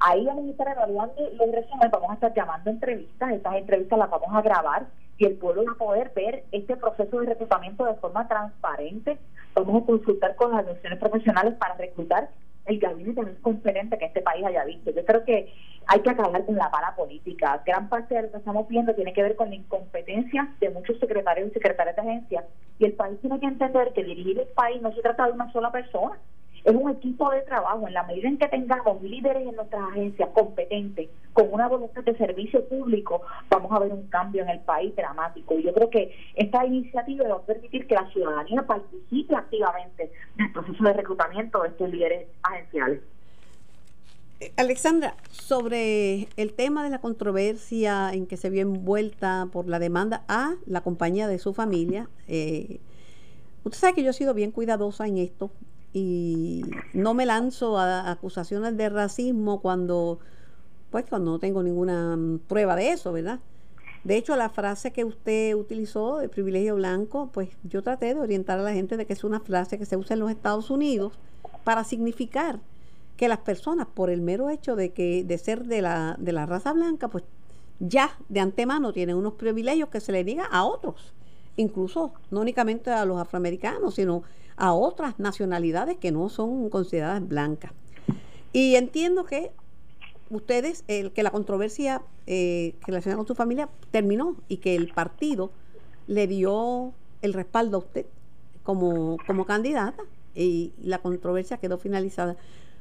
Ahí 0.01 0.25
vamos 0.27 0.47
a 0.47 0.51
estar 0.51 0.69
evaluando 0.69 1.15
los 1.39 1.53
resúmenes, 1.53 1.91
vamos 1.91 2.11
a 2.11 2.15
estar 2.15 2.35
llamando 2.35 2.71
entrevistas, 2.71 3.33
estas 3.33 3.55
entrevistas 3.57 3.99
las 3.99 4.11
vamos 4.11 4.29
a 4.33 4.43
grabar 4.43 4.87
y 5.19 5.25
el 5.25 5.37
pueblo 5.37 5.65
va 5.65 5.73
a 5.73 5.77
poder 5.77 6.13
ver 6.15 6.45
este 6.53 6.77
proceso 6.77 7.21
de 7.21 7.27
reclutamiento 7.27 7.85
de 7.85 7.95
forma 7.95 8.29
transparente. 8.29 9.19
Vamos 9.55 9.83
a 9.83 9.87
consultar 9.87 10.37
con 10.37 10.51
las 10.51 10.61
organizaciones 10.61 10.99
profesionales 10.99 11.55
para 11.55 11.75
reclutar 11.75 12.29
el 12.67 12.79
gabinete 12.79 13.23
más 13.23 13.39
competente 13.43 13.99
que 13.99 14.07
este 14.07 14.23
país 14.23 14.45
haya 14.45 14.65
visto. 14.65 14.91
Yo 14.91 15.05
creo 15.05 15.25
que 15.25 15.53
hay 15.87 16.01
que 16.01 16.11
acabar 16.11 16.45
con 16.45 16.57
la 16.57 16.69
mala 16.69 16.95
política. 16.97 17.63
Gran 17.65 17.89
parte 17.89 18.15
de 18.15 18.23
lo 18.23 18.31
que 18.33 18.39
estamos 18.39 18.69
viendo 18.69 18.95
tiene 18.95 19.13
que 19.13 19.23
ver 19.23 19.37
con 19.37 19.51
la 19.51 19.57
incompetencia 19.57 20.49
de 20.61 20.71
muchos 20.71 20.99
secretarios 20.99 21.51
y 21.51 21.53
secretarias 21.53 21.97
de 21.97 22.03
agencia. 22.03 22.45
Y 22.79 22.87
el 22.87 22.93
país 22.95 23.19
tiene 23.21 23.39
que 23.41 23.47
entender 23.47 23.93
que 23.93 24.05
dirigir 24.05 24.39
el 24.41 24.49
país 24.49 24.83
no 24.83 24.93
se 24.93 25.03
trata 25.03 25.27
de 25.27 25.33
una 25.33 25.51
sola 25.53 25.71
persona. 25.71 26.19
Es 26.67 26.75
un 26.75 26.91
equipo 26.91 27.31
de 27.31 27.43
trabajo. 27.43 27.87
En 27.87 27.95
la 27.95 28.03
medida 28.03 28.29
en 28.29 28.39
que 28.39 28.49
tengamos 28.49 29.01
líderes 29.01 29.47
en 29.47 29.55
nuestras 29.55 29.83
agencias 29.91 30.29
competentes, 30.35 31.09
con 31.33 31.53
una 31.53 31.69
voluntad 31.69 32.03
de 32.03 32.17
servicio 32.17 32.69
público, 32.69 33.23
vamos 33.49 33.71
a 33.71 33.79
ver 33.79 33.93
un 33.93 34.09
cambio 34.09 34.43
en 34.43 34.49
el 34.49 34.59
país 34.61 34.95
dramático. 34.97 35.57
Y 35.57 35.63
yo 35.63 35.73
creo 35.73 35.91
que 35.91 36.13
esta 36.35 36.67
iniciativa 36.67 37.29
va 37.29 37.37
a 37.37 37.43
permitir 37.43 37.87
que 37.87 37.95
la 37.95 38.11
ciudadanía 38.11 38.63
participe 38.67 39.37
activamente 39.37 40.11
en 40.39 40.47
el 40.47 40.53
proceso 40.53 40.83
de 40.83 40.93
reclutamiento 40.93 41.63
de 41.63 41.69
estos 41.69 41.89
líderes 41.89 42.27
agenciales. 42.43 43.01
Eh, 44.41 44.53
Alexandra, 44.57 45.15
sobre 45.31 46.27
el 46.37 46.53
tema 46.53 46.83
de 46.83 46.91
la 46.91 46.99
controversia 46.99 48.13
en 48.13 48.27
que 48.27 48.37
se 48.37 48.51
vio 48.51 48.63
envuelta 48.63 49.47
por 49.53 49.69
la 49.69 49.79
demanda 49.79 50.25
a 50.27 50.57
la 50.67 50.81
compañía 50.81 51.29
de 51.29 51.39
su 51.39 51.55
familia, 51.55 52.09
eh, 52.27 52.81
usted 53.63 53.79
sabe 53.79 53.95
que 53.95 54.03
yo 54.03 54.11
he 54.11 54.15
sido 54.15 54.35
bien 54.35 54.51
cuidadosa 54.51 55.07
en 55.07 55.19
esto 55.19 55.53
y 55.99 56.63
no 56.93 57.15
me 57.15 57.25
lanzo 57.25 57.79
a 57.79 58.11
acusaciones 58.11 58.77
de 58.77 58.91
racismo 58.91 59.63
cuando, 59.63 60.19
pues, 60.91 61.07
cuando 61.09 61.31
no 61.31 61.39
tengo 61.39 61.63
ninguna 61.63 62.19
mm, 62.19 62.41
prueba 62.41 62.77
de 62.77 62.91
eso, 62.91 63.15
¿verdad? 63.15 63.41
De 64.05 64.19
hecho, 64.19 64.37
la 64.37 64.51
frase 64.51 64.91
que 64.91 65.07
usted 65.07 65.55
utilizó 65.55 66.19
de 66.19 66.29
privilegio 66.29 66.75
blanco, 66.75 67.31
pues 67.33 67.49
yo 67.63 67.83
traté 67.83 68.13
de 68.13 68.21
orientar 68.21 68.59
a 68.59 68.63
la 68.63 68.75
gente 68.75 68.99
de 68.99 69.07
que 69.07 69.15
es 69.15 69.25
una 69.25 69.41
frase 69.41 69.79
que 69.79 69.87
se 69.87 69.97
usa 69.97 70.13
en 70.13 70.21
los 70.21 70.31
Estados 70.31 70.69
Unidos 70.69 71.15
para 71.65 71.83
significar 71.83 72.61
que 73.17 73.27
las 73.27 73.39
personas, 73.39 73.87
por 73.87 74.11
el 74.11 74.21
mero 74.21 74.51
hecho 74.51 74.77
de 74.77 74.93
que 74.93 75.25
de 75.25 75.39
ser 75.39 75.65
de 75.65 75.81
la, 75.81 76.17
de 76.19 76.33
la 76.33 76.45
raza 76.45 76.75
blanca, 76.75 77.09
pues 77.09 77.25
ya 77.81 78.19
de 78.29 78.41
antemano 78.41 78.93
tienen 78.93 79.17
unos 79.17 79.33
privilegios 79.33 79.89
que 79.89 80.01
se 80.01 80.13
le 80.13 80.25
diga 80.25 80.45
a 80.45 80.67
otros, 80.67 81.15
incluso 81.57 82.13
no 82.31 82.41
únicamente 82.41 82.91
a 82.91 83.05
los 83.05 83.19
afroamericanos, 83.19 83.95
sino 83.95 84.23
a 84.57 84.73
otras 84.73 85.19
nacionalidades 85.19 85.99
que 85.99 86.13
no 86.13 86.29
son 86.29 86.71
consideradas 86.71 87.27
blancas. 87.27 87.73
Y 88.53 88.77
entiendo 88.77 89.25
que 89.25 89.53
ustedes, 90.31 90.83
que 90.87 91.23
la 91.23 91.31
controversia 91.31 92.03
eh, 92.27 92.75
relacionada 92.87 93.19
con 93.19 93.27
su 93.27 93.35
familia 93.35 93.69
terminó 93.91 94.37
y 94.49 94.59
que 94.59 94.75
el 94.75 94.93
partido 94.93 95.51
le 96.07 96.27
dio 96.27 96.93
el 97.23 97.33
respaldo 97.33 97.77
a 97.77 97.81
usted 97.81 98.07
como, 98.63 99.19
como 99.27 99.45
candidata 99.47 100.03
y 100.35 100.73
la 100.83 100.99
controversia 100.99 101.59
quedó 101.59 101.79
finalizada. 101.79 102.37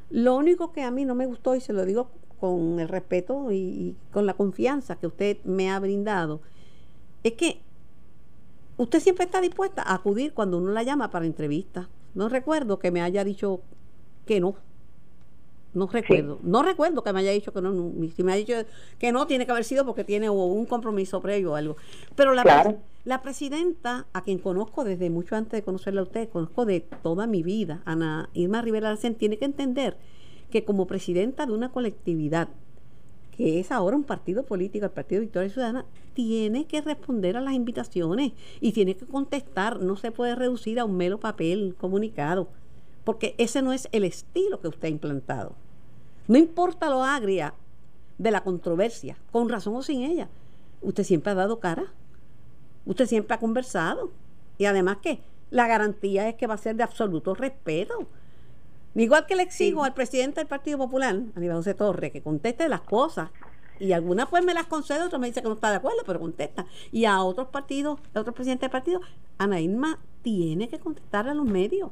Lo 0.09 0.35
único 0.35 0.71
que 0.71 0.83
a 0.83 0.91
mí 0.91 1.05
no 1.05 1.15
me 1.15 1.25
gustó, 1.25 1.55
y 1.55 1.61
se 1.61 1.73
lo 1.73 1.85
digo 1.85 2.09
con 2.39 2.79
el 2.79 2.87
respeto 2.87 3.51
y, 3.51 3.95
con 4.11 4.25
la 4.25 4.33
confianza 4.33 4.97
que 4.97 5.07
usted 5.07 5.37
me 5.45 5.71
ha 5.71 5.79
brindado, 5.79 6.41
es 7.23 7.33
que 7.33 7.61
usted 8.77 8.99
siempre 8.99 9.25
está 9.25 9.41
dispuesta 9.41 9.81
a 9.81 9.95
acudir 9.95 10.33
cuando 10.33 10.57
uno 10.57 10.71
la 10.71 10.83
llama 10.83 11.09
para 11.09 11.25
entrevista. 11.25 11.89
No 12.13 12.29
recuerdo 12.29 12.79
que 12.79 12.91
me 12.91 13.01
haya 13.01 13.23
dicho 13.23 13.61
que 14.25 14.39
no. 14.39 14.55
No 15.73 15.87
recuerdo. 15.87 16.39
No 16.41 16.63
recuerdo 16.63 17.03
que 17.03 17.11
me 17.11 17.19
haya 17.19 17.31
dicho 17.31 17.51
que 17.51 17.61
no. 17.61 17.91
Si 18.15 18.23
me 18.23 18.31
ha 18.31 18.35
dicho 18.35 18.53
que 18.97 19.11
no, 19.11 19.27
tiene 19.27 19.45
que 19.45 19.51
haber 19.51 19.65
sido 19.65 19.85
porque 19.85 20.05
tiene 20.05 20.29
un 20.29 20.65
compromiso 20.65 21.21
previo 21.21 21.51
o 21.51 21.55
algo. 21.55 21.75
Pero 22.15 22.33
la, 22.33 22.77
la 23.03 23.21
presidenta, 23.21 24.07
a 24.13 24.23
quien 24.23 24.39
conozco 24.39 24.85
desde 24.85 25.09
mucho 25.09 25.35
antes 25.35 25.51
de 25.51 25.63
conocerla 25.63 25.99
a 25.99 26.05
usted, 26.05 26.29
conozco 26.29 26.65
de 26.65 26.79
toda 26.79 27.27
mi 27.27 27.43
vida, 27.43 27.81
Ana 27.83 28.29
Irma 28.33 28.61
Rivera 28.61 28.89
Arcen, 28.89 29.15
tiene 29.15 29.37
que 29.37 29.45
entender 29.45 29.97
que 30.49 30.63
como 30.63 30.87
presidenta 30.87 31.45
de 31.45 31.51
una 31.51 31.73
colectividad, 31.73 32.47
que 33.35 33.59
es 33.59 33.71
ahora 33.71 33.95
un 33.95 34.03
partido 34.03 34.43
político, 34.43 34.85
el 34.85 34.91
Partido 34.91 35.21
Victoria 35.21 35.49
Ciudadana, 35.49 35.85
tiene 36.13 36.65
que 36.65 36.81
responder 36.81 37.37
a 37.37 37.41
las 37.41 37.53
invitaciones 37.53 38.31
y 38.61 38.71
tiene 38.71 38.95
que 38.95 39.05
contestar. 39.05 39.81
No 39.81 39.97
se 39.97 40.11
puede 40.11 40.35
reducir 40.35 40.79
a 40.79 40.85
un 40.85 40.95
mero 40.95 41.19
papel 41.19 41.75
comunicado, 41.77 42.47
porque 43.03 43.35
ese 43.37 43.61
no 43.61 43.73
es 43.73 43.89
el 43.91 44.03
estilo 44.03 44.61
que 44.61 44.69
usted 44.69 44.87
ha 44.87 44.91
implantado. 44.91 45.53
No 46.27 46.37
importa 46.37 46.89
lo 46.89 47.03
agria 47.03 47.53
de 48.17 48.31
la 48.31 48.43
controversia, 48.43 49.17
con 49.31 49.49
razón 49.49 49.75
o 49.75 49.83
sin 49.83 50.01
ella, 50.01 50.29
usted 50.81 51.03
siempre 51.03 51.31
ha 51.31 51.35
dado 51.35 51.59
cara, 51.59 51.91
usted 52.85 53.05
siempre 53.05 53.35
ha 53.35 53.39
conversado 53.39 54.11
y 54.57 54.65
además 54.65 54.97
que 55.01 55.19
la 55.51 55.67
garantía 55.67 56.27
es 56.29 56.35
que 56.35 56.47
va 56.47 56.55
a 56.55 56.59
ser 56.59 56.75
de 56.75 56.83
absoluto 56.83 57.35
respeto. 57.35 58.07
Igual 58.95 59.25
que 59.25 59.35
le 59.35 59.43
exijo 59.43 59.83
al 59.83 59.93
presidente 59.93 60.39
del 60.39 60.47
Partido 60.47 60.77
Popular, 60.77 61.15
Aníbal 61.35 61.57
José 61.57 61.73
Torres, 61.73 62.11
que 62.11 62.21
conteste 62.21 62.69
las 62.69 62.81
cosas. 62.81 63.29
Y 63.77 63.91
algunas 63.91 64.29
pues 64.29 64.43
me 64.45 64.53
las 64.53 64.67
concede, 64.67 65.03
otras 65.03 65.19
me 65.19 65.27
dice 65.27 65.41
que 65.41 65.49
no 65.49 65.55
está 65.55 65.69
de 65.69 65.77
acuerdo, 65.77 65.99
pero 66.05 66.19
contesta. 66.19 66.65
Y 66.93 67.03
a 67.03 67.21
otros 67.21 67.49
partidos, 67.49 67.99
a 68.13 68.21
otros 68.21 68.33
presidentes 68.33 68.61
del 68.61 68.71
partido, 68.71 69.01
Ana 69.37 69.59
Irma 69.59 69.99
tiene 70.21 70.69
que 70.69 70.79
contestar 70.79 71.27
a 71.27 71.33
los 71.33 71.45
medios. 71.45 71.91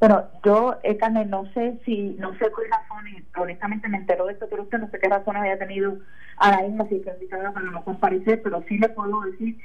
Bueno, 0.00 0.24
yo, 0.44 0.76
eh, 0.82 0.96
Carmen, 0.96 1.28
no 1.28 1.50
sé 1.52 1.78
si, 1.84 2.16
no 2.18 2.32
sé 2.32 2.38
qué 2.40 2.68
razones, 2.70 3.22
honestamente 3.36 3.88
me 3.88 3.98
entero 3.98 4.26
de 4.26 4.34
esto, 4.34 4.46
pero 4.48 4.62
usted 4.62 4.78
no 4.78 4.90
sé 4.90 4.98
qué 4.98 5.08
razones 5.08 5.42
haya 5.42 5.58
tenido 5.58 5.98
a 6.36 6.50
la 6.50 6.62
misma 6.62 6.88
si 6.88 6.96
para 7.00 7.62
no 7.70 7.84
comparecer, 7.84 8.42
pero 8.42 8.62
sí 8.66 8.78
le 8.78 8.88
puedo 8.90 9.20
decir 9.22 9.58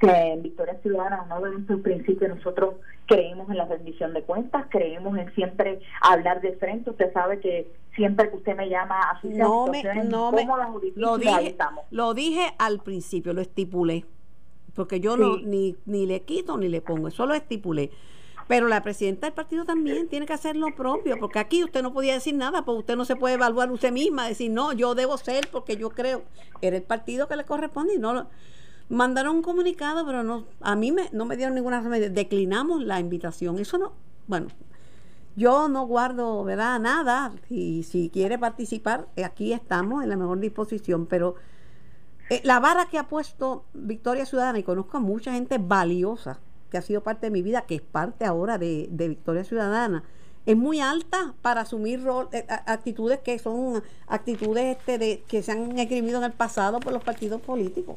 que 0.00 0.10
en 0.10 0.42
Victoria 0.42 0.78
Ciudadana, 0.80 1.24
uno 1.26 1.40
de 1.42 1.50
nuestros 1.52 1.80
principios, 1.80 2.34
nosotros 2.34 2.76
creemos 3.06 3.50
en 3.50 3.58
la 3.58 3.66
rendición 3.66 4.14
de 4.14 4.22
cuentas, 4.22 4.64
creemos 4.70 5.16
en 5.18 5.32
siempre 5.34 5.80
hablar 6.00 6.40
de 6.40 6.52
frente. 6.56 6.90
Usted 6.90 7.12
sabe 7.12 7.38
que 7.38 7.70
siempre 7.94 8.30
que 8.30 8.36
usted 8.36 8.56
me 8.56 8.68
llama 8.70 8.98
a 8.98 9.20
sus 9.20 9.30
no 9.32 9.66
me, 9.66 9.82
no 10.04 10.32
me, 10.32 10.46
lo 10.94 11.18
dije, 11.18 11.56
lo 11.90 12.14
dije 12.14 12.54
al 12.58 12.80
principio, 12.80 13.34
lo 13.34 13.42
estipulé, 13.42 14.06
porque 14.74 15.00
yo 15.00 15.18
no 15.18 15.36
ni, 15.36 15.76
ni 15.84 16.06
le 16.06 16.22
quito 16.22 16.56
ni 16.56 16.68
le 16.68 16.80
pongo, 16.80 17.08
eso 17.08 17.26
lo 17.26 17.34
estipulé. 17.34 17.90
Pero 18.48 18.66
la 18.66 18.82
presidenta 18.82 19.26
del 19.26 19.34
partido 19.34 19.64
también 19.64 20.08
tiene 20.08 20.26
que 20.26 20.32
hacer 20.32 20.56
lo 20.56 20.74
propio, 20.74 21.18
porque 21.20 21.38
aquí 21.38 21.62
usted 21.62 21.82
no 21.82 21.92
podía 21.92 22.14
decir 22.14 22.34
nada, 22.34 22.64
porque 22.64 22.80
usted 22.80 22.96
no 22.96 23.04
se 23.04 23.14
puede 23.14 23.34
evaluar 23.34 23.70
usted 23.70 23.92
misma, 23.92 24.26
decir, 24.26 24.50
no, 24.50 24.72
yo 24.72 24.96
debo 24.96 25.18
ser 25.18 25.46
porque 25.52 25.76
yo 25.76 25.90
creo, 25.90 26.22
era 26.60 26.76
el 26.76 26.82
partido 26.82 27.28
que 27.28 27.36
le 27.36 27.44
corresponde 27.44 27.94
y 27.94 27.98
no 27.98 28.26
mandaron 28.90 29.36
un 29.36 29.42
comunicado, 29.42 30.04
pero 30.04 30.22
no, 30.22 30.44
a 30.60 30.76
mí 30.76 30.92
me, 30.92 31.08
no 31.12 31.24
me 31.24 31.36
dieron 31.36 31.54
ninguna 31.54 31.80
remedio, 31.80 32.10
declinamos 32.10 32.82
la 32.82 33.00
invitación, 33.00 33.58
eso 33.58 33.78
no, 33.78 33.92
bueno, 34.26 34.48
yo 35.36 35.68
no 35.68 35.86
guardo, 35.86 36.42
¿verdad? 36.44 36.78
Nada, 36.80 37.32
y 37.48 37.84
si 37.84 38.10
quiere 38.10 38.36
participar, 38.36 39.06
aquí 39.24 39.52
estamos 39.52 40.02
en 40.02 40.10
la 40.10 40.16
mejor 40.16 40.40
disposición, 40.40 41.06
pero 41.06 41.36
eh, 42.30 42.40
la 42.44 42.58
vara 42.58 42.86
que 42.86 42.98
ha 42.98 43.06
puesto 43.06 43.64
Victoria 43.74 44.26
Ciudadana, 44.26 44.58
y 44.58 44.64
conozco 44.64 44.96
a 44.96 45.00
mucha 45.00 45.32
gente 45.32 45.58
valiosa, 45.58 46.40
que 46.68 46.76
ha 46.76 46.82
sido 46.82 47.02
parte 47.02 47.26
de 47.26 47.30
mi 47.30 47.42
vida, 47.42 47.62
que 47.62 47.76
es 47.76 47.82
parte 47.82 48.24
ahora 48.24 48.58
de, 48.58 48.88
Victoria 48.90 49.44
Ciudadana, 49.44 50.02
es 50.46 50.56
muy 50.56 50.80
alta 50.80 51.34
para 51.42 51.60
asumir 51.60 52.04
eh, 52.32 52.44
actitudes 52.66 53.20
que 53.20 53.38
son 53.38 53.84
actitudes 54.08 54.76
este 54.78 54.98
de, 54.98 55.22
que 55.28 55.42
se 55.44 55.52
han 55.52 55.78
escribido 55.78 56.18
en 56.18 56.24
el 56.24 56.32
pasado 56.32 56.80
por 56.80 56.92
los 56.92 57.04
partidos 57.04 57.40
políticos. 57.40 57.96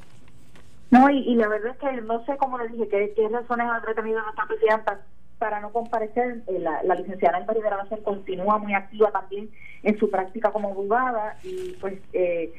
No, 0.93 1.09
y, 1.09 1.33
la 1.33 1.47
verdad 1.47 1.71
es 1.71 1.77
que 1.79 2.01
no 2.03 2.23
sé 2.25 2.37
cómo 2.37 2.59
le 2.59 2.67
dije, 2.67 2.87
qué, 2.87 3.13
qué 3.15 3.27
razones 3.27 3.67
ha 3.67 3.79
retenido 3.79 4.21
nuestra 4.21 4.45
presidenta 4.45 5.01
para 5.39 5.59
no 5.59 5.71
comparecer. 5.71 6.43
Eh, 6.45 6.59
la, 6.59 6.83
la, 6.83 6.93
licenciada 6.93 7.39
en 7.39 7.47
Rivera 7.47 7.83
continúa 8.03 8.59
muy 8.59 8.75
activa 8.75 9.09
también 9.09 9.49
en 9.81 9.97
su 9.97 10.11
práctica 10.11 10.51
como 10.51 10.69
abogada 10.69 11.35
y 11.43 11.75
pues 11.81 11.95
eh, 12.13 12.53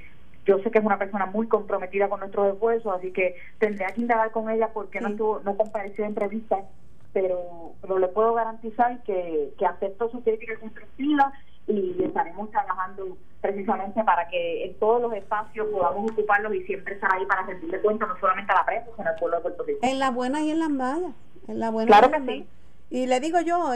yo 0.44 0.58
sé 0.58 0.72
que 0.72 0.80
es 0.80 0.84
una 0.84 0.98
persona 0.98 1.26
muy 1.26 1.46
comprometida 1.46 2.08
con 2.08 2.18
nuestros 2.18 2.54
esfuerzos, 2.54 2.96
así 2.98 3.12
que 3.12 3.36
tendría 3.58 3.86
que 3.94 4.00
indagar 4.00 4.32
con 4.32 4.50
ella 4.50 4.70
porque 4.74 5.00
no 5.00 5.10
estuvo, 5.10 5.40
no 5.44 5.56
compareció 5.56 6.02
en 6.02 6.10
entrevista, 6.10 6.58
pero, 7.12 7.74
pero 7.82 8.00
le 8.00 8.08
puedo 8.08 8.34
garantizar 8.34 9.00
que, 9.04 9.54
que 9.56 9.64
acepto 9.64 10.10
su 10.10 10.24
crítica 10.24 10.58
constructiva 10.58 11.32
y 11.66 12.02
estaremos 12.02 12.50
trabajando 12.50 13.16
precisamente 13.40 14.02
para 14.04 14.28
que 14.28 14.64
en 14.66 14.78
todos 14.78 15.02
los 15.02 15.12
espacios 15.12 15.66
podamos 15.68 16.10
ocuparlos 16.10 16.54
y 16.54 16.62
siempre 16.64 16.94
estar 16.94 17.10
ahí 17.14 17.26
para 17.26 17.42
rendirle 17.42 17.80
cuenta 17.80 18.06
no 18.06 18.18
solamente 18.18 18.52
a 18.52 18.56
la 18.56 18.66
prensa, 18.66 18.90
sino 18.96 19.08
al 19.08 19.16
pueblo 19.16 19.36
de 19.36 19.42
Puerto 19.42 19.62
Rico. 19.64 19.78
En 19.82 19.98
las 19.98 20.14
buenas 20.14 20.42
y 20.42 20.50
en 20.50 20.58
las 20.58 20.70
malas. 20.70 21.12
En 21.48 21.60
la 21.60 21.70
buena 21.70 21.86
claro 21.86 22.10
que 22.10 22.32
sí. 22.32 22.46
Y 22.90 23.06
le 23.06 23.20
digo 23.20 23.40
yo, 23.40 23.72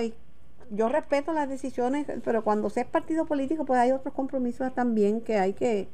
yo 0.71 0.89
respeto 0.89 1.33
las 1.33 1.49
decisiones, 1.49 2.07
pero 2.25 2.43
cuando 2.45 2.71
se 2.71 2.81
es 2.83 2.87
partido 2.87 3.27
político, 3.27 3.65
pues 3.65 3.81
hay 3.81 3.93
otros 3.93 4.15
compromisos 4.15 4.73
también 4.75 5.21
que 5.21 5.39
hay 5.39 5.53
que 5.55 5.89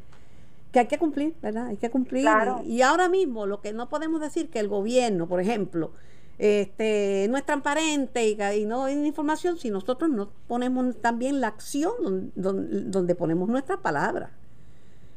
que 0.75 0.81
hay 0.81 0.87
que 0.89 0.99
cumplir, 0.99 1.35
¿verdad? 1.41 1.69
Hay 1.69 1.77
que 1.77 1.89
cumplir. 1.89 2.27
Y, 2.65 2.83
ahora 2.83 3.09
mismo 3.09 3.47
lo 3.47 3.61
que 3.61 3.73
no 3.73 3.89
podemos 3.89 4.21
decir 4.21 4.51
que 4.51 4.59
el 4.59 4.67
gobierno, 4.67 5.29
por 5.29 5.41
ejemplo, 5.41 5.93
este, 6.39 7.27
no 7.31 7.37
es 7.37 7.45
transparente 7.45 8.27
y, 8.27 8.65
no 8.65 8.85
hay 8.85 8.95
información 8.95 9.57
si 9.57 9.71
nosotros 9.71 10.11
no 10.11 10.31
ponemos 10.49 11.01
también 11.01 11.41
la 11.41 11.49
acción 11.49 12.33
donde, 12.35 13.15
ponemos 13.15 13.49
nuestras 13.49 13.79
palabras. 13.79 14.31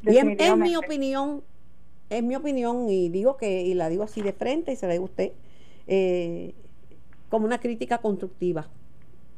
Y 0.04 0.18
es, 0.18 0.56
mi 0.56 0.76
opinión, 0.76 1.44
es 2.10 2.24
mi 2.24 2.36
opinión 2.36 2.90
y 2.90 3.10
digo 3.10 3.36
que, 3.38 3.62
y 3.62 3.74
la 3.74 3.90
digo 3.90 4.04
así 4.04 4.22
de 4.22 4.34
frente 4.34 4.72
y 4.72 4.76
se 4.76 4.88
ve 4.88 5.00
usted, 5.00 5.32
eh, 5.88 6.54
como 7.30 7.46
una 7.46 7.60
crítica 7.60 7.98
constructiva. 7.98 8.68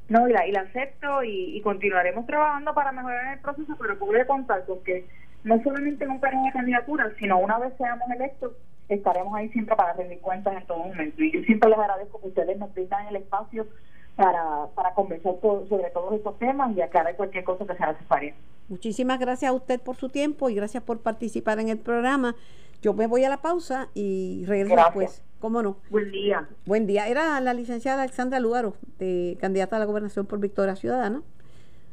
No, 0.09 0.27
y 0.27 0.33
la, 0.33 0.47
y 0.47 0.51
la 0.51 0.61
acepto 0.61 1.23
y, 1.23 1.61
continuaremos 1.61 2.25
trabajando 2.25 2.73
para 2.73 2.91
mejorar 2.91 3.35
el 3.35 3.41
proceso, 3.41 3.75
pero 3.79 3.97
puede 3.97 4.25
contar 4.25 4.65
porque 4.65 5.05
no 5.43 5.61
solamente 5.63 6.03
en 6.03 6.11
un 6.11 6.19
periodo 6.19 6.45
de 6.45 6.51
candidatura, 6.51 7.11
sino 7.19 7.37
una 7.39 7.59
vez 7.59 7.73
seamos 7.77 8.09
electos, 8.09 8.53
estaremos 8.89 9.33
ahí 9.35 9.49
siempre 9.49 9.75
para 9.75 9.93
rendir 9.93 10.19
cuentas 10.19 10.55
en 10.55 10.67
todo 10.67 10.79
momento. 10.79 11.23
Y 11.23 11.31
yo 11.31 11.41
siempre 11.43 11.69
les 11.69 11.79
agradezco 11.79 12.19
que 12.19 12.27
ustedes 12.27 12.57
nos 12.57 12.73
brindan 12.73 13.07
el 13.07 13.15
espacio 13.17 13.67
para, 14.15 14.67
para 14.75 14.93
conversar 14.93 15.35
sobre 15.41 15.89
todos 15.91 16.13
estos 16.13 16.37
temas 16.39 16.75
y 16.75 16.81
aclarar 16.81 17.15
cualquier 17.15 17.43
cosa 17.43 17.65
que 17.65 17.75
sea 17.75 17.93
necesaria. 17.93 18.33
Muchísimas 18.67 19.19
gracias 19.19 19.49
a 19.49 19.53
usted 19.53 19.79
por 19.79 19.95
su 19.95 20.09
tiempo 20.09 20.49
y 20.49 20.55
gracias 20.55 20.83
por 20.83 20.99
participar 20.99 21.59
en 21.59 21.69
el 21.69 21.79
programa. 21.79 22.35
Yo 22.81 22.93
me 22.93 23.07
voy 23.07 23.23
a 23.23 23.29
la 23.29 23.41
pausa 23.41 23.89
y 23.93 24.45
regreso 24.45 24.75
después. 24.75 25.23
¿Cómo 25.39 25.63
no? 25.63 25.77
Buen 25.89 26.11
día. 26.11 26.47
Buen 26.65 26.85
día. 26.85 27.07
Era 27.07 27.39
la 27.39 27.53
licenciada 27.53 28.03
Alexandra 28.03 28.39
Lugaro, 28.39 28.75
de, 28.97 29.37
candidata 29.39 29.77
a 29.77 29.79
la 29.79 29.85
gobernación 29.85 30.25
por 30.25 30.39
Victoria 30.39 30.75
Ciudadana. 30.75 31.23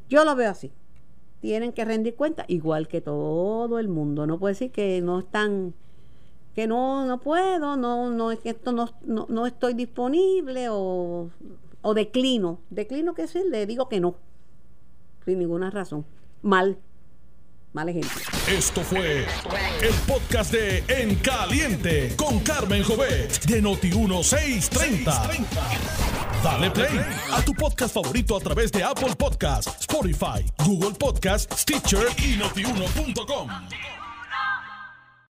Yo 0.09 0.25
lo 0.25 0.35
veo 0.35 0.51
así. 0.51 0.73
Tienen 1.41 1.73
que 1.73 1.85
rendir 1.85 2.17
cuenta, 2.17 2.45
igual 2.49 2.89
que 2.89 3.01
todo 3.01 3.79
el 3.79 3.89
mundo. 3.89 4.27
No 4.27 4.39
puede 4.39 4.53
decir 4.53 4.73
que 4.73 5.01
no 5.01 5.21
están, 5.21 5.75
que 6.57 6.67
no, 6.67 7.05
no 7.05 7.21
puedo, 7.21 7.77
no, 7.77 8.11
no 8.11 8.33
esto 8.33 8.73
no, 8.73 8.91
no, 9.05 9.27
no 9.29 9.47
estoy 9.47 9.75
disponible 9.75 10.69
o 10.71 11.31
o 11.87 11.95
declino. 11.95 12.59
Declino 12.71 13.15
que 13.15 13.29
sí, 13.29 13.43
le 13.49 13.65
digo 13.65 13.89
que 13.89 14.01
no. 14.01 14.17
Sin 15.25 15.39
ninguna 15.39 15.71
razón. 15.71 16.05
Mal. 16.43 16.79
Mal 17.73 17.89
ejemplo. 17.89 18.11
Esto 18.49 18.81
fue 18.81 19.21
el 19.21 19.95
podcast 20.09 20.51
de 20.51 20.83
En 20.89 21.15
Caliente 21.17 22.17
con 22.17 22.41
Carmen 22.41 22.83
Jovet 22.83 23.45
de 23.45 23.63
Noti1630. 23.63 25.47
Dale 26.43 26.71
play 26.71 27.01
a 27.33 27.43
tu 27.45 27.53
podcast 27.53 27.95
favorito 27.95 28.37
a 28.37 28.41
través 28.41 28.73
de 28.73 28.83
Apple 28.83 29.15
Podcasts, 29.17 29.77
Spotify, 29.81 30.45
Google 30.65 30.95
Podcasts, 30.99 31.61
Stitcher 31.61 32.07
y 32.19 32.37
notiuno.com. 32.37 33.49